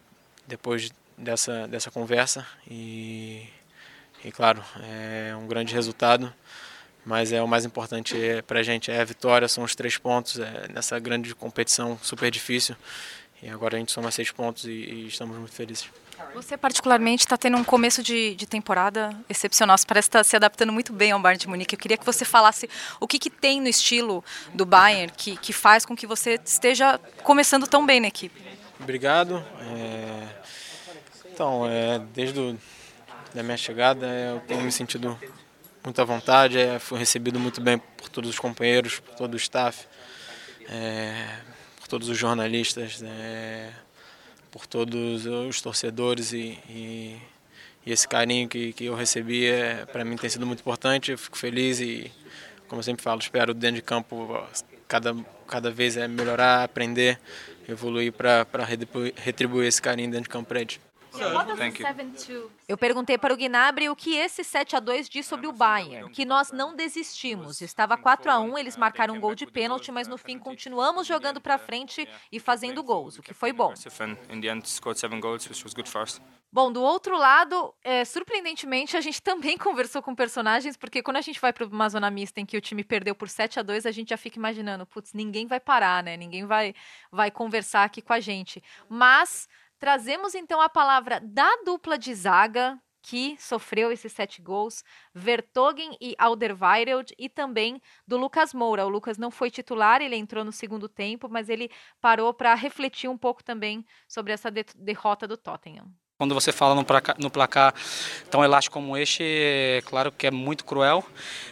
depois 0.47 0.91
dessa, 1.17 1.67
dessa 1.67 1.91
conversa 1.91 2.47
e, 2.69 3.43
e, 4.23 4.31
claro, 4.31 4.63
é 4.81 5.35
um 5.35 5.45
grande 5.45 5.73
resultado, 5.73 6.33
mas 7.05 7.31
é 7.31 7.41
o 7.41 7.47
mais 7.47 7.65
importante 7.65 8.19
é, 8.19 8.41
para 8.41 8.61
a 8.61 8.63
gente 8.63 8.89
é 8.89 9.01
a 9.01 9.05
vitória, 9.05 9.47
são 9.47 9.63
os 9.63 9.75
três 9.75 9.97
pontos 9.97 10.39
é, 10.39 10.67
nessa 10.73 10.97
grande 10.97 11.35
competição 11.35 11.99
super 12.01 12.31
difícil 12.31 12.75
e 13.41 13.49
agora 13.49 13.75
a 13.75 13.79
gente 13.79 13.91
soma 13.91 14.11
seis 14.11 14.31
pontos 14.31 14.65
e, 14.65 14.71
e 14.71 15.07
estamos 15.07 15.37
muito 15.37 15.53
felizes. 15.53 15.87
Você 16.33 16.57
particularmente 16.57 17.23
está 17.23 17.37
tendo 17.37 17.57
um 17.57 17.63
começo 17.63 18.01
de, 18.01 18.35
de, 18.35 18.47
temporada 18.47 19.15
excepcional. 19.29 19.77
Você 19.77 19.85
parece 19.85 20.07
estar 20.07 20.19
tá 20.19 20.23
se 20.23 20.35
adaptando 20.35 20.73
muito 20.73 20.91
bem 20.91 21.11
ao 21.11 21.19
Bayern 21.19 21.39
de 21.39 21.47
Munique. 21.47 21.75
Eu 21.75 21.79
queria 21.79 21.97
que 21.97 22.05
você 22.05 22.25
falasse 22.25 22.67
o 22.99 23.07
que, 23.07 23.19
que 23.19 23.29
tem 23.29 23.61
no 23.61 23.67
estilo 23.67 24.23
do 24.53 24.65
Bayern 24.65 25.11
que, 25.15 25.37
que 25.37 25.53
faz 25.53 25.85
com 25.85 25.95
que 25.95 26.07
você 26.07 26.39
esteja 26.43 26.99
começando 27.23 27.67
tão 27.67 27.85
bem 27.85 27.99
na 27.99 28.07
equipe. 28.07 28.41
Obrigado. 28.79 29.43
É... 29.61 30.27
Então, 31.31 31.67
é, 31.67 31.99
desde 32.15 32.39
o, 32.39 32.57
da 33.33 33.43
minha 33.43 33.57
chegada, 33.57 34.07
é, 34.07 34.31
eu 34.31 34.39
tenho 34.39 34.63
me 34.63 34.71
sentido 34.71 35.19
muito 35.83 36.01
à 36.01 36.03
vontade. 36.03 36.57
É, 36.57 36.79
fui 36.79 36.97
recebido 36.97 37.39
muito 37.39 37.61
bem 37.61 37.77
por 37.77 38.09
todos 38.09 38.29
os 38.29 38.39
companheiros, 38.39 38.99
por 38.99 39.15
todo 39.15 39.35
o 39.35 39.37
staff. 39.37 39.85
É, 40.67 41.39
por 41.87 41.91
todos 41.91 42.09
os 42.09 42.17
jornalistas, 42.17 42.99
né, 42.99 43.73
por 44.51 44.67
todos 44.67 45.25
os 45.25 45.61
torcedores 45.61 46.33
e, 46.33 46.59
e, 46.69 47.17
e, 47.85 47.91
esse 47.93 48.05
carinho 48.05 48.49
que, 48.49 48.73
que 48.73 48.85
eu 48.85 48.93
recebi 48.93 49.45
é, 49.45 49.85
para 49.85 50.03
mim 50.03 50.17
tem 50.17 50.29
sido 50.29 50.45
muito 50.45 50.59
importante. 50.59 51.11
Eu 51.11 51.17
fico 51.17 51.37
feliz 51.37 51.79
e, 51.79 52.11
como 52.67 52.79
eu 52.79 52.83
sempre 52.83 53.01
falo, 53.01 53.21
espero 53.21 53.53
dentro 53.53 53.77
de 53.77 53.81
campo 53.81 54.37
cada, 54.85 55.15
cada 55.47 55.71
vez 55.71 55.95
é 55.95 56.09
melhorar, 56.09 56.65
aprender, 56.65 57.17
evoluir 57.69 58.11
para 58.11 58.45
retribuir 59.15 59.67
esse 59.67 59.81
carinho 59.81 60.11
dentro 60.11 60.23
de 60.23 60.29
campo 60.29 60.49
para 60.49 60.59
eles. 60.59 60.86
Eu 62.67 62.77
perguntei 62.77 63.17
para 63.17 63.33
o 63.33 63.37
Gnabry 63.37 63.89
o 63.89 63.95
que 63.95 64.15
esse 64.15 64.43
7 64.43 64.75
a 64.75 64.79
2 64.79 65.09
diz 65.09 65.25
sobre 65.25 65.47
o 65.47 65.51
Bayern, 65.51 66.11
que 66.11 66.25
nós 66.25 66.51
não 66.51 66.75
desistimos. 66.75 67.61
Estava 67.61 67.97
4 67.97 68.31
a 68.31 68.39
1, 68.39 68.57
eles 68.57 68.77
marcaram 68.77 69.15
um 69.15 69.19
gol 69.19 69.35
de 69.35 69.45
pênalti, 69.45 69.91
mas 69.91 70.07
no 70.07 70.17
fim 70.17 70.37
continuamos 70.37 71.07
jogando 71.07 71.41
para 71.41 71.57
frente 71.57 72.07
e 72.31 72.39
fazendo 72.39 72.83
gols, 72.83 73.17
o 73.17 73.21
que 73.21 73.33
foi 73.33 73.53
bom. 73.53 73.75
Bom, 76.51 76.71
do 76.71 76.81
outro 76.81 77.17
lado, 77.17 77.73
é, 77.83 78.05
surpreendentemente, 78.05 78.95
a 78.95 79.01
gente 79.01 79.21
também 79.21 79.57
conversou 79.59 80.01
com 80.01 80.15
personagens, 80.15 80.77
porque 80.77 81.03
quando 81.03 81.17
a 81.17 81.21
gente 81.21 81.39
vai 81.39 81.51
para 81.51 81.65
uma 81.65 81.89
zona 81.89 82.09
mista 82.09 82.39
em 82.39 82.45
que 82.45 82.57
o 82.57 82.61
time 82.61 82.83
perdeu 82.83 83.13
por 83.13 83.27
7 83.27 83.59
a 83.59 83.63
2 83.63 83.85
a 83.85 83.91
gente 83.91 84.09
já 84.09 84.17
fica 84.17 84.39
imaginando, 84.39 84.85
putz, 84.85 85.13
ninguém 85.13 85.45
vai 85.45 85.59
parar, 85.59 86.01
né? 86.01 86.15
Ninguém 86.15 86.45
vai, 86.45 86.73
vai 87.11 87.29
conversar 87.29 87.83
aqui 87.83 88.01
com 88.01 88.13
a 88.13 88.19
gente. 88.19 88.63
Mas 88.89 89.47
trazemos 89.79 90.35
então 90.35 90.61
a 90.61 90.69
palavra 90.69 91.19
da 91.19 91.49
dupla 91.65 91.97
de 91.97 92.13
zaga, 92.13 92.79
que 93.01 93.37
sofreu 93.39 93.91
esses 93.91 94.11
sete 94.11 94.41
gols, 94.41 94.83
Vertogen 95.13 95.95
e 96.01 96.13
Alderweireld, 96.17 97.13
e 97.17 97.29
também 97.29 97.81
do 98.05 98.17
Lucas 98.17 98.53
Moura. 98.53 98.85
O 98.85 98.89
Lucas 98.89 99.17
não 99.17 99.31
foi 99.31 99.49
titular, 99.49 100.01
ele 100.01 100.15
entrou 100.15 100.43
no 100.43 100.51
segundo 100.51 100.89
tempo, 100.89 101.29
mas 101.29 101.47
ele 101.47 101.71
parou 102.01 102.33
para 102.33 102.53
refletir 102.55 103.09
um 103.09 103.17
pouco 103.17 103.43
também 103.43 103.85
sobre 104.07 104.33
essa 104.33 104.51
de 104.51 104.65
derrota 104.75 105.27
do 105.27 105.37
Tottenham. 105.37 105.89
Quando 106.19 106.33
você 106.33 106.51
fala 106.51 106.73
no 106.73 106.83
placar, 106.83 107.15
no 107.19 107.29
placar, 107.29 107.75
tão 108.31 108.43
elástico 108.43 108.73
como 108.73 108.97
este, 108.97 109.21
é 109.23 109.83
claro 109.85 110.11
que 110.11 110.25
é 110.25 110.31
muito 110.31 110.65
cruel, 110.65 111.05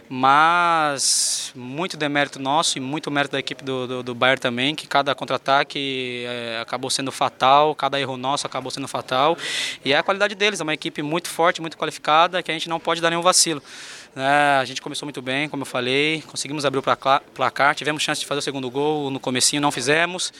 mas 0.10 1.52
muito 1.54 1.96
demérito 1.96 2.40
nosso 2.40 2.80
e 2.80 2.82
muito 2.82 3.12
mérito 3.12 3.34
da 3.34 3.40
equipe 3.40 3.64
do, 3.64 3.86
do, 3.86 4.02
do 4.02 4.16
Bayern 4.16 4.42
também, 4.42 4.74
que 4.74 4.88
cada 4.88 5.14
contra-ataque 5.14 6.26
é, 6.28 6.60
acabou 6.60 6.90
sendo 6.90 7.12
fatal, 7.12 7.76
cada 7.76 8.00
erro 8.00 8.18
nosso 8.18 8.48
acabou 8.48 8.72
sendo 8.72 8.88
fatal, 8.88 9.38
e 9.86 9.94
é 9.94 10.00
a 10.00 10.02
qualidade 10.02 10.34
deles, 10.34 10.60
é 10.60 10.64
uma 10.64 10.74
equipe 10.74 11.04
muito 11.04 11.30
forte, 11.30 11.62
muito 11.62 11.78
qualificada, 11.78 12.42
que 12.42 12.50
a 12.50 12.54
gente 12.56 12.68
não 12.68 12.80
pode 12.80 13.00
dar 13.02 13.12
nenhum 13.12 13.22
vacilo. 13.22 13.62
É, 14.16 14.58
a 14.60 14.66
gente 14.66 14.82
começou 14.82 15.06
muito 15.06 15.22
bem, 15.22 15.48
como 15.48 15.62
eu 15.62 15.68
falei, 15.68 16.24
conseguimos 16.24 16.66
abrir 16.66 16.80
o 16.80 16.84
placar, 17.36 17.76
tivemos 17.76 18.02
chance 18.02 18.20
de 18.20 18.26
fazer 18.26 18.40
o 18.40 18.42
segundo 18.42 18.72
gol 18.72 19.12
no 19.12 19.20
comecinho, 19.20 19.62
não 19.62 19.72
fizemos. 19.72 20.34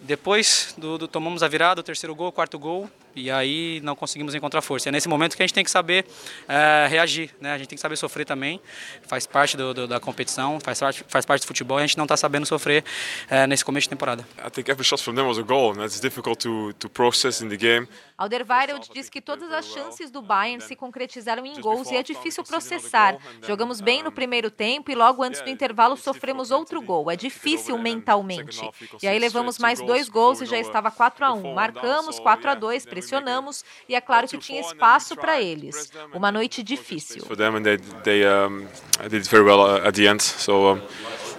Depois 0.00 0.76
do, 0.78 0.96
do, 0.96 1.08
tomamos 1.08 1.42
a 1.42 1.48
virada, 1.48 1.80
o 1.80 1.84
terceiro 1.84 2.14
gol, 2.14 2.28
o 2.28 2.32
quarto 2.32 2.56
gol, 2.56 2.88
e 3.14 3.30
aí 3.30 3.80
não 3.82 3.94
conseguimos 3.94 4.34
encontrar 4.34 4.60
força. 4.62 4.88
É 4.88 4.92
nesse 4.92 5.08
momento 5.08 5.36
que 5.36 5.42
a 5.42 5.46
gente 5.46 5.54
tem 5.54 5.64
que 5.64 5.70
saber 5.70 6.04
é, 6.48 6.86
reagir, 6.88 7.30
né? 7.40 7.52
A 7.52 7.58
gente 7.58 7.68
tem 7.68 7.76
que 7.76 7.82
saber 7.82 7.96
sofrer 7.96 8.24
também, 8.24 8.60
faz 9.06 9.26
parte 9.26 9.56
do, 9.56 9.72
do, 9.74 9.86
da 9.86 10.00
competição, 10.00 10.58
faz 10.60 10.80
parte, 10.80 11.04
faz 11.08 11.24
parte 11.24 11.42
do 11.42 11.46
futebol, 11.46 11.78
e 11.78 11.82
a 11.82 11.86
gente 11.86 11.96
não 11.96 12.04
está 12.04 12.16
sabendo 12.16 12.46
sofrer 12.46 12.84
é, 13.28 13.46
nesse 13.46 13.64
começo 13.64 13.84
de 13.84 13.90
temporada. 13.90 14.26
I 14.44 14.50
think 14.50 14.70
every 14.70 14.84
shot 14.84 15.02
from 15.02 15.14
them 15.14 15.26
was 15.26 15.38
a 15.38 15.42
goal, 15.42 15.72
and 15.72 15.84
it's 15.84 16.00
difficult 16.00 16.38
to, 16.40 16.72
to 16.74 16.88
process 16.88 17.40
in 17.40 17.48
the 17.48 17.56
game. 17.56 17.88
Alderweireld 18.16 18.90
diz 18.92 19.10
que 19.10 19.20
todas 19.20 19.50
as 19.50 19.66
chances 19.66 20.08
do 20.10 20.22
Bayern 20.22 20.62
se 20.62 20.76
concretizaram 20.76 21.44
em 21.44 21.60
gols 21.60 21.90
e 21.90 21.96
é 21.96 22.02
difícil 22.02 22.44
processar. 22.44 23.16
Jogamos 23.44 23.80
bem 23.80 24.04
no 24.04 24.12
primeiro 24.12 24.50
tempo 24.50 24.90
e 24.90 24.94
logo 24.94 25.22
antes 25.22 25.40
do 25.40 25.50
intervalo 25.50 25.96
sofremos 25.96 26.52
outro 26.52 26.80
gol. 26.80 27.10
É 27.10 27.16
difícil 27.16 27.76
mentalmente. 27.76 28.60
E 29.02 29.08
aí 29.08 29.18
levamos 29.18 29.58
mais 29.58 29.80
dois 29.80 30.08
gols 30.08 30.40
e 30.40 30.46
já 30.46 30.58
estava 30.58 30.92
4 30.92 31.24
a 31.24 31.32
1. 31.32 31.54
Marcamos 31.54 32.20
4 32.20 32.50
a 32.50 32.54
2, 32.54 32.86
pressionamos 33.04 33.64
e 33.88 33.94
é 33.94 34.00
claro 34.00 34.26
que 34.26 34.38
tinha 34.38 34.60
espaço 34.60 35.16
para 35.16 35.40
eles. 35.40 35.90
Uma 36.12 36.32
noite 36.32 36.62
difícil. 36.62 37.24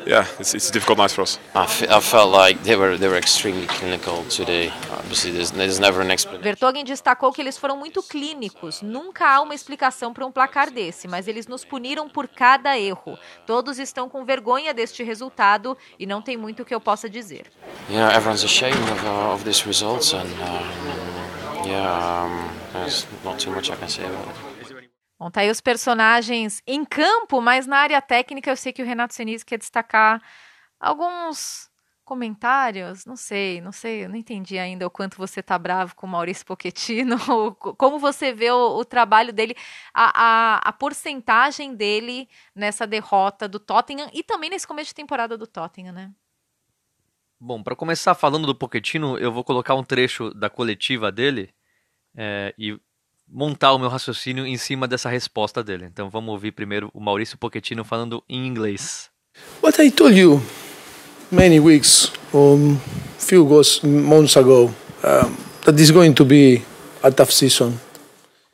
yeah, 0.06 0.28
it's, 0.40 0.54
it's 0.54 0.70
a 0.70 0.72
difficult 0.72 0.98
night 0.98 1.12
for 1.12 1.24
us. 1.24 1.40
I, 1.56 1.64
I 1.90 2.00
felt 2.00 2.32
like 2.32 2.62
they 2.64 2.76
were 2.76 2.98
they 2.98 3.08
were 3.08 3.18
extremely 3.18 3.68
clinical 3.68 4.24
today. 4.30 4.72
Obviously, 4.92 5.32
there's, 5.32 5.52
there's 5.52 5.80
never 5.80 6.02
an 6.02 6.12
explanation. 6.12 6.44
Vertogen 6.44 6.84
destacou 6.84 7.32
que 7.32 7.42
eles 7.42 7.58
foram 7.58 7.78
muito 7.78 8.02
clínicos. 8.04 8.82
Nunca 8.82 9.28
há 9.28 9.42
uma 9.42 9.56
explicação 9.56 10.14
para 10.14 10.26
um 10.26 10.32
placar 10.32 10.72
desse, 10.72 11.08
mas 11.08 11.28
eles 11.28 11.48
nos 11.48 11.66
puniram 11.66 12.08
por 12.08 12.28
cada 12.28 12.78
erro. 12.78 13.18
Todos 13.46 13.80
estão 13.80 14.08
com 14.08 14.24
vergonha 14.24 14.74
deste 14.74 15.04
resultado 15.04 15.78
e 16.00 16.06
não 16.06 16.22
tem 16.22 16.38
muito 16.38 16.64
que 16.64 16.74
eu 16.74 16.80
possa 16.80 17.10
dizer. 17.10 17.52
Yeah, 17.90 18.16
everyone's 18.16 18.44
ashamed 18.44 18.78
of, 18.92 19.06
uh, 19.06 19.34
of 19.34 19.44
this 19.44 19.66
results 19.66 20.14
and 20.14 20.26
um, 20.26 21.25
Bom, 25.18 25.32
tá 25.32 25.42
aí 25.42 25.50
os 25.50 25.62
personagens 25.62 26.62
em 26.68 26.84
campo, 26.84 27.42
mas 27.42 27.66
na 27.66 27.78
área 27.78 28.02
técnica 28.02 28.52
eu 28.52 28.58
sei 28.58 28.74
que 28.74 28.82
o 28.82 28.86
Renato 28.86 29.14
Senise 29.14 29.46
quer 29.46 29.58
destacar 29.58 30.22
alguns 30.80 31.70
comentários, 32.04 33.06
não 33.06 33.16
sei, 33.16 33.60
não 33.60 33.72
sei, 33.72 34.06
eu 34.06 34.10
não 34.10 34.16
entendi 34.16 34.60
ainda 34.60 34.86
o 34.86 34.92
quanto 34.92 35.18
você 35.18 35.42
tá 35.42 35.58
bravo 35.58 35.96
com 35.96 36.06
o 36.06 36.10
Maurício 36.10 36.46
Pochettino, 36.46 37.18
como 37.78 37.98
você 37.98 38.32
vê 38.32 38.52
o, 38.52 38.78
o 38.78 38.86
trabalho 38.86 39.34
dele, 39.34 39.56
a, 39.92 40.12
a, 40.14 40.70
a, 40.70 40.74
porcentagem 40.74 41.74
dele 41.76 42.30
nessa 42.54 42.86
derrota 42.86 43.48
do 43.48 43.60
Tottenham 43.60 44.10
e 44.14 44.22
também 44.22 44.52
nesse 44.52 44.68
começo 44.68 44.90
de 44.90 44.96
temporada 44.96 45.36
do 45.36 45.48
Tottenham, 45.48 45.94
né? 45.94 46.12
Bom, 47.40 47.62
para 47.62 47.76
começar 47.76 48.16
falando 48.16 48.48
do 48.48 48.56
Pochettino, 48.56 49.18
eu 49.18 49.32
vou 49.32 49.44
colocar 49.44 49.76
um 49.76 49.84
trecho 49.84 50.34
da 50.34 50.50
coletiva 50.50 51.12
dele 51.12 51.50
é, 52.16 52.54
e 52.58 52.78
montar 53.28 53.74
o 53.74 53.80
meu 53.80 53.90
raciocínio 53.90 54.46
em 54.46 54.58
cima 54.58 54.88
dessa 54.88 55.10
resposta 55.10 55.64
dele. 55.64 55.86
Então 55.86 56.10
vamos 56.10 56.32
ouvir 56.32 56.52
primeiro 56.54 56.90
o 56.94 57.00
Maurício 57.00 57.38
Pochettino 57.38 57.84
falando 57.84 58.24
em 58.30 58.48
inglês. 58.48 59.10
What 59.62 59.82
I 59.82 59.92
told 59.92 60.18
you 60.18 60.42
many 61.30 61.60
weeks 61.60 62.12
or 62.32 62.58
few 63.20 63.46
months 63.84 64.38
ago 64.38 64.74
um, 65.04 65.36
that 65.66 65.82
is 65.82 65.92
going 65.92 66.14
to 66.14 66.24
be 66.24 66.64
a 67.04 67.12
tough 67.12 67.32
season. 67.32 67.74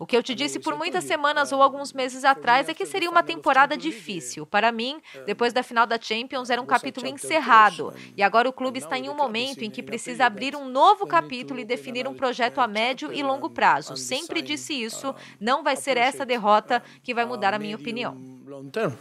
O 0.02 0.06
que 0.08 0.18
eu 0.18 0.24
te 0.24 0.34
disse 0.34 0.58
por 0.58 0.76
muitas 0.76 1.04
semanas 1.04 1.52
ou 1.52 1.62
alguns 1.62 1.94
meses 1.94 2.26
atrás 2.26 2.68
é 2.68 2.74
que 2.74 2.88
seria 2.88 3.08
uma 3.08 3.22
temporada 3.22 3.78
difícil. 3.78 4.48
Para 4.48 4.72
mim, 4.72 5.00
depois 5.28 5.54
da 5.54 5.62
final 5.62 5.86
da 5.86 6.02
Champions, 6.02 6.50
era 6.50 6.60
um 6.60 6.66
capítulo 6.66 7.06
encerrado. 7.06 7.94
E 8.18 8.24
agora 8.24 8.50
o 8.50 8.52
clube 8.52 8.80
está 8.80 8.98
em 8.98 9.10
um 9.10 9.16
momento 9.16 9.62
em 9.62 9.70
que 9.70 9.84
precisa 9.84 10.26
abrir 10.26 10.56
um 10.56 10.68
novo 10.68 11.06
capítulo 11.06 11.60
e 11.60 11.64
definir 11.64 12.08
um 12.08 12.16
projeto 12.16 12.60
a 12.60 12.68
médio 12.68 13.14
e 13.14 13.22
longo 13.22 13.48
prazo. 13.48 13.96
Sempre 13.96 14.42
disse 14.42 14.74
isso. 14.74 15.14
Não 15.40 15.64
vai 15.64 15.76
ser 15.76 15.98
essa 15.98 16.26
derrota 16.26 16.82
que 17.04 17.14
vai 17.14 17.24
mudar 17.24 17.54
a 17.54 17.60
minha 17.60 17.76
opinião. 17.76 18.18
long 18.48 18.72
term. 18.72 18.94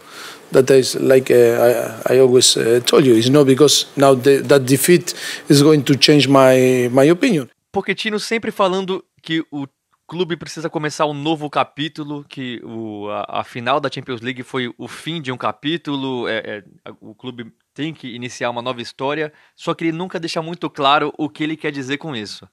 That 0.52 0.70
is 0.70 0.94
like 0.96 1.32
uh, 1.32 2.02
I, 2.10 2.16
I 2.16 2.20
always 2.20 2.58
uh, 2.58 2.80
told 2.84 3.06
you. 3.06 3.16
It's 3.16 3.30
not 3.30 3.46
because 3.46 3.86
now 3.96 4.14
the, 4.14 4.42
that 4.42 4.66
defeat 4.66 5.14
is 5.48 5.62
going 5.62 5.82
to 5.84 5.96
change 5.96 6.28
my 6.28 6.90
my 6.92 7.08
opinion. 7.10 7.48
Pochettino 7.72 8.20
sempre 8.20 8.52
falando 8.52 9.02
que 9.22 9.42
o 9.50 9.66
clube 10.10 10.36
precisa 10.36 10.68
começar 10.68 11.06
um 11.06 11.14
novo 11.14 11.48
capítulo, 11.48 12.24
que 12.24 12.60
o, 12.64 13.08
a, 13.10 13.42
a, 13.42 13.44
final 13.44 13.78
da 13.78 13.88
Champions 13.88 14.20
League 14.20 14.42
foi 14.42 14.74
o 14.76 14.88
fim 14.88 15.22
de 15.22 15.30
um 15.30 15.36
capítulo, 15.36 16.26
é, 16.26 16.38
é, 16.44 16.64
o 17.00 17.14
clube 17.14 17.54
tem 17.72 17.94
que 17.94 18.08
iniciar 18.08 18.50
uma 18.50 18.60
nova 18.60 18.82
história, 18.82 19.32
só 19.54 19.72
que 19.72 19.84
ele 19.84 19.92
nunca 19.96 20.18
deixa 20.18 20.42
muito 20.42 20.68
claro 20.68 21.14
o 21.16 21.28
que 21.28 21.44
ele 21.44 21.56
quer 21.56 21.70
dizer 21.70 21.98
com 21.98 22.16
isso. 22.16 22.48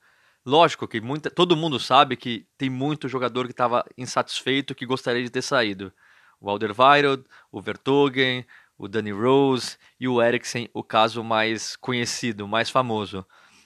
Lógico 0.45 0.87
que 0.87 1.01
muita, 1.01 1.31
todo 1.31 1.57
mundo 1.57 1.79
sabe 1.79 2.15
que 2.15 2.45
tem 2.59 2.69
muito 2.69 3.09
jogador 3.09 3.47
que 3.47 3.53
estava 3.53 3.83
insatisfeito, 3.97 4.75
que 4.75 4.85
gostaria 4.85 5.23
de 5.23 5.31
ter 5.31 5.41
saído. 5.41 5.91
O 6.39 6.51
Alderweireld, 6.51 7.23
o 7.51 7.59
Vertogen, 7.59 8.45
o 8.77 8.87
Danny 8.87 9.11
Rose 9.11 9.77
e 9.99 10.07
o 10.07 10.21
Eriksen, 10.21 10.69
o 10.75 10.83
caso 10.83 11.23
mais 11.23 11.75
conhecido, 11.75 12.47
mais 12.47 12.69
famoso. 12.69 13.25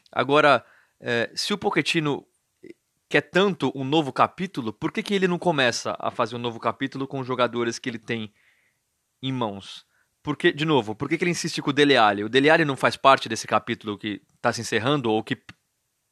Agora, 0.10 0.64
é, 0.98 1.30
se 1.36 1.54
o 1.54 1.58
Pochettino 1.58 2.26
quer 3.12 3.22
tanto 3.22 3.72
um 3.76 3.84
novo 3.84 4.12
capítulo, 4.14 4.72
por 4.72 4.91
que, 4.91 5.03
que 5.03 5.14
ele 5.14 5.28
não 5.28 5.38
começa 5.38 5.95
a 5.99 6.09
fazer 6.09 6.36
um 6.36 6.39
novo 6.39 6.59
capítulo 6.59 7.05
com 7.05 7.20
os 7.20 7.28
jogadores 7.28 7.78
que 7.78 7.89
ele 7.89 7.99
tem 7.99 8.34
em 9.22 9.32
mãos? 9.32 9.86
Porque, 10.24 10.51
de 10.51 10.66
novo, 10.66 10.95
por 10.95 11.09
que, 11.09 11.18
que 11.18 11.24
ele 11.24 11.32
insiste 11.32 11.62
com 11.62 11.72
o 11.72 11.74
Dele 11.74 11.97
Alli? 11.97 12.24
O 12.24 12.30
Dele 12.30 12.49
Alli 12.49 12.64
não 12.64 12.78
faz 12.78 12.95
parte 12.95 13.28
desse 13.28 13.45
capítulo 13.45 13.97
que 13.97 14.22
está 14.36 14.53
se 14.53 14.62
encerrando 14.62 15.12
ou 15.12 15.22
que 15.24 15.38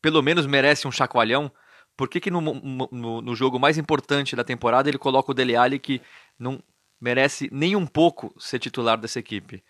pelo 0.01 0.21
menos 0.21 0.45
merece 0.45 0.87
um 0.87 0.91
chacoalhão? 0.91 1.51
Por 1.95 2.09
que, 2.09 2.19
que 2.19 2.29
no, 2.29 2.41
no, 2.41 3.21
no, 3.21 3.35
jogo 3.35 3.59
mais 3.59 3.77
importante 3.77 4.35
da 4.35 4.43
temporada 4.43 4.89
ele 4.89 4.97
coloca 4.97 5.31
o 5.31 5.33
Dele 5.33 5.55
Alli 5.55 5.79
que 5.79 6.01
não 6.37 6.61
merece 6.99 7.49
nem 7.51 7.75
um 7.75 7.85
pouco 7.85 8.33
ser 8.37 8.59
titular 8.59 8.97
dessa 8.97 9.19
equipe? 9.19 9.63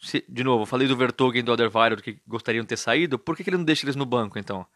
Se, 0.00 0.24
de 0.28 0.44
novo, 0.44 0.66
falei 0.66 0.88
do 0.88 0.96
Vertogen 0.96 1.40
e 1.40 1.42
do 1.42 1.50
Alderweireld 1.50 2.02
que 2.02 2.20
gostariam 2.26 2.62
de 2.62 2.68
ter 2.68 2.78
saído, 2.78 3.18
por 3.18 3.36
que, 3.36 3.44
que 3.44 3.50
ele 3.50 3.58
não 3.58 3.64
deixa 3.64 3.84
eles 3.84 3.96
no 3.96 4.06
banco 4.06 4.38
então? 4.38 4.66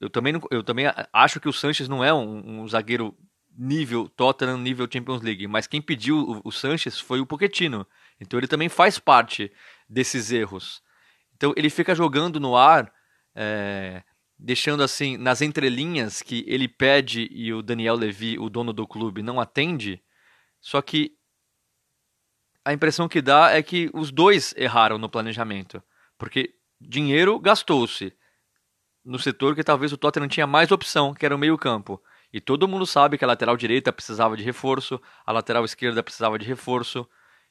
Eu, 0.00 0.08
também, 0.08 0.32
não, 0.32 0.40
eu 0.50 0.62
também 0.62 0.86
acho 1.12 1.38
que 1.38 1.48
o 1.48 1.52
Sanches 1.52 1.88
não 1.88 2.02
é 2.02 2.12
um, 2.12 2.62
um, 2.62 2.68
zagueiro 2.68 3.16
nível 3.56 4.08
Tottenham, 4.08 4.58
nível 4.58 4.88
Champions 4.90 5.22
League, 5.22 5.46
mas 5.46 5.66
quem 5.66 5.82
pediu 5.82 6.18
o, 6.18 6.48
o 6.48 6.52
Sanches 6.52 6.98
foi 6.98 7.20
o 7.20 7.26
Pochettino. 7.26 7.86
Então 8.20 8.38
ele 8.38 8.46
também 8.46 8.68
faz 8.68 8.98
parte 8.98 9.52
desses 9.88 10.32
erros. 10.32 10.82
Então 11.34 11.52
ele 11.56 11.68
fica 11.68 11.94
jogando 11.94 12.40
no 12.40 12.56
ar, 12.56 12.92
é, 13.34 14.02
deixando 14.38 14.82
assim 14.82 15.16
nas 15.18 15.42
entrelinhas 15.42 16.22
que 16.22 16.44
ele 16.46 16.68
pede 16.68 17.28
e 17.30 17.52
o 17.52 17.62
Daniel 17.62 17.96
Levy, 17.96 18.38
o 18.38 18.48
dono 18.48 18.72
do 18.72 18.86
clube, 18.86 19.22
não 19.22 19.38
atende. 19.38 20.02
Só 20.60 20.80
que 20.80 21.16
a 22.64 22.72
impressão 22.72 23.08
que 23.08 23.22
dá 23.22 23.50
é 23.52 23.62
que 23.62 23.90
os 23.92 24.10
dois 24.10 24.54
erraram 24.56 24.98
no 24.98 25.08
planejamento, 25.08 25.82
porque 26.18 26.54
dinheiro 26.80 27.38
gastou-se 27.38 28.12
no 29.06 29.18
setor 29.18 29.54
que 29.54 29.62
talvez 29.62 29.92
o 29.92 29.96
Tottenham 29.96 30.28
tinha 30.28 30.46
mais 30.46 30.72
opção, 30.72 31.14
que 31.14 31.24
era 31.24 31.34
o 31.34 31.38
meio-campo. 31.38 32.02
E 32.32 32.40
todo 32.40 32.66
mundo 32.66 32.84
sabe 32.84 33.16
que 33.16 33.24
a 33.24 33.28
lateral 33.28 33.56
direita 33.56 33.92
precisava 33.92 34.36
de 34.36 34.42
reforço, 34.42 35.00
a 35.24 35.32
lateral 35.32 35.64
esquerda 35.64 36.02
precisava 36.02 36.36
de 36.38 36.44
reforço. 36.44 37.08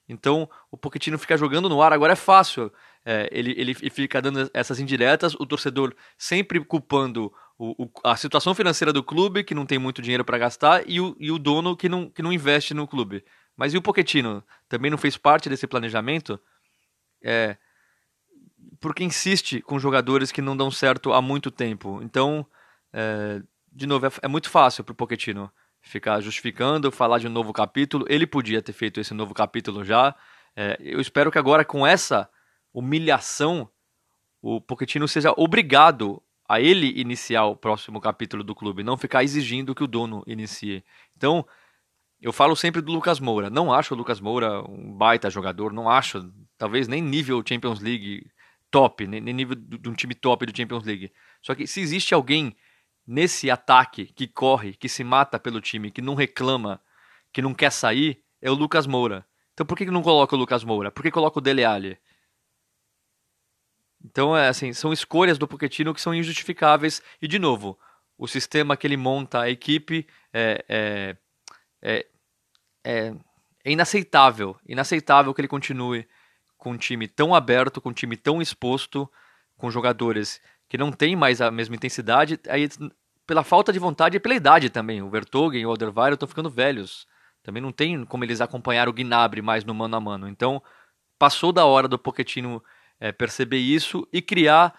Então 0.08 0.50
o 0.70 0.78
Pochettino 0.78 1.18
fica 1.18 1.38
jogando 1.38 1.70
no 1.70 1.82
ar, 1.82 1.94
agora 1.94 2.14
é 2.14 2.16
fácil. 2.16 2.72
É, 3.06 3.30
ele, 3.32 3.56
ele 3.58 3.74
fica 3.74 4.22
dando 4.22 4.50
essas 4.54 4.80
indiretas, 4.80 5.34
o 5.36 5.46
torcedor 5.46 5.96
sempre 6.18 6.60
culpando 6.64 7.32
o, 7.58 7.86
o, 7.86 7.92
a 8.04 8.18
situação 8.18 8.54
financeira 8.54 8.92
do 8.92 9.02
clube, 9.02 9.44
que 9.44 9.56
não 9.56 9.66
tem 9.66 9.80
muito 9.80 10.02
dinheiro 10.02 10.26
para 10.26 10.38
gastar, 10.38 10.84
e 10.88 11.00
o, 11.00 11.16
e 11.20 11.32
o 11.32 11.40
dono 11.40 11.76
que 11.78 11.88
não, 11.88 12.10
que 12.10 12.22
não 12.22 12.34
investe 12.34 12.74
no 12.74 12.86
clube. 12.86 13.24
Mas 13.56 13.74
e 13.74 13.78
o 13.78 13.82
Pochettino? 13.82 14.44
Também 14.68 14.92
não 14.92 14.98
fez 14.98 15.16
parte 15.16 15.48
desse 15.48 15.66
planejamento? 15.66 16.38
É, 17.24 17.58
porque 18.80 19.04
insiste 19.04 19.62
com 19.62 19.80
jogadores 19.80 20.32
que 20.32 20.42
não 20.42 20.56
dão 20.56 20.72
certo 20.72 21.14
há 21.14 21.22
muito 21.22 21.52
tempo. 21.52 22.02
Então, 22.04 22.46
é, 22.94 23.42
de 23.72 23.86
novo, 23.86 24.08
é, 24.08 24.10
é 24.22 24.28
muito 24.28 24.50
fácil 24.50 24.84
para 24.84 24.94
o 24.94 24.96
Pochettino 24.96 25.52
ficar 25.82 26.20
justificando, 26.22 26.92
falar 26.92 27.20
de 27.20 27.28
um 27.28 27.32
novo 27.32 27.54
capítulo. 27.54 28.06
Ele 28.10 28.26
podia 28.26 28.62
ter 28.62 28.74
feito 28.74 29.00
esse 29.00 29.14
novo 29.14 29.34
capítulo 29.34 29.84
já. 29.84 30.16
É, 30.56 30.78
eu 30.80 31.00
espero 31.00 31.32
que 31.32 31.38
agora, 31.38 31.64
com 31.64 31.86
essa 31.86 32.30
humilhação, 32.74 33.70
o 34.42 34.60
Pochettino 34.60 35.08
seja 35.08 35.34
obrigado 35.38 36.22
a 36.48 36.62
ele 36.62 37.00
iniciar 37.00 37.46
o 37.46 37.56
próximo 37.56 38.00
capítulo 38.00 38.44
do 38.44 38.54
clube, 38.54 38.84
não 38.84 38.98
ficar 38.98 39.24
exigindo 39.24 39.74
que 39.74 39.84
o 39.84 39.88
dono 39.88 40.24
inicie. 40.28 40.84
Então, 41.18 41.46
eu 42.22 42.32
falo 42.32 42.56
sempre 42.56 42.82
do 42.82 42.92
Lucas 42.92 43.20
Moura. 43.20 43.50
Não 43.50 43.74
acho 43.74 43.94
o 43.94 43.98
Lucas 43.98 44.20
Moura 44.20 44.62
um 44.70 44.94
baita 44.94 45.30
jogador, 45.30 45.74
não 45.74 45.90
acho, 45.90 46.32
talvez 46.58 46.88
nem 46.88 47.02
nível 47.02 47.44
Champions 47.48 47.80
League 47.80 48.28
top, 48.76 49.08
nem 49.08 49.22
nível 49.22 49.56
de 49.56 49.88
um 49.88 49.94
time 49.94 50.14
top 50.14 50.46
do 50.46 50.56
Champions 50.56 50.84
League. 50.84 51.10
Só 51.42 51.56
que 51.56 51.66
se 51.66 51.80
existe 51.80 52.14
alguém 52.14 52.54
nesse 53.08 53.50
ataque 53.50 54.08
que 54.08 54.28
corre, 54.28 54.74
que 54.74 54.90
se 54.90 55.02
mata 55.02 55.40
pelo 55.40 55.62
time, 55.62 55.90
que 55.90 56.02
não 56.02 56.14
reclama, 56.14 56.82
que 57.32 57.42
não 57.42 57.54
quer 57.54 57.72
sair, 57.72 58.22
é 58.42 58.52
o 58.52 58.54
Lucas 58.54 58.86
Moura. 58.86 59.26
Então 59.54 59.66
por 59.66 59.78
que 59.78 59.86
não 59.86 60.02
coloca 60.02 60.36
o 60.36 60.38
Lucas 60.38 60.66
Moura? 60.66 60.92
Por 60.92 61.04
que 61.04 61.10
coloca 61.10 61.40
o 61.40 61.42
Dele 61.42 61.64
Alli? 61.64 61.98
Então, 64.04 64.36
é 64.36 64.50
assim, 64.50 64.74
são 64.74 64.92
escolhas 64.92 65.38
do 65.38 65.48
Pochettino 65.48 65.94
que 65.94 66.02
são 66.02 66.14
injustificáveis. 66.14 67.02
E, 67.22 67.28
de 67.30 67.40
novo, 67.40 67.80
o 68.18 68.28
sistema 68.28 68.76
que 68.76 68.86
ele 68.86 68.98
monta, 68.98 69.40
a 69.40 69.50
equipe, 69.50 70.06
é, 70.34 70.66
é, 70.68 72.06
é, 72.84 73.16
é 73.64 73.72
inaceitável. 73.72 74.60
Inaceitável 74.68 75.34
que 75.34 75.40
ele 75.40 75.48
continue 75.48 76.06
com 76.66 76.72
um 76.72 76.78
time 76.78 77.08
tão 77.08 77.36
aberto, 77.36 77.80
com 77.80 77.90
um 77.90 77.94
time 77.94 78.18
tão 78.18 78.42
exposto, 78.42 79.08
com 79.56 79.70
jogadores 79.70 80.42
que 80.68 80.80
não 80.80 80.92
têm 80.92 81.16
mais 81.16 81.40
a 81.40 81.52
mesma 81.52 81.76
intensidade, 81.76 82.40
aí 82.50 82.68
pela 83.28 83.44
falta 83.44 83.72
de 83.72 83.78
vontade 83.78 84.18
e 84.18 84.20
pela 84.20 84.34
idade 84.34 84.72
também. 84.72 85.00
O 85.00 85.08
Vertogen 85.08 85.62
e 85.62 85.66
o 85.68 85.70
Alderweireld 85.70 86.16
estão 86.16 86.28
ficando 86.28 86.50
velhos. 86.50 87.06
Também 87.44 87.62
não 87.62 87.72
tem 87.72 88.04
como 88.04 88.24
eles 88.24 88.42
acompanhar 88.42 88.90
o 88.90 88.94
Gnabry 88.94 89.44
mais 89.44 89.64
no 89.64 89.76
mano 89.76 89.96
a 89.96 90.00
mano. 90.00 90.28
Então, 90.28 90.60
passou 91.20 91.52
da 91.52 91.68
hora 91.68 91.88
do 91.88 92.00
Pochettino 92.00 92.64
é, 93.00 93.12
perceber 93.12 93.60
isso 93.60 94.08
e 94.12 94.20
criar 94.20 94.74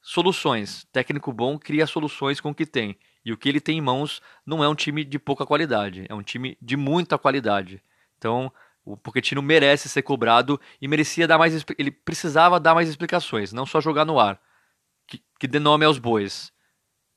soluções. 0.00 0.86
Técnico 0.90 1.34
bom 1.34 1.58
cria 1.58 1.86
soluções 1.86 2.40
com 2.40 2.48
o 2.48 2.54
que 2.54 2.64
tem. 2.64 2.96
E 3.22 3.30
o 3.30 3.36
que 3.36 3.50
ele 3.50 3.60
tem 3.60 3.76
em 3.76 3.82
mãos 3.82 4.22
não 4.46 4.64
é 4.64 4.68
um 4.70 4.74
time 4.74 5.04
de 5.04 5.18
pouca 5.18 5.44
qualidade, 5.44 6.06
é 6.08 6.14
um 6.14 6.22
time 6.22 6.56
de 6.62 6.78
muita 6.78 7.18
qualidade. 7.18 7.82
Então, 8.16 8.50
o 8.86 8.96
Pochettino 8.96 9.42
merece 9.42 9.88
ser 9.88 10.02
cobrado 10.02 10.60
e 10.80 10.86
merecia 10.86 11.26
dar 11.26 11.36
mais 11.36 11.64
ele 11.76 11.90
precisava 11.90 12.60
dar 12.60 12.72
mais 12.72 12.88
explicações, 12.88 13.52
não 13.52 13.66
só 13.66 13.80
jogar 13.80 14.04
no 14.04 14.20
ar. 14.20 14.40
Que, 15.08 15.20
que 15.40 15.48
dê 15.48 15.58
nome 15.58 15.84
aos 15.84 15.98
bois. 15.98 16.52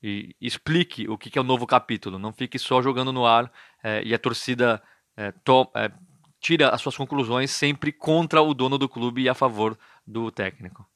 E, 0.01 0.35
explique 0.41 1.07
o 1.07 1.17
que, 1.17 1.29
que, 1.29 1.37
é 1.37 1.41
o 1.41 1.45
novo 1.45 1.67
capítulo. 1.67 2.17
Não 2.17 2.33
fique 2.33 2.57
só 2.57 2.81
jogando 2.81 3.13
no 3.13 3.25
ar 3.25 3.51
é, 3.83 4.01
e 4.03 4.13
a 4.13 4.19
torcida 4.19 4.81
é, 5.15 5.31
to, 5.43 5.69
é, 5.75 5.91
tira 6.39 6.69
as 6.69 6.81
suas 6.81 6.97
conclusões 6.97 7.51
sempre 7.51 7.91
contra 7.91 8.41
o 8.41 8.53
dono 8.53 8.77
do 8.77 8.89
clube 8.89 9.21
e 9.21 9.29
a 9.29 9.35
favor 9.35 9.77
do 10.07 10.31
técnico. 10.31 10.88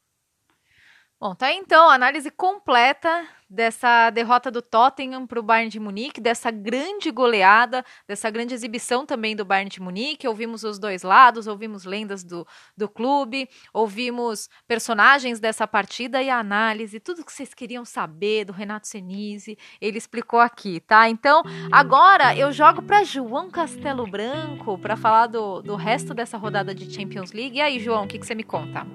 Bom, 1.24 1.34
tá 1.34 1.45
aí 1.45 1.55
então 1.55 1.89
a 1.89 1.93
análise 1.93 2.30
completa 2.30 3.26
dessa 3.49 4.09
derrota 4.09 4.51
do 4.51 4.61
Tottenham 4.61 5.26
para 5.26 5.39
o 5.39 5.43
Bayern 5.43 5.69
de 5.69 5.80
Munique, 5.80 6.19
dessa 6.19 6.51
grande 6.51 7.09
goleada, 7.11 7.82
dessa 8.05 8.30
grande 8.30 8.53
exibição 8.53 9.05
também 9.05 9.34
do 9.34 9.45
Bayern 9.45 9.69
de 9.69 9.82
Munique. 9.82 10.28
Ouvimos 10.28 10.65
os 10.65 10.78
dois 10.78 11.01
lados, 11.01 11.47
ouvimos 11.47 11.86
lendas 11.86 12.26
do, 12.26 12.45
do 12.76 12.89
clube, 12.89 13.47
ouvimos 13.74 14.49
personagens 14.67 15.39
dessa 15.39 15.65
partida 15.65 16.21
e 16.21 16.30
a 16.30 16.39
análise, 16.39 16.99
tudo 16.99 17.24
que 17.24 17.32
vocês 17.32 17.53
queriam 17.53 17.86
saber 17.86 18.43
do 18.43 18.51
Renato 18.51 18.89
Senise, 18.89 19.57
ele 19.80 19.97
explicou 19.97 20.41
aqui, 20.41 20.82
tá? 20.82 21.07
Então, 21.07 21.41
agora 21.71 22.36
eu 22.36 22.51
jogo 22.51 22.82
para 22.82 23.01
João 23.05 23.49
Castelo 23.49 24.05
Branco 24.05 24.78
para 24.78 24.97
falar 24.97 25.28
do, 25.28 25.61
do 25.61 25.78
resto 25.78 26.13
dessa 26.13 26.38
rodada 26.38 26.76
de 26.76 26.93
Champions 26.93 27.32
League. 27.32 27.59
E 27.59 27.61
aí, 27.61 27.80
João, 27.80 28.03
o 28.03 28.07
que, 28.09 28.19
que 28.19 28.28
você 28.28 28.36
me 28.36 28.43
conta? 28.43 28.86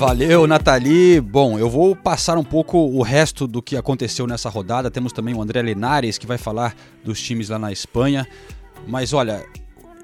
Valeu, 0.00 0.46
Nathalie. 0.46 1.20
Bom, 1.20 1.58
eu 1.58 1.68
vou 1.68 1.94
passar 1.94 2.38
um 2.38 2.42
pouco 2.42 2.78
o 2.78 3.02
resto 3.02 3.46
do 3.46 3.60
que 3.60 3.76
aconteceu 3.76 4.26
nessa 4.26 4.48
rodada. 4.48 4.90
Temos 4.90 5.12
também 5.12 5.34
o 5.34 5.42
André 5.42 5.60
Lenares, 5.60 6.16
que 6.16 6.26
vai 6.26 6.38
falar 6.38 6.74
dos 7.04 7.20
times 7.20 7.50
lá 7.50 7.58
na 7.58 7.70
Espanha. 7.70 8.26
Mas 8.88 9.12
olha, 9.12 9.44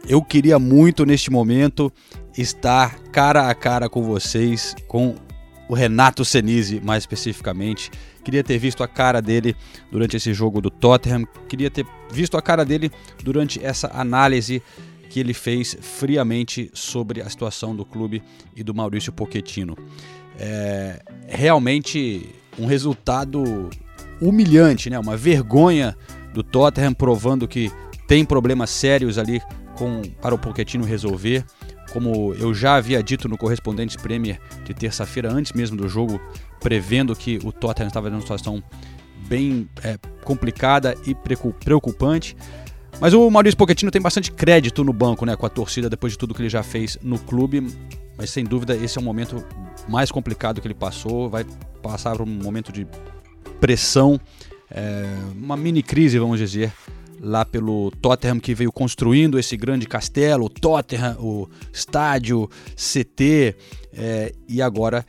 eu 0.07 0.23
queria 0.23 0.59
muito 0.59 1.07
neste 1.07 1.31
momento 1.31 1.91
estar 2.37 2.99
cara 3.11 3.49
a 3.49 3.55
cara 3.55 3.89
com 3.89 4.03
vocês, 4.03 4.77
com 4.87 5.15
o 5.67 5.73
Renato 5.73 6.27
Senise 6.27 6.79
mais 6.79 7.05
especificamente. 7.05 7.91
Queria 8.23 8.45
ter 8.45 8.59
visto 8.59 8.83
a 8.83 8.89
cara 8.89 9.23
dele 9.23 9.57
durante 9.91 10.15
esse 10.15 10.35
jogo 10.35 10.61
do 10.61 10.69
Tottenham, 10.69 11.25
queria 11.49 11.71
ter 11.71 11.87
visto 12.13 12.37
a 12.37 12.43
cara 12.43 12.67
dele 12.67 12.91
durante 13.25 13.65
essa 13.65 13.91
análise 13.95 14.63
que 15.17 15.21
ele 15.21 15.33
fez 15.33 15.75
friamente 15.81 16.71
sobre 16.75 17.23
a 17.23 17.31
situação 17.31 17.75
do 17.75 17.87
clube 17.87 18.23
e 18.55 18.63
do 18.63 18.75
Maurício 18.75 19.11
Pochettino. 19.11 19.75
É 20.39 21.01
realmente 21.27 22.35
um 22.59 22.67
resultado 22.67 23.71
humilhante, 24.21 24.91
né? 24.91 24.99
uma 24.99 25.17
vergonha 25.17 25.97
do 26.35 26.43
Tottenham 26.43 26.93
provando 26.93 27.49
que 27.49 27.73
tem 28.07 28.27
problemas 28.27 28.69
sérios 28.69 29.17
ali 29.17 29.41
com, 29.79 30.03
para 30.21 30.35
o 30.35 30.39
Pochettino 30.39 30.85
resolver. 30.85 31.47
Como 31.95 32.35
eu 32.35 32.53
já 32.53 32.75
havia 32.75 33.03
dito 33.03 33.27
no 33.27 33.39
Correspondentes 33.39 33.97
Premier 33.97 34.39
de 34.67 34.75
terça-feira, 34.75 35.33
antes 35.33 35.55
mesmo 35.55 35.79
do 35.79 35.89
jogo, 35.89 36.21
prevendo 36.61 37.17
que 37.17 37.39
o 37.43 37.51
Tottenham 37.51 37.89
estava 37.89 38.11
numa 38.11 38.21
situação 38.21 38.63
bem 39.27 39.67
é, 39.83 39.97
complicada 40.25 40.95
e 41.07 41.15
preocupante. 41.65 42.37
Mas 43.01 43.13
o 43.13 43.31
Maurício 43.31 43.59
Pochettino 43.59 43.91
tem 43.91 44.01
bastante 44.01 44.33
crédito 44.33 44.83
no 44.83 44.93
banco, 44.93 45.27
né, 45.27 45.37
com 45.37 45.45
a 45.45 45.51
torcida 45.51 45.91
depois 45.91 46.15
de 46.15 46.19
tudo 46.19 46.35
que 46.35 46.41
ele 46.41 46.49
já 46.49 46.63
fez 46.63 46.99
no 47.03 47.19
clube. 47.19 47.67
Mas 48.17 48.31
sem 48.31 48.45
dúvida 48.45 48.75
esse 48.75 48.97
é 48.97 49.01
o 49.01 49.05
momento 49.05 49.45
mais 49.89 50.11
complicado 50.11 50.61
que 50.61 50.67
ele 50.67 50.75
passou. 50.75 51.29
Vai 51.29 51.45
passar 51.83 52.17
por 52.17 52.27
um 52.27 52.31
momento 52.31 52.73
de 52.73 52.87
pressão, 53.61 54.19
é, 54.71 55.05
uma 55.35 55.57
mini 55.57 55.83
crise, 55.83 56.19
vamos 56.19 56.39
dizer, 56.39 56.73
lá 57.21 57.45
pelo 57.45 57.91
Tottenham 58.03 58.41
que 58.41 58.55
veio 58.55 58.73
construindo 58.73 59.39
esse 59.39 59.57
grande 59.57 59.87
castelo, 59.87 60.47
o 60.47 60.51
Tottenham, 60.51 61.17
o 61.21 61.49
estádio, 61.73 62.49
CT, 62.75 63.55
é, 63.93 64.33
e 64.49 64.61
agora 64.63 65.05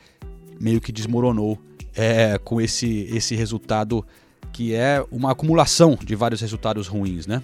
meio 0.60 0.80
que 0.80 0.92
desmoronou 0.92 1.58
é, 1.94 2.38
com 2.38 2.60
esse, 2.60 3.08
esse 3.10 3.34
resultado 3.34 4.04
que 4.52 4.74
é 4.74 5.04
uma 5.10 5.32
acumulação 5.32 5.98
de 6.02 6.14
vários 6.14 6.40
resultados 6.40 6.86
ruins, 6.86 7.26
né? 7.26 7.42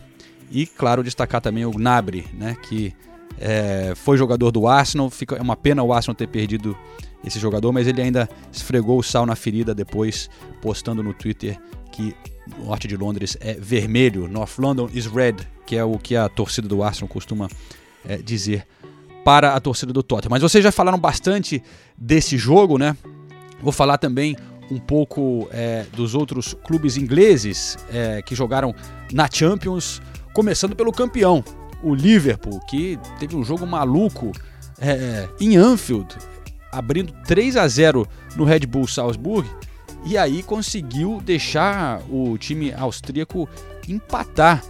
E, 0.51 0.66
claro, 0.66 1.03
destacar 1.03 1.40
também 1.40 1.64
o 1.64 1.70
Gnabry, 1.70 2.26
né, 2.32 2.57
que 2.62 2.95
é, 3.38 3.92
foi 3.97 4.16
jogador 4.16 4.51
do 4.51 4.66
Arsenal. 4.66 5.11
Fica, 5.11 5.36
é 5.36 5.42
uma 5.42 5.57
pena 5.57 5.82
o 5.82 5.92
Arsenal 5.92 6.14
ter 6.14 6.28
perdido 6.28 6.76
esse 7.24 7.38
jogador, 7.38 7.72
mas 7.72 7.86
ele 7.86 8.03
ainda 8.03 8.28
esfregou 8.53 8.99
o 8.99 9.03
sal 9.03 9.24
na 9.24 9.34
ferida 9.34 9.74
depois, 9.74 10.28
postando 10.61 11.03
no 11.03 11.14
Twitter 11.14 11.59
que 11.90 12.14
o 12.61 12.66
norte 12.66 12.86
de 12.86 12.97
Londres 12.97 13.36
é 13.40 13.55
vermelho, 13.55 14.28
North 14.28 14.59
London 14.59 14.88
is 14.92 15.07
red, 15.07 15.36
que 15.64 15.76
é 15.76 15.84
o 15.84 15.99
que 15.99 16.16
a 16.16 16.28
torcida 16.28 16.68
do 16.68 16.82
Arsenal 16.82 17.09
costuma 17.09 17.49
é, 18.07 18.18
dizer 18.18 18.66
para 19.24 19.55
a 19.55 19.61
torcida 19.61 19.92
do 19.92 20.03
Tottenham. 20.03 20.30
Mas 20.30 20.42
vocês 20.42 20.62
já 20.62 20.70
falaram 20.70 20.99
bastante 20.99 21.62
desse 21.97 22.36
jogo, 22.36 22.76
né? 22.76 22.95
Vou 23.62 23.72
falar 23.72 23.97
também 23.97 24.36
um 24.70 24.78
pouco 24.78 25.49
é, 25.51 25.86
dos 25.97 26.14
outros 26.14 26.55
clubes 26.64 26.97
ingleses 26.97 27.78
é, 27.90 28.20
que 28.20 28.34
jogaram 28.34 28.74
na 29.12 29.28
Champions. 29.30 30.03
Começando 30.35 30.76
pelo 30.76 30.93
campeão, 30.93 31.43
o 31.82 31.95
Liverpool, 31.95 32.61
que 32.68 32.99
teve 33.18 33.35
um 33.37 33.45
jogo 33.45 33.66
maluco 33.66 34.32
é, 34.78 35.28
em 35.41 35.57
Anfield, 35.57 36.14
abrindo 36.70 37.14
3 37.26 37.57
a 37.57 37.66
0 37.66 38.07
no 38.37 38.45
Red 38.45 38.66
Bull 38.66 38.87
Salzburg, 38.87 39.49
e 40.05 40.18
aí 40.18 40.43
conseguiu 40.43 41.22
deixar 41.24 42.03
o 42.11 42.37
time 42.37 42.74
austríaco 42.74 43.49
empatar 43.89 44.62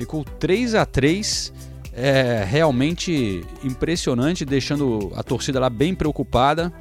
ficou 0.00 0.24
3 0.24 0.76
a 0.76 0.86
3 0.86 1.52
é, 1.92 2.42
realmente 2.48 3.44
impressionante, 3.62 4.46
deixando 4.46 5.12
a 5.14 5.22
torcida 5.22 5.60
lá 5.60 5.68
bem 5.68 5.94
preocupada 5.94 6.72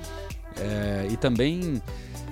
é, 0.58 1.08
e 1.12 1.18
também 1.18 1.82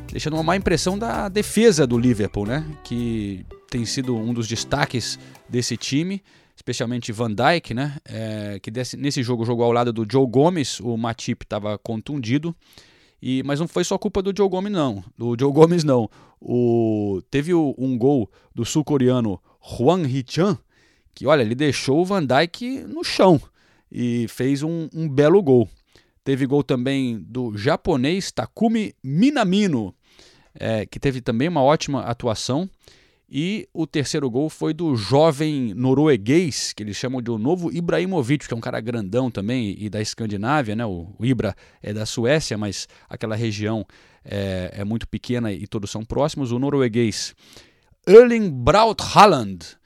deixando 0.10 0.36
uma 0.36 0.43
má 0.43 0.55
impressão 0.55 0.97
da 0.97 1.28
defesa 1.28 1.86
do 1.86 1.97
Liverpool, 1.97 2.45
né? 2.45 2.66
Que 2.86 3.45
tem 3.70 3.86
sido 3.86 4.15
um 4.15 4.34
dos 4.34 4.47
destaques 4.47 5.20
desse 5.47 5.78
time, 5.78 6.24
especialmente 6.55 7.11
Van 7.11 7.34
Dijk, 7.34 7.74
né? 7.74 7.97
É, 8.05 8.59
que 8.61 8.72
desse, 8.72 8.97
nesse 8.97 9.22
jogo 9.22 9.45
jogou 9.45 9.65
ao 9.65 9.72
lado 9.72 9.93
do 9.93 10.05
Joe 10.09 10.28
Gomes, 10.28 10.80
o 10.80 10.97
Matip 10.97 11.43
estava 11.43 11.78
contundido. 11.78 12.55
E, 13.22 13.41
mas 13.43 13.59
não 13.59 13.68
foi 13.68 13.84
só 13.84 13.97
culpa 13.97 14.22
do 14.22 14.34
Joe 14.36 14.49
Gomes, 14.49 14.72
não. 14.72 15.03
Do 15.18 15.36
Joe 15.39 15.51
Gomes, 15.51 15.84
não. 15.84 16.09
O, 16.39 17.22
teve 17.30 17.53
o, 17.53 17.74
um 17.78 17.97
gol 17.97 18.30
do 18.53 18.63
sul-coreano 18.63 19.41
Hwang 19.59 20.07
Hee-chan, 20.07 20.57
que, 21.13 21.26
olha, 21.26 21.41
ele 21.41 21.55
deixou 21.55 22.01
o 22.01 22.05
Van 22.05 22.26
Dijk 22.26 22.86
no 22.88 23.03
chão 23.03 23.41
e 23.91 24.28
fez 24.28 24.61
um, 24.61 24.88
um 24.93 25.09
belo 25.09 25.41
gol. 25.41 25.68
Teve 26.24 26.45
gol 26.45 26.63
também 26.63 27.20
do 27.20 27.57
japonês 27.57 28.32
Takumi 28.32 28.93
Minamino, 29.01 29.95
é, 30.53 30.86
que 30.86 30.99
teve 30.99 31.22
também 31.22 31.47
uma 31.47 31.63
ótima 31.63 32.01
atuação. 32.01 32.70
E 33.30 33.67
o 33.73 33.86
terceiro 33.86 34.30
gol 34.30 34.49
foi 34.49 34.73
do 34.73 34.95
jovem 34.95 35.73
norueguês, 35.73 36.71
que 36.71 36.82
eles 36.82 36.95
chamam 36.95 37.21
de 37.21 37.30
o 37.30 37.38
novo 37.38 37.69
Ibrahimovic, 37.69 38.47
que 38.47 38.53
é 38.53 38.57
um 38.57 38.61
cara 38.61 38.80
grandão 38.80 39.30
também 39.30 39.75
e 39.78 39.89
da 39.89 40.01
Escandinávia, 40.01 40.75
né? 40.78 40.86
O, 40.86 41.13
Ibra 41.19 41.53
é 41.82 41.91
da 41.91 42.05
Suécia, 42.05 42.57
mas 42.57 42.88
aquela 43.09 43.36
região 43.36 43.86
é, 44.23 44.71
é 44.78 44.86
muito 44.86 45.05
pequena 45.07 45.51
e 45.51 45.67
todos 45.67 45.91
são 45.91 46.05
próximos. 46.05 46.53
O 46.53 46.59
norueguês 46.59 47.36
Erling 48.07 48.49
Braut 48.49 49.03
Haaland, 49.03 49.78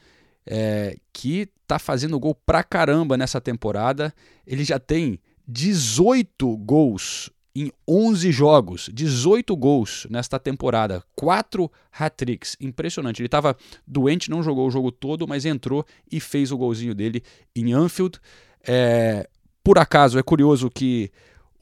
é, 0.45 0.95
que 1.11 1.49
tá 1.65 1.79
fazendo 1.79 2.19
gol 2.19 2.35
pra 2.35 2.63
caramba 2.63 3.17
nessa 3.17 3.41
temporada. 3.41 4.13
Ele 4.45 4.63
já 4.63 4.77
tem 4.77 5.19
18 5.47 6.57
gols 6.57 7.31
em 7.55 7.71
11 7.87 8.31
jogos, 8.31 8.89
18 8.93 9.55
gols 9.55 10.07
nesta 10.09 10.39
temporada, 10.39 11.03
4 11.15 11.69
hat-tricks, 11.91 12.55
impressionante. 12.59 13.19
Ele 13.21 13.27
estava 13.27 13.55
doente, 13.85 14.29
não 14.29 14.41
jogou 14.41 14.67
o 14.67 14.71
jogo 14.71 14.91
todo, 14.91 15.27
mas 15.27 15.45
entrou 15.45 15.85
e 16.09 16.19
fez 16.19 16.51
o 16.51 16.57
golzinho 16.57 16.95
dele 16.95 17.21
em 17.55 17.73
Anfield. 17.73 18.19
É, 18.65 19.27
por 19.63 19.77
acaso, 19.77 20.17
é 20.17 20.23
curioso 20.23 20.69
que 20.69 21.11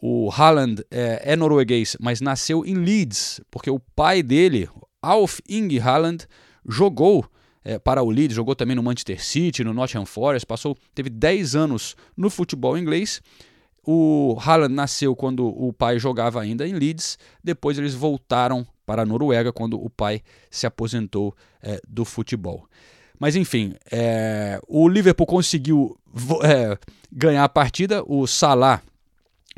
o 0.02 0.30
Haaland 0.32 0.84
é, 0.92 1.34
é, 1.34 1.36
norueguês, 1.36 1.98
mas 2.00 2.22
nasceu 2.22 2.66
em 2.66 2.76
Leeds, 2.76 3.42
porque 3.52 3.70
o 3.70 3.80
pai 3.80 4.24
dele, 4.24 4.70
Alf 5.02 5.40
Inge 5.50 5.80
Haaland, 5.80 6.26
jogou 6.68 7.26
é, 7.64 7.78
para 7.78 8.02
o 8.02 8.10
Leeds, 8.10 8.36
jogou 8.36 8.56
também 8.56 8.76
no 8.76 8.84
Manchester 8.84 9.24
City, 9.24 9.64
no 9.64 9.74
Nottingham 9.74 10.06
Forest, 10.06 10.46
passou, 10.46 10.78
teve 10.94 11.10
10 11.10 11.56
anos 11.56 11.96
no 12.16 12.30
futebol 12.30 12.78
inglês 12.78 13.22
o 13.86 14.38
Haaland 14.40 14.74
nasceu 14.74 15.16
quando 15.16 15.46
o 15.48 15.74
pai 15.74 16.00
jogava 16.00 16.42
ainda 16.42 16.68
em 16.68 16.74
Leeds, 16.74 17.18
depois 17.44 17.78
eles 17.78 17.94
voltaram 17.94 18.66
para 18.86 19.04
a 19.04 19.06
Noruega 19.06 19.54
quando 19.54 19.82
o 19.82 19.90
pai 19.90 20.22
se 20.50 20.66
aposentou 20.66 21.36
é, 21.62 21.80
do 21.88 22.04
futebol. 22.04 22.68
Mas 23.20 23.36
enfim, 23.36 23.76
é, 23.92 24.60
o 24.68 24.88
Liverpool 24.88 25.28
conseguiu 25.28 25.98
é, 26.44 26.78
ganhar 27.12 27.44
a 27.44 27.50
partida, 27.50 28.04
o 28.08 28.26
Salah 28.26 28.82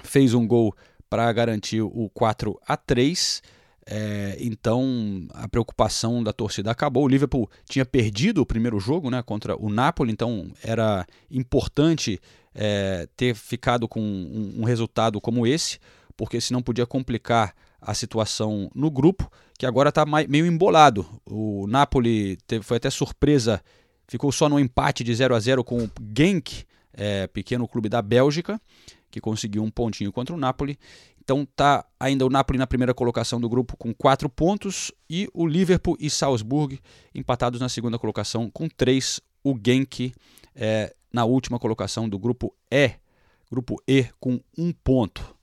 fez 0.03 0.34
um 0.34 0.47
gol 0.47 0.76
para 1.09 1.32
garantir 1.32 1.82
o 1.82 2.09
4 2.13 2.59
a 2.65 2.76
3 2.76 3.41
é, 3.86 4.38
então 4.39 5.28
a 5.34 5.47
preocupação 5.47 6.24
da 6.24 6.32
torcida 6.32 6.72
acabou. 6.72 7.03
O 7.03 7.07
Liverpool 7.07 7.49
tinha 7.67 7.86
perdido 7.86 8.41
o 8.41 8.45
primeiro 8.45 8.80
jogo 8.80 9.09
né, 9.09 9.22
contra 9.22 9.55
o 9.55 9.69
Napoli, 9.69 10.11
então 10.11 10.51
era 10.63 11.05
importante 11.30 12.19
é, 12.54 13.08
ter 13.16 13.36
ficado 13.36 13.88
com 13.88 14.02
um, 14.02 14.56
um, 14.60 14.64
resultado 14.64 15.20
como 15.22 15.47
esse, 15.47 15.80
porque 16.16 16.41
senão 16.41 16.62
podia 16.62 16.86
complicar 16.86 17.56
a 17.80 17.93
situação 17.93 18.70
no 18.76 18.91
grupo, 18.91 19.32
que 19.58 19.66
agora 19.66 19.89
está 19.89 20.06
meio 20.06 20.45
embolado. 20.45 21.06
O 21.26 21.66
Napoli 21.68 22.38
teve, 22.47 22.64
foi 22.64 22.78
até 22.78 22.89
surpresa, 22.89 23.62
ficou 24.08 24.32
só 24.32 24.47
no 24.47 24.60
empate 24.60 25.04
de 25.04 25.14
0 25.14 25.36
a 25.36 25.39
0 25.39 25.64
com 25.64 25.84
o 25.84 25.91
Genk, 26.16 26.66
é, 26.93 27.28
pequeno 27.28 27.68
clube 27.68 27.89
da 27.89 28.02
Bélgica, 28.02 28.62
que 29.10 29.20
conseguiu 29.20 29.64
um 29.64 29.72
pontinho 29.72 30.12
contra 30.12 30.36
o 30.36 30.38
Napoli. 30.38 30.78
Então 31.24 31.47
tá 31.56 31.86
ainda 31.99 32.26
o 32.26 32.30
Napoli 32.30 32.58
na 32.58 32.68
primeira 32.68 32.93
colocação 32.93 33.39
do 33.39 33.47
grupo 33.47 33.78
com 33.78 33.93
quatro 33.93 34.28
pontos 34.28 34.91
e 35.10 35.30
o 35.34 35.45
Liverpool 35.45 35.95
e 35.99 36.10
Salzburg 36.10 36.80
empatados 37.14 37.60
na 37.60 37.70
segunda 37.70 37.97
colocação 37.97 38.49
com 38.49 38.68
três. 38.68 39.22
O 39.43 39.56
Genk 39.56 40.14
é, 40.56 40.93
na 41.12 41.26
última 41.26 41.59
colocação 41.59 42.07
do 42.07 42.18
grupo 42.18 42.53
E, 42.70 42.91
grupo 43.51 43.82
E 43.88 44.05
com 44.20 44.39
um 44.57 44.72
ponto. 44.72 45.36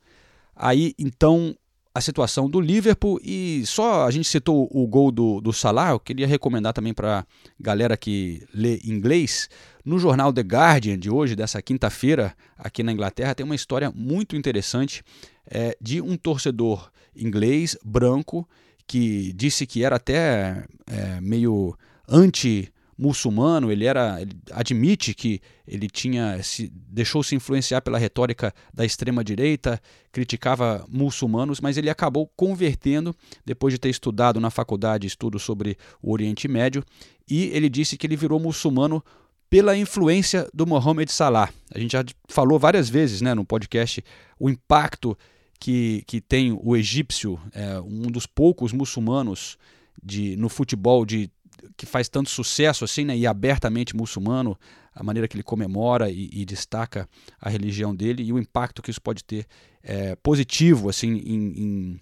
Aí 0.54 0.94
então 0.98 1.54
a 1.94 2.00
situação 2.00 2.48
do 2.48 2.60
Liverpool 2.60 3.20
e 3.24 3.64
só 3.66 4.06
a 4.06 4.10
gente 4.10 4.28
citou 4.28 4.68
o 4.70 4.86
gol 4.86 5.10
do, 5.10 5.40
do 5.40 5.52
Salah, 5.52 5.90
eu 5.90 6.00
queria 6.00 6.26
recomendar 6.26 6.72
também 6.72 6.94
para 6.94 7.26
galera 7.58 7.96
que 7.96 8.46
lê 8.54 8.80
inglês. 8.84 9.48
No 9.84 9.98
jornal 9.98 10.32
The 10.32 10.42
Guardian 10.42 10.98
de 10.98 11.10
hoje, 11.10 11.34
dessa 11.34 11.60
quinta-feira, 11.60 12.34
aqui 12.56 12.82
na 12.82 12.92
Inglaterra, 12.92 13.34
tem 13.34 13.44
uma 13.44 13.54
história 13.54 13.90
muito 13.94 14.36
interessante 14.36 15.02
é, 15.50 15.76
de 15.80 16.00
um 16.00 16.16
torcedor 16.16 16.90
inglês 17.16 17.76
branco 17.84 18.48
que 18.86 19.32
disse 19.32 19.66
que 19.66 19.82
era 19.82 19.96
até 19.96 20.64
é, 20.86 21.20
meio 21.20 21.76
anti 22.08 22.72
muçulmano, 22.98 23.70
ele 23.70 23.84
era 23.84 24.20
ele 24.20 24.36
admite 24.50 25.14
que 25.14 25.40
ele 25.66 25.88
tinha 25.88 26.42
se 26.42 26.68
deixou 26.74 27.22
se 27.22 27.36
influenciar 27.36 27.80
pela 27.80 27.96
retórica 27.96 28.52
da 28.74 28.84
extrema 28.84 29.22
direita, 29.22 29.80
criticava 30.10 30.84
muçulmanos, 30.88 31.60
mas 31.60 31.76
ele 31.76 31.88
acabou 31.88 32.26
convertendo 32.36 33.14
depois 33.46 33.72
de 33.72 33.78
ter 33.78 33.88
estudado 33.88 34.40
na 34.40 34.50
faculdade 34.50 35.06
estudos 35.06 35.42
sobre 35.42 35.76
o 36.02 36.10
Oriente 36.10 36.48
Médio 36.48 36.84
e 37.30 37.44
ele 37.54 37.68
disse 37.68 37.96
que 37.96 38.06
ele 38.06 38.16
virou 38.16 38.40
muçulmano 38.40 39.04
pela 39.48 39.76
influência 39.76 40.48
do 40.52 40.66
Mohamed 40.66 41.10
Salah. 41.12 41.50
A 41.72 41.78
gente 41.78 41.92
já 41.92 42.04
falou 42.28 42.58
várias 42.58 42.88
vezes, 42.88 43.20
né, 43.20 43.32
no 43.32 43.44
podcast 43.44 44.02
o 44.38 44.50
impacto 44.50 45.16
que, 45.60 46.02
que 46.06 46.20
tem 46.20 46.52
o 46.52 46.76
egípcio, 46.76 47.38
é, 47.52 47.80
um 47.80 48.02
dos 48.02 48.26
poucos 48.26 48.72
muçulmanos 48.72 49.56
de, 50.02 50.36
no 50.36 50.48
futebol 50.48 51.04
de 51.04 51.30
que 51.76 51.86
faz 51.86 52.08
tanto 52.08 52.30
sucesso 52.30 52.84
assim, 52.84 53.04
né, 53.04 53.16
e 53.16 53.26
abertamente 53.26 53.96
muçulmano, 53.96 54.58
a 54.94 55.02
maneira 55.02 55.28
que 55.28 55.36
ele 55.36 55.42
comemora 55.42 56.10
e, 56.10 56.28
e 56.32 56.44
destaca 56.44 57.08
a 57.40 57.48
religião 57.48 57.94
dele 57.94 58.22
e 58.24 58.32
o 58.32 58.38
impacto 58.38 58.82
que 58.82 58.90
isso 58.90 59.00
pode 59.00 59.22
ter 59.24 59.46
é, 59.82 60.16
positivo 60.16 60.88
assim 60.88 61.12
em, 61.12 61.62
em, 61.62 62.00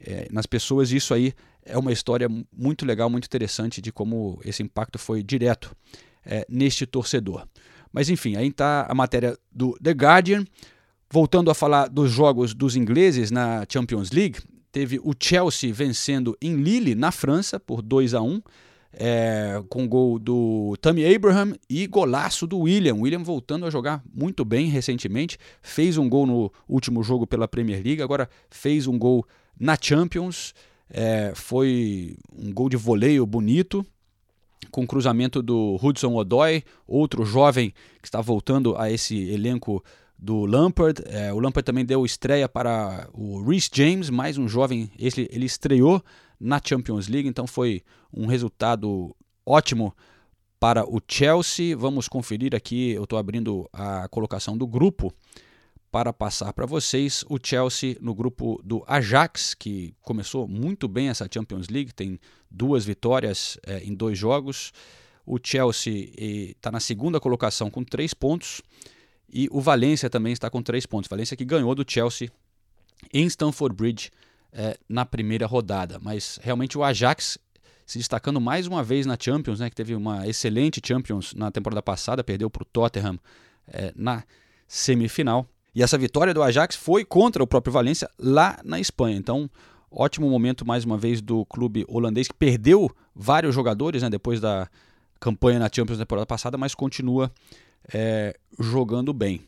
é, 0.00 0.28
nas 0.30 0.46
pessoas. 0.46 0.90
Isso 0.90 1.14
aí 1.14 1.32
é 1.64 1.78
uma 1.78 1.92
história 1.92 2.28
muito 2.52 2.84
legal, 2.84 3.08
muito 3.08 3.26
interessante 3.26 3.80
de 3.80 3.92
como 3.92 4.40
esse 4.44 4.62
impacto 4.62 4.98
foi 4.98 5.22
direto 5.22 5.74
é, 6.24 6.44
neste 6.48 6.84
torcedor. 6.84 7.46
Mas 7.92 8.08
enfim, 8.08 8.36
aí 8.36 8.48
está 8.48 8.86
a 8.88 8.94
matéria 8.94 9.38
do 9.50 9.78
The 9.82 9.92
Guardian. 9.92 10.44
Voltando 11.10 11.50
a 11.50 11.54
falar 11.54 11.88
dos 11.88 12.10
jogos 12.10 12.54
dos 12.54 12.74
ingleses 12.74 13.30
na 13.30 13.66
Champions 13.70 14.10
League, 14.10 14.40
teve 14.72 14.98
o 14.98 15.12
Chelsea 15.18 15.72
vencendo 15.72 16.36
em 16.40 16.56
Lille, 16.56 16.94
na 16.94 17.12
França, 17.12 17.60
por 17.60 17.82
2 17.82 18.14
a 18.14 18.22
1 18.22 18.40
é, 18.92 19.62
com 19.68 19.88
gol 19.88 20.18
do 20.18 20.76
Tammy 20.80 21.14
Abraham 21.14 21.54
e 21.68 21.86
golaço 21.86 22.46
do 22.46 22.58
William. 22.58 22.94
William 22.94 23.22
voltando 23.22 23.66
a 23.66 23.70
jogar 23.70 24.02
muito 24.14 24.44
bem 24.44 24.66
recentemente, 24.66 25.38
fez 25.60 25.96
um 25.96 26.08
gol 26.08 26.26
no 26.26 26.52
último 26.68 27.02
jogo 27.02 27.26
pela 27.26 27.48
Premier 27.48 27.82
League, 27.82 28.02
agora 28.02 28.28
fez 28.50 28.86
um 28.86 28.98
gol 28.98 29.26
na 29.58 29.76
Champions. 29.80 30.54
É, 30.90 31.32
foi 31.34 32.16
um 32.36 32.52
gol 32.52 32.68
de 32.68 32.76
voleio 32.76 33.24
bonito, 33.24 33.84
com 34.70 34.86
cruzamento 34.86 35.42
do 35.42 35.78
Hudson 35.82 36.14
Odoi, 36.14 36.62
outro 36.86 37.24
jovem 37.24 37.72
que 38.00 38.08
está 38.08 38.20
voltando 38.20 38.76
a 38.76 38.90
esse 38.90 39.30
elenco 39.30 39.82
do 40.18 40.44
Lampard. 40.44 41.02
É, 41.06 41.32
o 41.32 41.40
Lampard 41.40 41.64
também 41.64 41.84
deu 41.84 42.04
estreia 42.04 42.48
para 42.48 43.08
o 43.12 43.42
Rhys 43.42 43.68
James, 43.72 44.08
mais 44.10 44.38
um 44.38 44.46
jovem. 44.46 44.90
Ele, 44.98 45.28
ele 45.32 45.46
estreou 45.46 46.02
na 46.42 46.60
Champions 46.62 47.08
League, 47.08 47.28
então 47.28 47.46
foi 47.46 47.82
um 48.12 48.26
resultado 48.26 49.14
ótimo 49.46 49.94
para 50.58 50.84
o 50.84 51.00
Chelsea. 51.06 51.76
Vamos 51.76 52.08
conferir 52.08 52.54
aqui, 52.54 52.90
eu 52.90 53.04
estou 53.04 53.18
abrindo 53.18 53.68
a 53.72 54.08
colocação 54.08 54.58
do 54.58 54.66
grupo 54.66 55.14
para 55.90 56.12
passar 56.12 56.52
para 56.52 56.66
vocês. 56.66 57.24
O 57.28 57.38
Chelsea 57.42 57.96
no 58.00 58.14
grupo 58.14 58.60
do 58.64 58.82
Ajax, 58.86 59.54
que 59.54 59.94
começou 60.00 60.48
muito 60.48 60.88
bem 60.88 61.08
essa 61.08 61.28
Champions 61.32 61.68
League, 61.68 61.94
tem 61.94 62.18
duas 62.50 62.84
vitórias 62.84 63.58
é, 63.64 63.78
em 63.84 63.94
dois 63.94 64.18
jogos. 64.18 64.72
O 65.24 65.38
Chelsea 65.40 66.10
está 66.16 66.72
na 66.72 66.80
segunda 66.80 67.20
colocação 67.20 67.70
com 67.70 67.84
três 67.84 68.12
pontos. 68.12 68.62
E 69.32 69.48
o 69.50 69.60
Valência 69.60 70.10
também 70.10 70.32
está 70.32 70.50
com 70.50 70.62
três 70.62 70.86
pontos. 70.86 71.08
Valência 71.08 71.36
que 71.36 71.44
ganhou 71.44 71.74
do 71.74 71.84
Chelsea 71.86 72.30
em 73.12 73.26
Stamford 73.26 73.74
Bridge 73.74 74.10
é, 74.52 74.78
na 74.88 75.04
primeira 75.04 75.46
rodada. 75.46 75.98
Mas 76.00 76.38
realmente 76.42 76.76
o 76.76 76.84
Ajax 76.84 77.38
se 77.86 77.98
destacando 77.98 78.40
mais 78.40 78.66
uma 78.66 78.82
vez 78.82 79.06
na 79.06 79.16
Champions, 79.18 79.60
né, 79.60 79.68
que 79.68 79.76
teve 79.76 79.94
uma 79.94 80.26
excelente 80.26 80.80
Champions 80.84 81.34
na 81.34 81.50
temporada 81.50 81.82
passada, 81.82 82.24
perdeu 82.24 82.48
para 82.48 82.62
o 82.62 82.64
Tottenham 82.64 83.18
é, 83.68 83.92
na 83.94 84.24
semifinal. 84.66 85.46
E 85.74 85.82
essa 85.82 85.98
vitória 85.98 86.32
do 86.32 86.42
Ajax 86.42 86.76
foi 86.76 87.04
contra 87.04 87.42
o 87.42 87.46
próprio 87.46 87.72
Valência 87.72 88.08
lá 88.18 88.58
na 88.64 88.78
Espanha. 88.78 89.16
Então, 89.16 89.50
ótimo 89.90 90.28
momento 90.28 90.66
mais 90.66 90.84
uma 90.84 90.96
vez 90.96 91.20
do 91.20 91.44
clube 91.46 91.84
holandês 91.88 92.28
que 92.28 92.34
perdeu 92.34 92.90
vários 93.14 93.54
jogadores 93.54 94.02
né, 94.02 94.10
depois 94.10 94.40
da 94.40 94.68
campanha 95.18 95.58
na 95.58 95.70
Champions 95.72 95.98
na 95.98 96.04
temporada 96.04 96.26
passada, 96.26 96.58
mas 96.58 96.74
continua 96.74 97.30
é, 97.92 98.34
jogando 98.58 99.12
bem. 99.12 99.40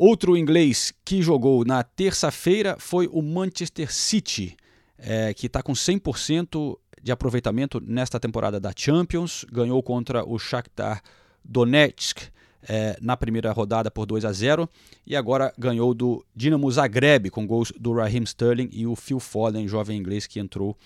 Outro 0.00 0.36
inglês 0.36 0.92
que 1.04 1.20
jogou 1.20 1.64
na 1.64 1.82
terça-feira 1.82 2.76
foi 2.78 3.08
o 3.08 3.20
Manchester 3.20 3.92
City, 3.92 4.56
é, 4.96 5.34
que 5.34 5.46
está 5.46 5.60
com 5.60 5.72
100% 5.72 6.78
de 7.02 7.10
aproveitamento 7.10 7.82
nesta 7.84 8.20
temporada 8.20 8.60
da 8.60 8.70
Champions. 8.76 9.44
Ganhou 9.50 9.82
contra 9.82 10.24
o 10.24 10.38
Shakhtar 10.38 11.02
Donetsk 11.44 12.30
é, 12.62 12.96
na 13.02 13.16
primeira 13.16 13.50
rodada 13.50 13.90
por 13.90 14.06
2 14.06 14.24
a 14.24 14.30
0 14.30 14.68
e 15.04 15.16
agora 15.16 15.52
ganhou 15.58 15.92
do 15.92 16.24
Dinamo 16.32 16.70
Zagreb 16.70 17.28
com 17.28 17.44
gols 17.44 17.72
do 17.76 17.92
Raheem 17.92 18.22
Sterling 18.22 18.68
e 18.70 18.86
o 18.86 18.94
Phil 18.94 19.18
Foden, 19.18 19.66
jovem 19.66 19.98
inglês 19.98 20.28
que 20.28 20.38
entrou 20.38 20.76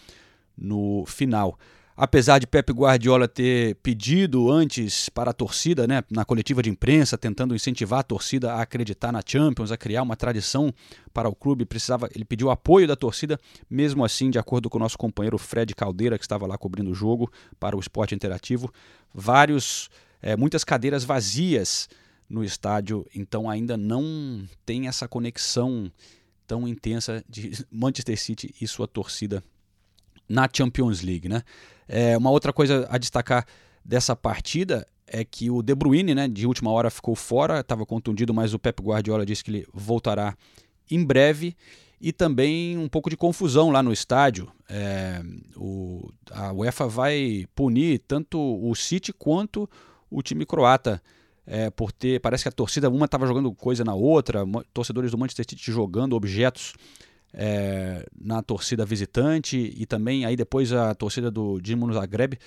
no 0.57 1.05
final 1.07 1.59
apesar 1.97 2.39
de 2.39 2.47
Pep 2.47 2.73
Guardiola 2.73 3.29
ter 3.29 3.77
pedido 3.77 4.51
antes 4.51 5.09
para 5.09 5.31
a 5.31 5.35
torcida, 5.35 5.87
né, 5.87 6.03
na 6.11 6.25
coletiva 6.25 6.63
de 6.63 6.71
imprensa, 6.71 7.19
tentando 7.19 7.55
incentivar 7.55 8.01
a 8.01 8.03
torcida 8.03 8.55
a 8.55 8.63
acreditar 8.63 9.13
na 9.13 9.23
Champions, 9.25 9.71
a 9.71 9.77
criar 9.77 10.03
uma 10.03 10.17
tradição 10.17 10.73
para 11.13 11.29
o 11.29 11.35
clube, 11.35 11.65
precisava, 11.65 12.09
ele 12.15 12.25
pediu 12.25 12.51
apoio 12.51 12.87
da 12.87 12.97
torcida, 12.97 13.39
mesmo 13.69 14.05
assim, 14.05 14.31
de 14.31 14.39
acordo 14.39 14.71
com 14.71 14.79
o 14.79 14.81
nosso 14.81 14.97
companheiro 14.97 15.37
Fred 15.39 15.75
Caldeira, 15.75 16.19
que 16.19 16.25
estava 16.25 16.47
lá 16.47 16.57
cobrindo 16.57 16.91
o 16.91 16.95
jogo 16.95 17.31
para 17.61 17.77
o 17.77 17.81
esporte 17.81 18.15
interativo, 18.15 18.73
vários, 19.13 19.91
é, 20.21 20.37
muitas 20.37 20.65
cadeiras 20.65 21.05
vazias 21.05 21.89
no 22.29 22.43
estádio, 22.43 23.07
então 23.15 23.51
ainda 23.51 23.77
não 23.77 24.49
tem 24.65 24.89
essa 24.89 25.07
conexão 25.07 25.93
tão 26.47 26.67
intensa 26.67 27.23
de 27.29 27.53
Manchester 27.71 28.19
City 28.19 28.55
e 28.61 28.67
sua 28.67 28.89
torcida 28.89 29.43
na 30.29 30.49
Champions 30.51 31.03
League, 31.03 31.29
né? 31.29 31.43
É, 31.93 32.17
uma 32.17 32.31
outra 32.31 32.55
coisa 32.55 32.89
a 32.91 32.97
destacar 32.97 33.45
dessa 33.85 34.17
partida 34.17 34.87
é 35.07 35.23
que 35.27 35.51
o 35.51 35.61
De 35.61 35.75
Bruyne, 35.75 36.15
né, 36.15 36.27
de 36.27 36.47
última 36.47 36.71
hora 36.71 36.89
ficou 36.89 37.15
fora, 37.15 37.61
estava 37.61 37.85
contundido, 37.85 38.33
mas 38.33 38.55
o 38.55 38.59
Pep 38.59 38.83
Guardiola 38.83 39.27
disse 39.27 39.45
que 39.45 39.51
ele 39.51 39.67
voltará 39.75 40.35
em 40.91 41.05
breve. 41.05 41.55
E 42.01 42.11
também 42.11 42.79
um 42.79 42.89
pouco 42.89 43.11
de 43.11 43.17
confusão 43.17 43.71
lá 43.71 43.83
no 43.83 43.93
estádio. 43.93 44.51
É, 44.69 45.23
o, 45.55 46.11
a 46.33 46.51
UEFA 46.53 46.89
vai 46.89 47.47
punir 47.55 48.01
tanto 48.09 48.39
o 48.41 48.75
City 48.75 49.13
quanto 49.13 49.69
o 50.11 50.23
time 50.23 50.47
croata 50.47 51.01
é, 51.47 51.71
por 51.71 51.93
ter. 51.93 52.21
Parece 52.21 52.45
que 52.45 52.49
a 52.49 52.53
torcida 52.53 52.89
uma 52.89 53.05
estava 53.05 53.27
jogando 53.27 53.53
coisa 53.53 53.85
na 53.85 53.95
outra, 53.95 54.45
torcedores 54.73 55.11
do 55.11 55.19
Manchester 55.19 55.45
City 55.49 55.71
jogando 55.71 56.17
objetos 56.17 56.73
é, 57.35 58.07
na 58.21 58.43
torcida 58.43 58.85
visitante 58.85 59.57
e 59.77 59.87
também 59.87 60.25
aí 60.25 60.37
depois 60.37 60.73
a 60.73 60.95
torcida 60.95 61.31
do 61.31 61.61
Dinamo 61.61 61.93
Zagreb 61.93 62.39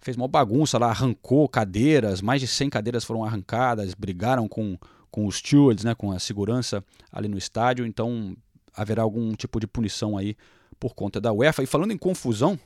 fez 0.00 0.16
uma 0.16 0.28
bagunça 0.28 0.78
lá, 0.78 0.88
arrancou 0.88 1.48
cadeiras, 1.48 2.20
mais 2.20 2.40
de 2.40 2.46
100 2.46 2.68
cadeiras 2.68 3.04
foram 3.04 3.24
arrancadas, 3.24 3.94
brigaram 3.94 4.46
com, 4.46 4.78
com 5.10 5.26
os 5.26 5.36
stewards, 5.36 5.82
né, 5.82 5.94
com 5.94 6.12
a 6.12 6.18
segurança 6.18 6.84
ali 7.10 7.26
no 7.26 7.38
estádio, 7.38 7.86
então 7.86 8.36
haverá 8.74 9.02
algum 9.02 9.34
tipo 9.34 9.58
de 9.58 9.66
punição 9.66 10.18
aí 10.18 10.36
por 10.78 10.94
conta 10.94 11.20
da 11.20 11.32
UEFA. 11.32 11.62
E 11.62 11.66
falando 11.66 11.92
em 11.92 11.96
confusão, 11.96 12.58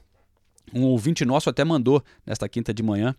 um 0.75 0.83
ouvinte 0.83 1.25
nosso 1.25 1.49
até 1.49 1.65
mandou 1.65 2.03
nesta 2.27 2.49
quinta 2.49 2.75
de 2.75 2.83
manhã 2.83 3.15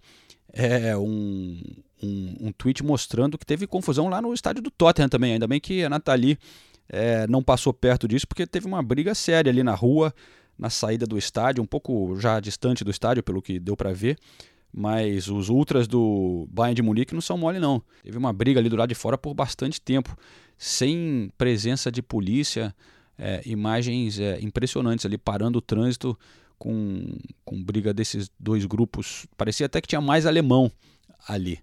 é, 0.52 0.98
um, 0.98 1.62
um, 2.02 2.36
um 2.42 2.52
tweet 2.52 2.84
mostrando 2.84 3.38
que 3.38 3.46
teve 3.46 3.68
confusão 3.68 4.10
lá 4.10 4.22
no 4.22 4.34
estádio 4.34 4.62
do 4.62 4.72
Tottenham 4.72 5.10
também, 5.10 5.34
ainda 5.34 5.48
bem 5.48 5.60
que 5.60 5.84
a 5.84 5.90
Nathalie 5.90 6.38
é, 6.90 7.28
não 7.28 7.44
passou 7.44 7.72
perto 7.72 8.08
disso 8.08 8.28
porque 8.28 8.48
teve 8.48 8.66
uma 8.66 8.82
briga 8.82 9.14
séria 9.14 9.52
ali 9.52 9.62
na 9.62 9.76
rua, 9.76 10.14
na 10.58 10.70
saída 10.70 11.06
do 11.06 11.18
estádio, 11.18 11.64
um 11.64 11.68
pouco 11.68 12.20
já 12.20 12.40
distante 12.40 12.84
do 12.84 12.92
estádio, 12.92 13.24
pelo 13.24 13.42
que 13.42 13.60
deu 13.60 13.78
para 13.78 13.94
ver. 13.94 14.18
Mas 14.72 15.28
os 15.28 15.50
ultras 15.50 15.88
do 15.88 16.48
Bayern 16.52 16.76
de 16.76 16.82
Munique 16.82 17.14
não 17.14 17.22
são 17.22 17.38
mole, 17.38 17.60
não. 17.60 17.82
Teve 18.04 18.18
uma 18.18 18.34
briga 18.34 18.60
ali 18.60 18.70
do 18.70 18.76
lado 18.76 18.90
de 18.90 18.96
fora 18.96 19.18
por 19.18 19.34
bastante 19.34 19.80
tempo, 19.80 20.16
sem 20.58 21.32
presença 21.38 21.92
de 21.92 22.02
polícia, 22.02 22.76
é, 23.18 23.42
imagens 23.46 24.20
é, 24.20 24.40
impressionantes 24.42 25.06
ali, 25.06 25.18
parando 25.18 25.58
o 25.58 25.62
trânsito 25.62 26.18
com, 26.58 27.18
com 27.44 27.64
briga 27.64 27.94
desses 27.94 28.30
dois 28.40 28.66
grupos. 28.66 29.26
Parecia 29.38 29.66
até 29.66 29.82
que 29.82 29.88
tinha 29.88 30.02
mais 30.02 30.26
alemão 30.26 30.72
ali. 31.28 31.60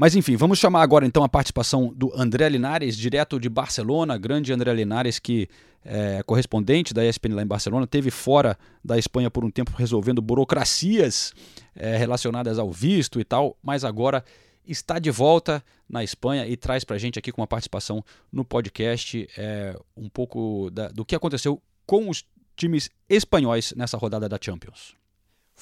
Mas 0.00 0.16
enfim, 0.16 0.34
vamos 0.34 0.58
chamar 0.58 0.80
agora 0.80 1.04
então 1.04 1.22
a 1.22 1.28
participação 1.28 1.92
do 1.94 2.10
André 2.18 2.48
Linares, 2.48 2.96
direto 2.96 3.38
de 3.38 3.50
Barcelona, 3.50 4.16
grande 4.16 4.50
André 4.50 4.72
Linares, 4.72 5.18
que 5.18 5.46
é 5.84 6.22
correspondente 6.22 6.94
da 6.94 7.04
ESPN 7.04 7.34
lá 7.34 7.42
em 7.42 7.46
Barcelona, 7.46 7.86
teve 7.86 8.10
fora 8.10 8.56
da 8.82 8.96
Espanha 8.96 9.30
por 9.30 9.44
um 9.44 9.50
tempo 9.50 9.72
resolvendo 9.76 10.22
burocracias 10.22 11.34
é, 11.76 11.98
relacionadas 11.98 12.58
ao 12.58 12.72
visto 12.72 13.20
e 13.20 13.24
tal, 13.24 13.58
mas 13.62 13.84
agora 13.84 14.24
está 14.66 14.98
de 14.98 15.10
volta 15.10 15.62
na 15.86 16.02
Espanha 16.02 16.46
e 16.46 16.56
traz 16.56 16.82
para 16.82 16.96
a 16.96 16.98
gente 16.98 17.18
aqui 17.18 17.30
com 17.30 17.42
uma 17.42 17.46
participação 17.46 18.02
no 18.32 18.42
podcast 18.42 19.28
é, 19.36 19.78
um 19.94 20.08
pouco 20.08 20.70
da, 20.70 20.88
do 20.88 21.04
que 21.04 21.14
aconteceu 21.14 21.60
com 21.84 22.08
os 22.08 22.24
times 22.56 22.88
espanhóis 23.06 23.74
nessa 23.76 23.98
rodada 23.98 24.26
da 24.30 24.38
Champions. 24.40 24.98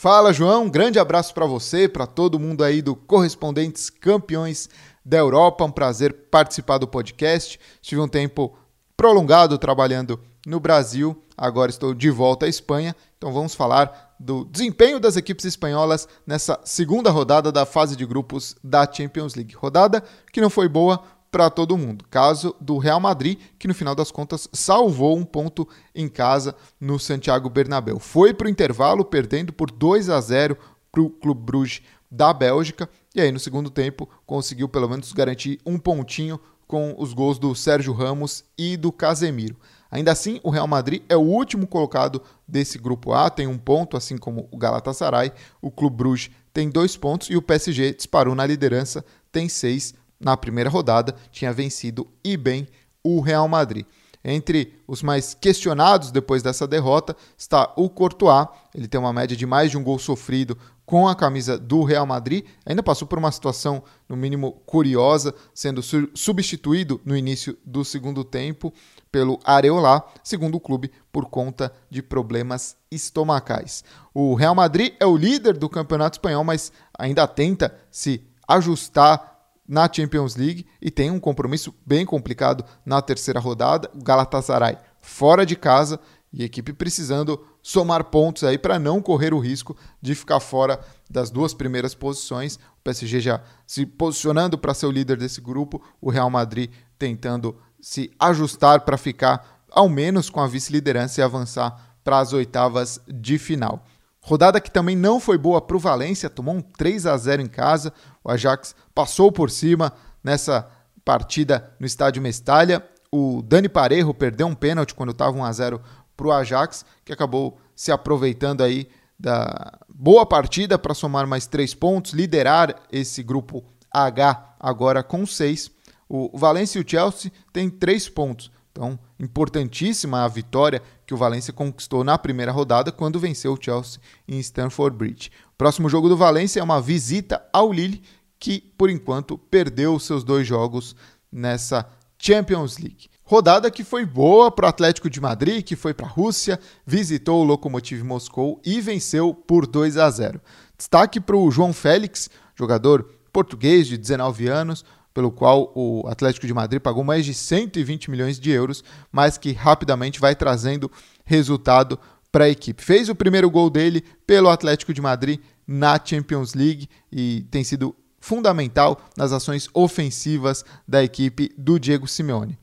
Fala, 0.01 0.32
João. 0.32 0.62
Um 0.62 0.70
grande 0.70 0.96
abraço 0.96 1.34
para 1.34 1.44
você, 1.44 1.88
para 1.88 2.07
todo 2.07 2.38
mundo 2.38 2.62
aí 2.62 2.80
do 2.80 2.94
Correspondentes 2.94 3.90
Campeões 3.90 4.70
da 5.05 5.16
Europa. 5.16 5.64
Um 5.64 5.72
prazer 5.72 6.28
participar 6.30 6.78
do 6.78 6.86
podcast. 6.86 7.59
Tive 7.82 8.01
um 8.01 8.07
tempo 8.07 8.57
prolongado 8.96 9.59
trabalhando 9.59 10.20
no 10.46 10.61
Brasil, 10.61 11.20
agora 11.36 11.68
estou 11.68 11.92
de 11.94 12.11
volta 12.11 12.46
à 12.46 12.49
Espanha. 12.49 12.94
Então 13.16 13.32
vamos 13.32 13.57
falar 13.57 14.14
do 14.20 14.44
desempenho 14.44 15.01
das 15.01 15.16
equipes 15.16 15.44
espanholas 15.44 16.07
nessa 16.24 16.61
segunda 16.64 17.11
rodada 17.11 17.51
da 17.51 17.66
fase 17.66 17.96
de 17.96 18.07
grupos 18.07 18.55
da 18.62 18.88
Champions 18.88 19.34
League. 19.34 19.57
Rodada 19.57 20.01
que 20.32 20.40
não 20.40 20.49
foi 20.49 20.68
boa 20.68 21.03
para 21.30 21.50
todo 21.50 21.76
mundo. 21.76 22.04
Caso 22.10 22.54
do 22.60 22.78
Real 22.78 23.00
Madrid, 23.00 23.38
que 23.58 23.68
no 23.68 23.74
final 23.74 23.94
das 23.94 24.10
contas 24.10 24.48
salvou 24.52 25.16
um 25.16 25.24
ponto 25.24 25.68
em 25.94 26.08
casa 26.08 26.54
no 26.80 26.98
Santiago 26.98 27.50
Bernabéu. 27.50 27.98
Foi 27.98 28.32
para 28.32 28.46
o 28.46 28.50
intervalo 28.50 29.04
perdendo 29.04 29.52
por 29.52 29.70
2 29.70 30.10
a 30.10 30.20
0 30.20 30.56
para 30.90 31.02
o 31.02 31.10
Clube 31.10 31.42
Bruges 31.42 31.82
da 32.10 32.32
Bélgica 32.32 32.88
e 33.14 33.20
aí 33.20 33.30
no 33.30 33.38
segundo 33.38 33.68
tempo 33.70 34.08
conseguiu 34.24 34.68
pelo 34.68 34.88
menos 34.88 35.12
garantir 35.12 35.60
um 35.66 35.78
pontinho 35.78 36.40
com 36.66 36.94
os 36.98 37.12
gols 37.12 37.38
do 37.38 37.54
Sérgio 37.54 37.92
Ramos 37.92 38.44
e 38.56 38.76
do 38.76 38.92
Casemiro. 38.92 39.56
Ainda 39.90 40.12
assim, 40.12 40.38
o 40.42 40.50
Real 40.50 40.66
Madrid 40.66 41.02
é 41.08 41.16
o 41.16 41.20
último 41.20 41.66
colocado 41.66 42.22
desse 42.46 42.76
grupo 42.78 43.12
A, 43.12 43.30
tem 43.30 43.46
um 43.46 43.56
ponto, 43.56 43.96
assim 43.96 44.18
como 44.18 44.46
o 44.50 44.58
Galatasaray. 44.58 45.32
O 45.62 45.70
Clube 45.70 45.96
Bruges 45.96 46.30
tem 46.52 46.68
dois 46.68 46.94
pontos 46.94 47.30
e 47.30 47.36
o 47.36 47.42
PSG 47.42 47.94
disparou 47.94 48.34
na 48.34 48.44
liderança, 48.44 49.02
tem 49.32 49.48
seis 49.48 49.94
na 50.18 50.36
primeira 50.36 50.70
rodada, 50.70 51.14
tinha 51.30 51.52
vencido 51.52 52.08
e 52.24 52.36
bem 52.36 52.66
o 53.02 53.20
Real 53.20 53.48
Madrid. 53.48 53.86
Entre 54.24 54.74
os 54.86 55.02
mais 55.02 55.32
questionados 55.32 56.10
depois 56.10 56.42
dessa 56.42 56.66
derrota 56.66 57.16
está 57.36 57.72
o 57.76 57.88
Courtois. 57.88 58.48
Ele 58.74 58.88
tem 58.88 59.00
uma 59.00 59.12
média 59.12 59.36
de 59.36 59.46
mais 59.46 59.70
de 59.70 59.78
um 59.78 59.82
gol 59.82 59.98
sofrido 59.98 60.58
com 60.84 61.06
a 61.06 61.14
camisa 61.14 61.56
do 61.58 61.84
Real 61.84 62.04
Madrid. 62.04 62.44
Ainda 62.66 62.82
passou 62.82 63.06
por 63.06 63.18
uma 63.18 63.30
situação, 63.30 63.82
no 64.08 64.16
mínimo, 64.16 64.52
curiosa, 64.66 65.34
sendo 65.54 65.82
substituído 66.14 67.00
no 67.04 67.16
início 67.16 67.56
do 67.64 67.84
segundo 67.84 68.24
tempo 68.24 68.72
pelo 69.12 69.38
Areola, 69.44 70.04
segundo 70.24 70.56
o 70.56 70.60
clube, 70.60 70.90
por 71.12 71.26
conta 71.26 71.72
de 71.88 72.02
problemas 72.02 72.76
estomacais. 72.90 73.84
O 74.12 74.34
Real 74.34 74.54
Madrid 74.54 74.94
é 74.98 75.06
o 75.06 75.16
líder 75.16 75.56
do 75.56 75.68
campeonato 75.68 76.16
espanhol, 76.16 76.42
mas 76.42 76.72
ainda 76.98 77.26
tenta 77.26 77.74
se 77.90 78.24
ajustar 78.46 79.38
na 79.68 79.88
Champions 79.92 80.34
League 80.34 80.66
e 80.80 80.90
tem 80.90 81.10
um 81.10 81.20
compromisso 81.20 81.74
bem 81.84 82.06
complicado 82.06 82.64
na 82.84 83.02
terceira 83.02 83.38
rodada. 83.38 83.90
O 83.94 84.02
Galatasaray 84.02 84.78
fora 85.00 85.44
de 85.44 85.54
casa 85.54 86.00
e 86.32 86.42
a 86.42 86.46
equipe 86.46 86.72
precisando 86.72 87.46
somar 87.62 88.04
pontos 88.04 88.44
aí 88.44 88.56
para 88.56 88.78
não 88.78 89.02
correr 89.02 89.34
o 89.34 89.38
risco 89.38 89.76
de 90.00 90.14
ficar 90.14 90.40
fora 90.40 90.80
das 91.08 91.30
duas 91.30 91.52
primeiras 91.52 91.94
posições. 91.94 92.56
O 92.56 92.82
PSG 92.84 93.20
já 93.20 93.42
se 93.66 93.84
posicionando 93.84 94.56
para 94.56 94.74
ser 94.74 94.86
o 94.86 94.90
líder 94.90 95.18
desse 95.18 95.40
grupo, 95.40 95.82
o 96.00 96.10
Real 96.10 96.30
Madrid 96.30 96.70
tentando 96.98 97.56
se 97.80 98.10
ajustar 98.18 98.80
para 98.80 98.96
ficar 98.96 99.62
ao 99.70 99.88
menos 99.88 100.30
com 100.30 100.40
a 100.40 100.46
vice-liderança 100.46 101.20
e 101.20 101.24
avançar 101.24 101.96
para 102.02 102.18
as 102.18 102.32
oitavas 102.32 103.00
de 103.06 103.38
final. 103.38 103.84
Rodada 104.28 104.60
que 104.60 104.70
também 104.70 104.94
não 104.94 105.18
foi 105.18 105.38
boa 105.38 105.58
para 105.58 105.74
o 105.74 105.80
Valência, 105.80 106.28
tomou 106.28 106.54
um 106.54 106.60
3 106.60 107.06
a 107.06 107.16
0 107.16 107.40
em 107.40 107.46
casa. 107.46 107.94
O 108.22 108.30
Ajax 108.30 108.74
passou 108.94 109.32
por 109.32 109.50
cima 109.50 109.90
nessa 110.22 110.68
partida 111.02 111.72
no 111.80 111.86
estádio 111.86 112.20
Mestalha. 112.20 112.86
O 113.10 113.40
Dani 113.40 113.70
Parejo 113.70 114.12
perdeu 114.12 114.46
um 114.46 114.54
pênalti 114.54 114.94
quando 114.94 115.12
estava 115.12 115.34
1 115.34 115.44
a 115.44 115.50
0 115.50 115.80
para 116.14 116.26
o 116.26 116.32
Ajax, 116.32 116.84
que 117.06 117.12
acabou 117.12 117.58
se 117.74 117.90
aproveitando 117.90 118.62
aí 118.62 118.90
da 119.18 119.78
boa 119.88 120.26
partida 120.26 120.78
para 120.78 120.92
somar 120.92 121.26
mais 121.26 121.46
três 121.46 121.72
pontos, 121.72 122.12
liderar 122.12 122.82
esse 122.92 123.22
grupo 123.22 123.64
H 123.90 124.56
agora 124.60 125.02
com 125.02 125.24
seis. 125.24 125.70
O 126.06 126.36
Valencia 126.36 126.78
e 126.78 126.84
o 126.84 126.86
Chelsea 126.86 127.32
têm 127.50 127.70
três 127.70 128.10
pontos. 128.10 128.50
Então, 128.78 128.96
importantíssima 129.18 130.24
a 130.24 130.28
vitória 130.28 130.80
que 131.04 131.12
o 131.12 131.16
Valencia 131.16 131.52
conquistou 131.52 132.04
na 132.04 132.16
primeira 132.16 132.52
rodada 132.52 132.92
quando 132.92 133.18
venceu 133.18 133.54
o 133.54 133.58
Chelsea 133.60 134.00
em 134.28 134.38
Stamford 134.38 134.96
Bridge. 134.96 135.32
O 135.52 135.58
próximo 135.58 135.88
jogo 135.88 136.08
do 136.08 136.16
Valencia 136.16 136.60
é 136.60 136.62
uma 136.62 136.80
visita 136.80 137.44
ao 137.52 137.72
Lille, 137.72 138.00
que 138.38 138.60
por 138.78 138.88
enquanto 138.88 139.36
perdeu 139.36 139.98
seus 139.98 140.22
dois 140.22 140.46
jogos 140.46 140.94
nessa 141.30 141.88
Champions 142.16 142.78
League. 142.78 143.08
Rodada 143.24 143.68
que 143.68 143.82
foi 143.82 144.06
boa 144.06 144.48
para 144.48 144.66
o 144.66 144.68
Atlético 144.68 145.10
de 145.10 145.20
Madrid, 145.20 145.64
que 145.64 145.74
foi 145.74 145.92
para 145.92 146.06
a 146.06 146.10
Rússia, 146.10 146.60
visitou 146.86 147.42
o 147.42 147.44
Lokomotiv 147.44 148.04
Moscou 148.04 148.62
e 148.64 148.80
venceu 148.80 149.34
por 149.34 149.66
2 149.66 149.96
a 149.96 150.08
0. 150.08 150.40
Destaque 150.76 151.18
para 151.18 151.36
o 151.36 151.50
João 151.50 151.72
Félix, 151.72 152.30
jogador 152.54 153.10
português 153.32 153.88
de 153.88 153.98
19 153.98 154.46
anos, 154.46 154.84
pelo 155.18 155.32
qual 155.32 155.72
o 155.74 156.06
Atlético 156.06 156.46
de 156.46 156.54
Madrid 156.54 156.80
pagou 156.80 157.02
mais 157.02 157.26
de 157.26 157.34
120 157.34 158.08
milhões 158.08 158.38
de 158.38 158.52
euros, 158.52 158.84
mas 159.10 159.36
que 159.36 159.50
rapidamente 159.50 160.20
vai 160.20 160.36
trazendo 160.36 160.88
resultado 161.24 161.98
para 162.30 162.44
a 162.44 162.48
equipe. 162.48 162.80
Fez 162.80 163.08
o 163.08 163.16
primeiro 163.16 163.50
gol 163.50 163.68
dele 163.68 164.04
pelo 164.24 164.48
Atlético 164.48 164.94
de 164.94 165.00
Madrid 165.00 165.40
na 165.66 166.00
Champions 166.02 166.54
League 166.54 166.88
e 167.10 167.44
tem 167.50 167.64
sido 167.64 167.96
fundamental 168.20 169.00
nas 169.16 169.32
ações 169.32 169.68
ofensivas 169.74 170.64
da 170.86 171.02
equipe 171.02 171.52
do 171.58 171.80
Diego 171.80 172.06
Simeone. 172.06 172.56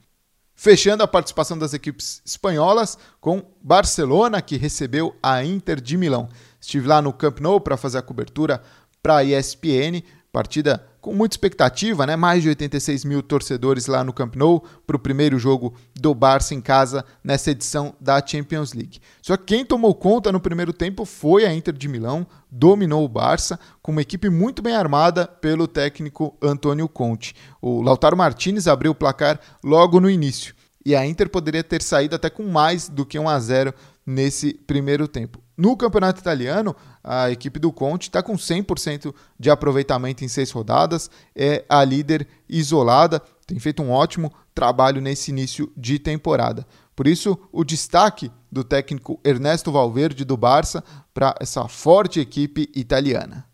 Fechando 0.56 1.03
a 1.03 1.08
participação 1.10 1.58
das 1.58 1.74
equipes 1.74 2.22
espanholas 2.26 2.97
com 3.20 3.43
Barcelona, 3.62 4.41
que 4.41 4.56
recebeu 4.56 5.14
a 5.22 5.43
Inter 5.43 5.82
de 5.82 5.97
Milão. 5.97 6.30
Estive 6.58 6.88
lá 6.88 7.01
no 7.01 7.12
Camp 7.12 7.41
Nou 7.41 7.60
para 7.60 7.76
fazer 7.76 7.97
a 7.97 8.01
cobertura 8.01 8.64
para 9.03 9.18
a 9.18 9.24
ESPN, 9.26 10.01
partida 10.36 10.86
com 11.00 11.14
muita 11.14 11.36
expectativa, 11.36 12.06
né? 12.06 12.18
Mais 12.18 12.44
de 12.44 12.50
86 12.50 13.06
mil 13.06 13.24
torcedores 13.24 13.88
lá 13.88 14.04
no 14.04 14.12
Camp 14.12 14.36
Nou 14.36 14.62
para 14.86 14.98
o 14.98 15.00
primeiro 15.00 15.40
jogo 15.40 15.74
do 15.96 16.14
Barça 16.14 16.54
em 16.54 16.60
casa 16.60 17.06
nessa 17.24 17.52
edição 17.52 17.96
da 18.02 18.22
Champions 18.26 18.74
League. 18.74 19.00
Só 19.22 19.38
que 19.38 19.46
quem 19.46 19.66
tomou 19.66 19.96
conta 19.96 20.34
no 20.34 20.42
primeiro 20.42 20.74
tempo 20.74 21.06
foi 21.06 21.46
a 21.46 21.54
Inter 21.54 21.74
de 21.74 21.88
Milão, 21.88 22.28
dominou 22.52 23.06
o 23.06 23.08
Barça 23.08 23.58
com 23.82 23.94
uma 23.94 24.02
equipe 24.02 24.30
muito 24.30 24.62
bem 24.62 24.76
armada 24.76 25.26
pelo 25.26 25.70
técnico 25.70 26.36
Antônio 26.42 26.90
Conte. 26.90 27.34
O 27.62 27.82
Lautaro 27.82 28.18
Martinez 28.18 28.68
abriu 28.68 28.92
o 28.92 28.96
placar 28.96 29.40
logo 29.64 30.02
no 30.02 30.10
início 30.10 30.54
e 30.86 30.94
a 30.94 31.06
Inter 31.06 31.30
poderia 31.30 31.64
ter 31.64 31.82
saído 31.82 32.16
até 32.16 32.30
com 32.30 32.44
mais 32.44 32.90
do 32.90 33.06
que 33.06 33.18
1 33.18 33.30
a 33.30 33.40
0 33.40 33.74
nesse 34.06 34.54
primeiro 34.54 35.08
tempo. 35.08 35.42
No 35.58 35.78
campeonato 35.78 36.20
italiano, 36.20 36.76
a 37.06 37.30
equipe 37.30 37.60
do 37.60 37.72
Conte 37.72 38.10
está 38.10 38.24
com 38.24 38.34
100% 38.34 39.14
de 39.39 39.51
aproveitamento 39.51 40.26
em 40.26 40.28
seis 40.28 40.49
rodadas, 40.49 41.12
é 41.36 41.64
a 41.70 41.84
líder 41.84 42.28
isolada, 42.49 43.22
tem 43.45 43.60
feito 43.60 43.84
um 43.84 43.91
ótimo 43.91 44.34
trabalho 44.56 44.99
nesse 44.99 45.30
início 45.30 45.72
de 45.78 45.99
temporada. 45.99 46.66
Por 46.95 47.06
isso, 47.06 47.38
o 47.51 47.64
destaque 47.64 48.32
do 48.51 48.64
técnico 48.64 49.20
Ernesto 49.24 49.72
Valverde 49.72 50.26
do 50.26 50.36
Barça 50.36 50.84
para 51.14 51.36
essa 51.39 51.68
forte 51.68 52.20
equipe 52.20 52.72
italiana. 52.74 53.45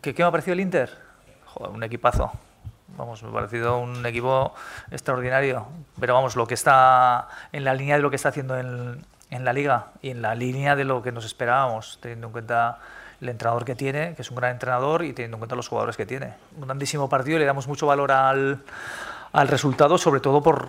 ¿Qué, 0.00 0.14
qué 0.14 0.22
me 0.22 0.28
ha 0.28 0.30
parecido 0.30 0.54
el 0.54 0.60
Inter? 0.60 0.96
Joder, 1.44 1.74
un 1.74 1.82
equipazo. 1.82 2.30
Vamos, 2.96 3.22
me 3.22 3.28
ha 3.28 3.32
parecido 3.32 3.84
equipo 4.06 4.54
extraordinario. 4.90 5.66
Pero 6.00 6.14
vamos, 6.14 6.36
lo 6.36 6.46
que 6.46 6.54
está 6.54 7.28
en 7.52 7.64
la 7.64 7.74
línea 7.74 7.96
de 7.96 8.02
lo 8.02 8.08
que 8.10 8.16
está 8.16 8.30
haciendo 8.30 8.56
en, 8.56 9.04
en 9.30 9.44
la 9.44 9.52
liga 9.52 9.92
y 10.02 10.10
en 10.10 10.22
la 10.22 10.34
línea 10.34 10.76
de 10.76 10.84
lo 10.84 11.02
que 11.02 11.12
nos 11.12 11.24
esperábamos, 11.24 11.98
teniendo 12.00 12.28
en 12.28 12.32
cuenta 12.32 12.78
el 13.20 13.28
entrenador 13.28 13.64
que 13.64 13.74
tiene, 13.74 14.14
que 14.14 14.22
es 14.22 14.30
un 14.30 14.36
gran 14.36 14.52
entrenador, 14.52 15.04
y 15.04 15.12
teniendo 15.12 15.36
en 15.36 15.40
cuenta 15.40 15.56
los 15.56 15.68
jugadores 15.68 15.96
que 15.96 16.06
tiene. 16.06 16.34
Un 16.56 16.66
grandísimo 16.66 17.08
partido 17.08 17.36
y 17.36 17.40
le 17.40 17.46
damos 17.46 17.66
mucho 17.66 17.86
valor 17.86 18.12
al, 18.12 18.62
al 19.32 19.48
resultado, 19.48 19.98
sobre 19.98 20.20
todo 20.20 20.42
por, 20.42 20.68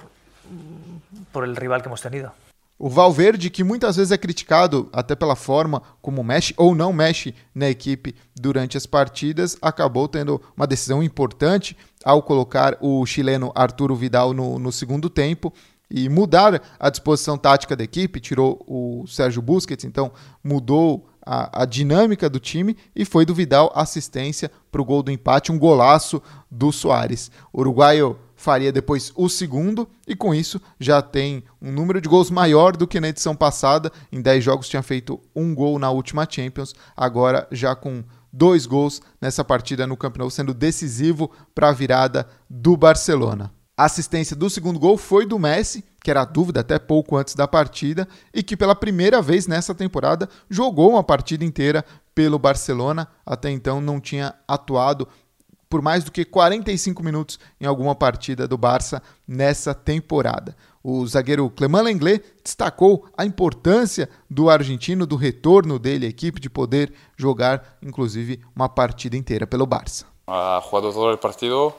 por 1.31 1.43
el 1.43 1.55
rival 1.55 1.81
que 1.81 1.87
hemos 1.87 2.01
tenido. 2.01 2.33
O 2.81 2.89
Valverde, 2.89 3.49
que 3.49 3.61
muitas 3.61 3.97
vezes 3.97 4.13
é 4.13 4.17
criticado 4.17 4.89
até 4.93 5.13
pela 5.13 5.35
forma 5.35 5.83
como 6.01 6.23
mexe 6.23 6.53
ou 6.55 6.73
não 6.73 6.93
mexe 6.93 7.35
na 7.53 7.69
equipe 7.69 8.15
durante 8.33 8.77
as 8.77 8.85
partidas, 8.85 9.57
acabou 9.61 10.07
tendo 10.07 10.41
uma 10.55 10.65
decisão 10.65 11.03
importante 11.03 11.75
ao 12.05 12.23
colocar 12.23 12.77
o 12.79 13.05
chileno 13.05 13.51
Arturo 13.53 13.97
Vidal 13.97 14.33
no, 14.33 14.57
no 14.57 14.71
segundo 14.71 15.09
tempo 15.09 15.53
e 15.89 16.07
mudar 16.07 16.61
a 16.79 16.89
disposição 16.89 17.37
tática 17.37 17.75
da 17.75 17.83
equipe, 17.83 18.19
tirou 18.19 18.63
o 18.67 19.05
Sérgio 19.07 19.41
Busquets, 19.41 19.85
então 19.85 20.11
mudou 20.43 21.07
a, 21.25 21.61
a 21.63 21.65
dinâmica 21.65 22.29
do 22.29 22.39
time 22.39 22.75
e 22.95 23.05
foi 23.05 23.25
do 23.25 23.35
Vidal 23.35 23.71
assistência 23.75 24.51
para 24.71 24.81
o 24.81 24.85
gol 24.85 25.03
do 25.03 25.11
empate, 25.11 25.51
um 25.51 25.59
golaço 25.59 26.21
do 26.49 26.71
Soares. 26.71 27.31
O 27.53 27.61
uruguaio 27.61 28.17
faria 28.35 28.71
depois 28.71 29.11
o 29.15 29.27
segundo 29.27 29.87
e 30.07 30.15
com 30.15 30.33
isso 30.33 30.61
já 30.79 31.01
tem 31.01 31.43
um 31.61 31.71
número 31.71 31.99
de 31.99 32.07
gols 32.07 32.31
maior 32.31 32.75
do 32.75 32.87
que 32.87 32.99
na 32.99 33.09
edição 33.09 33.35
passada. 33.35 33.91
Em 34.11 34.21
10 34.21 34.43
jogos 34.43 34.69
tinha 34.69 34.81
feito 34.81 35.19
um 35.35 35.53
gol 35.53 35.77
na 35.77 35.91
última 35.91 36.27
Champions, 36.29 36.73
agora 36.95 37.47
já 37.51 37.75
com 37.75 38.03
dois 38.31 38.65
gols 38.65 39.01
nessa 39.19 39.43
partida 39.43 39.85
no 39.85 39.97
Camp 39.97 40.17
Nou, 40.17 40.29
sendo 40.29 40.53
decisivo 40.53 41.29
para 41.53 41.69
a 41.69 41.73
virada 41.73 42.27
do 42.49 42.77
Barcelona. 42.77 43.58
A 43.79 43.85
assistência 43.85 44.35
do 44.35 44.49
segundo 44.49 44.77
gol 44.77 44.97
foi 44.97 45.25
do 45.25 45.39
Messi, 45.39 45.85
que 46.03 46.11
era 46.11 46.25
dúvida 46.25 46.59
até 46.59 46.77
pouco 46.77 47.15
antes 47.15 47.33
da 47.33 47.47
partida, 47.47 48.05
e 48.33 48.43
que 48.43 48.57
pela 48.57 48.75
primeira 48.75 49.21
vez 49.21 49.47
nessa 49.47 49.73
temporada 49.73 50.27
jogou 50.49 50.89
uma 50.89 51.01
partida 51.01 51.45
inteira 51.45 51.85
pelo 52.13 52.37
Barcelona. 52.37 53.07
Até 53.25 53.49
então 53.49 53.79
não 53.79 54.01
tinha 54.01 54.35
atuado 54.45 55.07
por 55.69 55.81
mais 55.81 56.03
do 56.03 56.11
que 56.11 56.25
45 56.25 57.01
minutos 57.01 57.39
em 57.57 57.65
alguma 57.65 57.95
partida 57.95 58.45
do 58.49 58.57
Barça 58.57 59.01
nessa 59.25 59.73
temporada. 59.73 60.57
O 60.83 61.07
zagueiro 61.07 61.49
Clement 61.49 61.83
Lenglet 61.83 62.21
destacou 62.43 63.05
a 63.17 63.23
importância 63.23 64.09
do 64.29 64.49
argentino, 64.49 65.07
do 65.07 65.15
retorno 65.15 65.79
dele 65.79 66.05
à 66.05 66.09
equipe, 66.09 66.41
de 66.41 66.49
poder 66.49 66.91
jogar, 67.15 67.77
inclusive, 67.81 68.41
uma 68.53 68.67
partida 68.67 69.15
inteira 69.15 69.47
pelo 69.47 69.65
Barça. 69.65 70.05
Ha 70.27 70.61
jugado 70.65 70.91
todo 70.91 71.11
el 71.11 71.17
partido. 71.17 71.73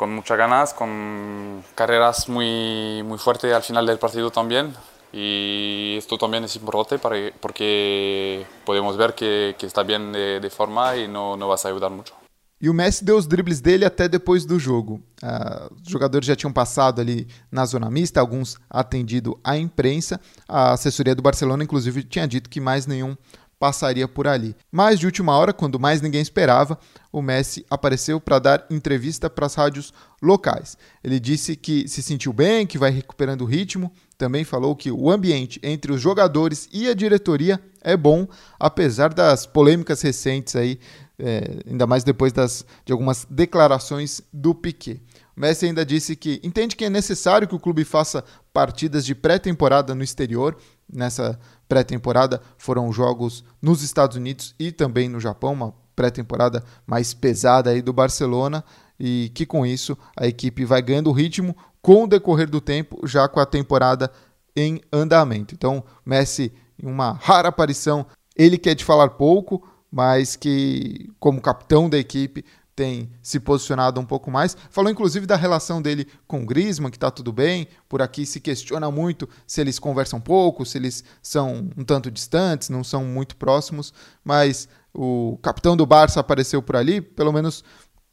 Con 0.00 0.14
muchas 0.14 0.38
ganas, 0.38 0.72
con 0.72 1.62
carreras 1.74 2.26
muy, 2.26 3.02
muy 3.02 3.18
fuertes 3.18 3.52
al 3.52 3.62
final 3.62 3.84
del 3.84 3.98
partido 3.98 4.30
también. 4.30 4.72
Y 5.12 5.96
esto 5.98 6.16
también 6.16 6.42
es 6.44 6.56
importante 6.56 6.98
para, 6.98 7.16
porque 7.38 8.46
podemos 8.64 8.96
ver 8.96 9.14
que, 9.14 9.54
que 9.58 9.66
está 9.66 9.82
bien 9.82 10.10
de, 10.10 10.40
de 10.40 10.48
forma 10.48 10.96
e 10.96 11.06
não, 11.06 11.36
não 11.36 11.48
vai 11.48 11.58
ajudar 11.62 11.90
muito. 11.90 12.14
E 12.62 12.70
o 12.70 12.74
Messi 12.74 13.04
deu 13.04 13.18
os 13.18 13.26
dribles 13.26 13.60
dele 13.60 13.84
até 13.84 14.08
depois 14.08 14.46
do 14.46 14.58
jogo. 14.58 15.02
Uh, 15.22 15.74
os 15.82 15.90
jogadores 15.90 16.26
já 16.26 16.34
tinham 16.34 16.52
passado 16.52 17.00
ali 17.02 17.28
na 17.52 17.66
zona 17.66 17.90
mista, 17.90 18.20
alguns 18.20 18.56
atendido 18.70 19.38
à 19.44 19.58
imprensa. 19.58 20.18
A 20.48 20.72
assessoria 20.72 21.14
do 21.14 21.22
Barcelona, 21.22 21.64
inclusive, 21.64 22.04
tinha 22.04 22.26
dito 22.26 22.48
que 22.48 22.60
mais 22.60 22.86
nenhum 22.86 23.14
passaria 23.58 24.08
por 24.08 24.26
ali. 24.26 24.56
Mas 24.72 24.98
de 24.98 25.04
última 25.04 25.36
hora, 25.36 25.52
quando 25.52 25.78
mais 25.78 26.00
ninguém 26.00 26.22
esperava, 26.22 26.78
o 27.12 27.20
Messi 27.20 27.66
apareceu 27.68 28.20
para 28.20 28.38
dar 28.38 28.66
entrevista 28.70 29.28
para 29.28 29.46
as 29.46 29.54
rádios 29.54 29.92
locais. 30.22 30.76
Ele 31.02 31.18
disse 31.18 31.56
que 31.56 31.88
se 31.88 32.02
sentiu 32.02 32.32
bem, 32.32 32.66
que 32.66 32.78
vai 32.78 32.90
recuperando 32.90 33.42
o 33.42 33.46
ritmo. 33.46 33.92
Também 34.16 34.44
falou 34.44 34.76
que 34.76 34.90
o 34.90 35.10
ambiente 35.10 35.58
entre 35.62 35.92
os 35.92 36.00
jogadores 36.00 36.68
e 36.72 36.88
a 36.88 36.94
diretoria 36.94 37.60
é 37.80 37.96
bom, 37.96 38.28
apesar 38.58 39.12
das 39.12 39.46
polêmicas 39.46 40.02
recentes 40.02 40.54
aí, 40.54 40.78
é, 41.18 41.62
ainda 41.68 41.86
mais 41.86 42.04
depois 42.04 42.32
das, 42.32 42.64
de 42.84 42.92
algumas 42.92 43.26
declarações 43.28 44.20
do 44.32 44.54
Piquet. 44.54 45.02
O 45.36 45.40
Messi 45.40 45.66
ainda 45.66 45.84
disse 45.84 46.14
que 46.14 46.40
entende 46.44 46.76
que 46.76 46.84
é 46.84 46.90
necessário 46.90 47.48
que 47.48 47.54
o 47.54 47.60
clube 47.60 47.82
faça 47.84 48.22
partidas 48.52 49.04
de 49.04 49.14
pré-temporada 49.14 49.94
no 49.94 50.04
exterior. 50.04 50.56
Nessa 50.92 51.38
pré-temporada 51.68 52.40
foram 52.58 52.92
jogos 52.92 53.42
nos 53.60 53.82
Estados 53.82 54.16
Unidos 54.16 54.54
e 54.58 54.70
também 54.70 55.08
no 55.08 55.18
Japão, 55.18 55.54
uma 55.54 55.74
pré-temporada 56.00 56.64
mais 56.86 57.12
pesada 57.12 57.68
aí 57.68 57.82
do 57.82 57.92
Barcelona 57.92 58.64
e 58.98 59.30
que 59.34 59.44
com 59.44 59.66
isso 59.66 59.98
a 60.16 60.26
equipe 60.26 60.64
vai 60.64 60.80
ganhando 60.80 61.12
ritmo 61.12 61.54
com 61.82 62.04
o 62.04 62.06
decorrer 62.06 62.48
do 62.48 62.58
tempo, 62.58 63.06
já 63.06 63.28
com 63.28 63.38
a 63.38 63.44
temporada 63.44 64.10
em 64.56 64.80
andamento. 64.90 65.54
Então, 65.54 65.84
Messi, 66.04 66.54
em 66.82 66.86
uma 66.86 67.12
rara 67.12 67.50
aparição, 67.50 68.06
ele 68.34 68.56
quer 68.56 68.74
de 68.74 68.82
falar 68.82 69.10
pouco, 69.10 69.62
mas 69.92 70.36
que 70.36 71.10
como 71.18 71.38
capitão 71.38 71.86
da 71.86 71.98
equipe 71.98 72.46
tem 72.74 73.10
se 73.20 73.38
posicionado 73.38 74.00
um 74.00 74.06
pouco 74.06 74.30
mais. 74.30 74.56
Falou 74.70 74.90
inclusive 74.90 75.26
da 75.26 75.36
relação 75.36 75.82
dele 75.82 76.06
com 76.26 76.42
o 76.42 76.46
Griezmann, 76.46 76.90
que 76.90 76.96
está 76.96 77.10
tudo 77.10 77.30
bem. 77.30 77.68
Por 77.86 78.00
aqui 78.00 78.24
se 78.24 78.40
questiona 78.40 78.90
muito 78.90 79.28
se 79.46 79.60
eles 79.60 79.78
conversam 79.78 80.18
pouco, 80.18 80.64
se 80.64 80.78
eles 80.78 81.04
são 81.20 81.68
um 81.76 81.84
tanto 81.84 82.10
distantes, 82.10 82.70
não 82.70 82.82
são 82.82 83.04
muito 83.04 83.36
próximos, 83.36 83.92
mas 84.24 84.66
o 84.94 85.38
capitão 85.42 85.76
do 85.76 85.86
Barça 85.86 86.20
apareceu 86.20 86.62
por 86.62 86.76
ali, 86.76 87.00
pelo 87.00 87.32
menos 87.32 87.64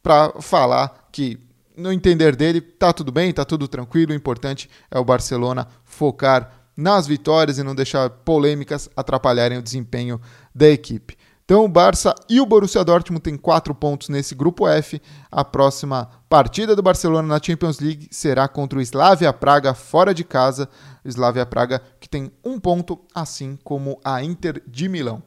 para 0.01 0.33
falar 0.41 1.09
que 1.11 1.39
no 1.75 1.91
entender 1.91 2.35
dele 2.35 2.59
tá 2.59 2.91
tudo 2.91 3.11
bem, 3.11 3.31
tá 3.31 3.45
tudo 3.45 3.67
tranquilo, 3.67 4.11
o 4.11 4.15
importante 4.15 4.69
é 4.89 4.97
o 4.97 5.05
Barcelona 5.05 5.67
focar 5.83 6.51
nas 6.75 7.07
vitórias 7.07 7.57
e 7.57 7.63
não 7.63 7.75
deixar 7.75 8.09
polêmicas 8.09 8.89
atrapalharem 8.95 9.57
o 9.57 9.63
desempenho 9.63 10.21
da 10.53 10.67
equipe. 10.67 11.17
Então 11.43 11.63
o 11.63 11.69
Barça 11.69 12.13
e 12.29 12.41
o 12.41 12.45
Borussia 12.45 12.83
Dortmund 12.83 13.21
têm 13.21 13.37
quatro 13.37 13.73
pontos 13.73 14.09
nesse 14.09 14.35
grupo 14.35 14.67
F. 14.67 15.01
A 15.31 15.45
próxima 15.45 16.09
partida 16.27 16.75
do 16.75 16.83
Barcelona 16.83 17.25
na 17.25 17.41
Champions 17.41 17.79
League 17.79 18.09
será 18.11 18.49
contra 18.49 18.77
o 18.77 18.81
Slavia 18.81 19.31
Praga 19.31 19.73
fora 19.73 20.13
de 20.13 20.25
casa. 20.25 20.67
Slavia 21.05 21.45
Praga 21.45 21.81
que 22.01 22.09
tem 22.09 22.29
um 22.43 22.59
ponto, 22.59 22.99
assim 23.15 23.57
como 23.63 23.97
a 24.03 24.21
Inter 24.21 24.61
de 24.67 24.89
Milão. 24.89 25.23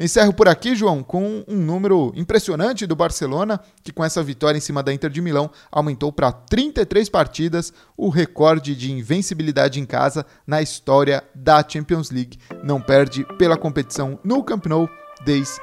Encerro 0.00 0.32
por 0.32 0.48
aqui, 0.48 0.74
João, 0.74 1.02
com 1.02 1.44
um 1.46 1.56
número 1.56 2.10
impressionante 2.16 2.86
do 2.86 2.96
Barcelona, 2.96 3.60
que 3.84 3.92
com 3.92 4.02
essa 4.02 4.22
vitória 4.22 4.56
em 4.56 4.60
cima 4.60 4.82
da 4.82 4.94
Inter 4.94 5.10
de 5.10 5.20
Milão 5.20 5.50
aumentou 5.70 6.10
para 6.10 6.32
33 6.32 7.06
partidas, 7.10 7.70
o 7.98 8.08
recorde 8.08 8.74
de 8.74 8.90
invencibilidade 8.90 9.78
em 9.78 9.84
casa 9.84 10.24
na 10.46 10.62
história 10.62 11.22
da 11.34 11.62
Champions 11.68 12.10
League. 12.10 12.38
Não 12.64 12.80
perde 12.80 13.26
pela 13.36 13.58
competição 13.58 14.18
no 14.24 14.42
Camp 14.42 14.64
Nou 14.64 14.88
desde 15.22 15.60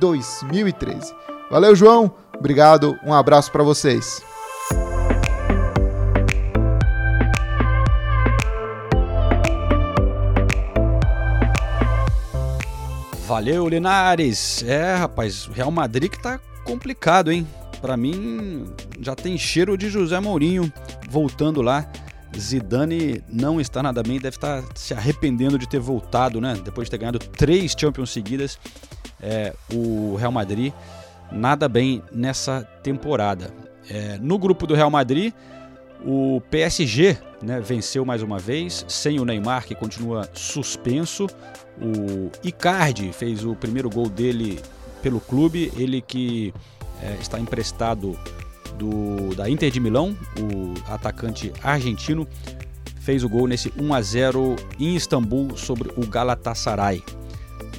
2013. 0.00 1.14
Valeu, 1.48 1.76
João. 1.76 2.12
Obrigado. 2.36 2.98
Um 3.06 3.14
abraço 3.14 3.52
para 3.52 3.62
vocês. 3.62 4.20
Valeu, 13.28 13.68
Linares. 13.68 14.64
É, 14.66 14.94
rapaz, 14.94 15.46
o 15.48 15.52
Real 15.52 15.70
Madrid 15.70 16.10
que 16.10 16.18
tá 16.18 16.40
complicado, 16.64 17.30
hein? 17.30 17.46
Para 17.78 17.94
mim, 17.94 18.64
já 19.02 19.14
tem 19.14 19.36
cheiro 19.36 19.76
de 19.76 19.90
José 19.90 20.18
Mourinho 20.18 20.72
voltando 21.10 21.60
lá. 21.60 21.86
Zidane 22.34 23.22
não 23.28 23.60
está 23.60 23.82
nada 23.82 24.02
bem, 24.02 24.18
deve 24.18 24.38
estar 24.38 24.64
se 24.74 24.94
arrependendo 24.94 25.58
de 25.58 25.68
ter 25.68 25.78
voltado, 25.78 26.40
né? 26.40 26.58
Depois 26.64 26.86
de 26.86 26.92
ter 26.92 26.96
ganhado 26.96 27.18
três 27.18 27.76
Champions 27.78 28.08
seguidas, 28.08 28.58
é, 29.20 29.52
o 29.74 30.16
Real 30.16 30.32
Madrid 30.32 30.72
nada 31.30 31.68
bem 31.68 32.02
nessa 32.10 32.62
temporada. 32.82 33.52
É, 33.90 34.16
no 34.22 34.38
grupo 34.38 34.66
do 34.66 34.74
Real 34.74 34.90
Madrid, 34.90 35.34
o 36.02 36.40
PSG 36.50 37.18
né, 37.42 37.60
venceu 37.60 38.06
mais 38.06 38.22
uma 38.22 38.38
vez, 38.38 38.86
sem 38.88 39.20
o 39.20 39.24
Neymar, 39.26 39.66
que 39.66 39.74
continua 39.74 40.26
suspenso. 40.32 41.26
O 41.80 42.30
Icardi 42.42 43.12
fez 43.12 43.44
o 43.44 43.54
primeiro 43.54 43.88
gol 43.88 44.08
dele 44.08 44.60
pelo 45.02 45.20
clube, 45.20 45.72
ele 45.76 46.00
que 46.00 46.52
é, 47.02 47.16
está 47.20 47.38
emprestado 47.38 48.18
do, 48.76 49.34
da 49.34 49.48
Inter 49.48 49.70
de 49.70 49.80
Milão, 49.80 50.16
o 50.38 50.92
atacante 50.92 51.52
argentino, 51.62 52.26
fez 53.00 53.24
o 53.24 53.28
gol 53.28 53.46
nesse 53.46 53.72
1 53.76 53.94
a 53.94 54.02
0 54.02 54.56
em 54.78 54.96
Istambul 54.96 55.56
sobre 55.56 55.90
o 55.96 56.06
Galatasaray. 56.06 57.02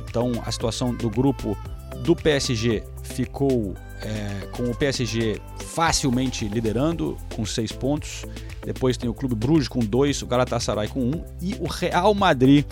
Então 0.09 0.31
a 0.45 0.51
situação 0.51 0.93
do 0.93 1.09
grupo 1.09 1.57
do 2.03 2.15
PSG 2.15 2.83
ficou 3.03 3.75
é, 4.01 4.47
com 4.47 4.63
o 4.63 4.75
PSG 4.75 5.39
facilmente 5.59 6.47
liderando 6.47 7.17
com 7.35 7.45
seis 7.45 7.71
pontos. 7.71 8.25
Depois 8.69 8.97
tem 8.97 9.09
o 9.09 9.15
Clube 9.15 9.33
Bruges 9.33 9.67
com 9.67 9.79
dois, 9.79 10.21
o 10.21 10.27
Galatasaray 10.27 10.89
com 10.89 10.99
um 10.99 11.25
e 11.41 11.55
o 11.59 11.65
Real 11.65 12.13
Madrid 12.13 12.63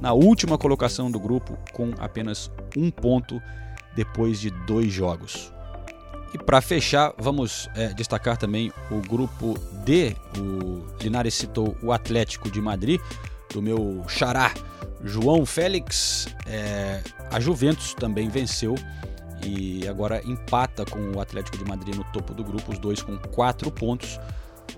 na 0.00 0.12
última 0.12 0.58
colocação 0.58 1.08
do 1.08 1.20
grupo 1.20 1.56
com 1.72 1.94
apenas 2.00 2.50
um 2.76 2.90
ponto 2.90 3.40
depois 3.94 4.40
de 4.40 4.50
dois 4.66 4.92
jogos. 4.92 5.52
E 6.34 6.38
para 6.38 6.60
fechar, 6.60 7.14
vamos 7.16 7.70
é, 7.76 7.94
destacar 7.94 8.36
também 8.36 8.72
o 8.90 8.96
grupo 8.96 9.56
D. 9.84 10.16
O 10.36 10.84
Linares 11.00 11.34
citou 11.34 11.76
o 11.80 11.92
Atlético 11.92 12.50
de 12.50 12.60
Madrid, 12.60 13.00
do 13.52 13.62
meu 13.62 14.02
xará 14.08 14.52
João 15.04 15.46
Félix. 15.46 16.26
É, 16.48 17.00
a 17.30 17.38
Juventus 17.38 17.94
também 17.94 18.28
venceu 18.28 18.74
e 19.46 19.86
agora 19.86 20.20
empata 20.26 20.84
com 20.84 21.12
o 21.12 21.20
Atlético 21.20 21.58
de 21.58 21.64
Madrid 21.64 21.94
no 21.94 22.02
topo 22.12 22.34
do 22.34 22.42
grupo, 22.42 22.72
os 22.72 22.78
dois 22.80 23.00
com 23.00 23.16
quatro 23.16 23.70
pontos. 23.70 24.18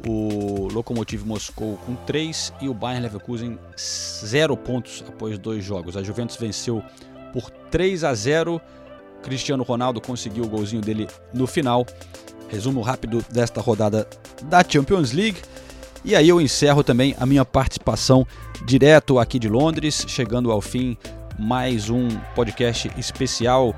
O 0.06 0.68
Lokomotiv 0.72 1.24
Moscou 1.24 1.78
com 1.84 1.94
três 1.94 2.52
e 2.60 2.68
o 2.68 2.74
Bayern 2.74 3.02
Leverkusen 3.02 3.58
zero 3.78 4.56
pontos 4.56 5.04
após 5.08 5.38
dois 5.38 5.64
jogos. 5.64 5.96
A 5.96 6.02
Juventus 6.02 6.36
venceu 6.36 6.82
por 7.32 7.50
3 7.70 8.04
a 8.04 8.14
0. 8.14 8.60
Cristiano 9.22 9.62
Ronaldo 9.62 10.00
conseguiu 10.00 10.44
o 10.44 10.48
golzinho 10.48 10.80
dele 10.80 11.08
no 11.34 11.46
final. 11.46 11.84
Resumo 12.48 12.80
rápido 12.80 13.24
desta 13.30 13.60
rodada 13.60 14.08
da 14.44 14.64
Champions 14.66 15.12
League. 15.12 15.40
E 16.04 16.14
aí 16.14 16.28
eu 16.28 16.40
encerro 16.40 16.84
também 16.84 17.16
a 17.18 17.26
minha 17.26 17.44
participação 17.44 18.26
direto 18.64 19.18
aqui 19.18 19.38
de 19.38 19.48
Londres, 19.48 20.04
chegando 20.06 20.52
ao 20.52 20.60
fim 20.60 20.96
mais 21.38 21.90
um 21.90 22.08
podcast 22.34 22.90
especial 22.96 23.74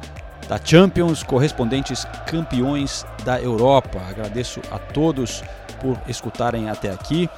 da 0.48 0.58
Champions, 0.62 1.22
correspondentes 1.22 2.06
campeões 2.26 3.04
da 3.24 3.40
Europa. 3.40 4.00
Agradeço 4.08 4.60
a 4.70 4.78
todos 4.78 5.44
por 5.80 5.98
escutarem 6.08 6.70
até 6.70 6.90
aqui. 6.90 7.28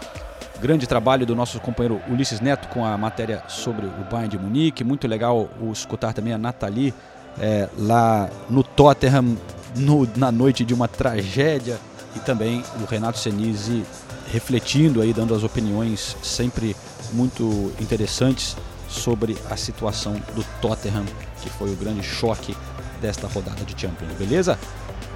Grande 0.61 0.87
trabalho 0.87 1.27
do 1.27 1.35
nosso 1.35 1.59
companheiro 1.59 2.01
Ulisses 2.09 2.41
Neto 2.41 2.69
com 2.69 2.85
a 2.85 2.97
matéria 2.97 3.43
sobre 3.49 3.87
o 3.87 4.05
Bayern 4.11 4.29
de 4.29 4.39
Munique. 4.39 4.85
Muito 4.85 5.09
legal 5.09 5.49
escutar 5.73 6.13
também 6.13 6.33
a 6.33 6.39
Nathalie 6.39 6.95
é, 7.39 7.69
lá 7.77 8.29
no 8.49 8.63
Tottenham 8.63 9.37
no, 9.77 10.09
na 10.17 10.31
noite 10.31 10.65
de 10.65 10.73
uma 10.73 10.87
tragédia 10.87 11.79
e 12.15 12.21
também 12.21 12.63
o 12.81 12.85
Renato 12.85 13.19
Senise 13.19 13.85
refletindo 14.33 15.01
aí, 15.01 15.13
dando 15.13 15.35
as 15.35 15.43
opiniões 15.43 16.17
sempre 16.23 16.77
muito 17.13 17.73
interessantes 17.81 18.57
sobre 18.89 19.37
a 19.49 19.57
situação 19.57 20.15
do 20.35 20.45
Tottenham, 20.61 21.05
que 21.43 21.51
foi 21.51 21.71
o 21.71 21.77
grande 21.77 22.03
choque 22.03 22.57
desta 23.01 23.27
rodada 23.27 23.65
de 23.65 23.81
Champions, 23.81 24.13
beleza? 24.13 24.59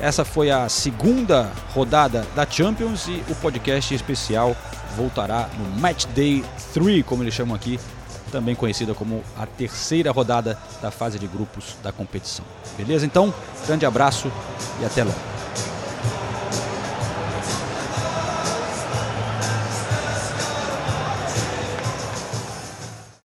Essa 0.00 0.24
foi 0.24 0.50
a 0.50 0.68
segunda 0.68 1.50
rodada 1.72 2.26
da 2.34 2.46
Champions 2.46 3.06
e 3.06 3.22
o 3.30 3.34
podcast 3.36 3.94
especial 3.94 4.56
voltará 4.96 5.48
no 5.56 5.80
Match 5.80 6.06
Day 6.06 6.44
3, 6.72 7.04
como 7.04 7.22
eles 7.22 7.34
chamam 7.34 7.54
aqui, 7.54 7.78
também 8.32 8.54
conhecida 8.54 8.94
como 8.94 9.22
a 9.38 9.46
terceira 9.46 10.10
rodada 10.10 10.58
da 10.82 10.90
fase 10.90 11.18
de 11.18 11.26
grupos 11.26 11.76
da 11.82 11.92
competição. 11.92 12.44
Beleza? 12.76 13.06
Então, 13.06 13.32
grande 13.66 13.86
abraço 13.86 14.30
e 14.80 14.84
até 14.84 15.04
logo. 15.04 15.73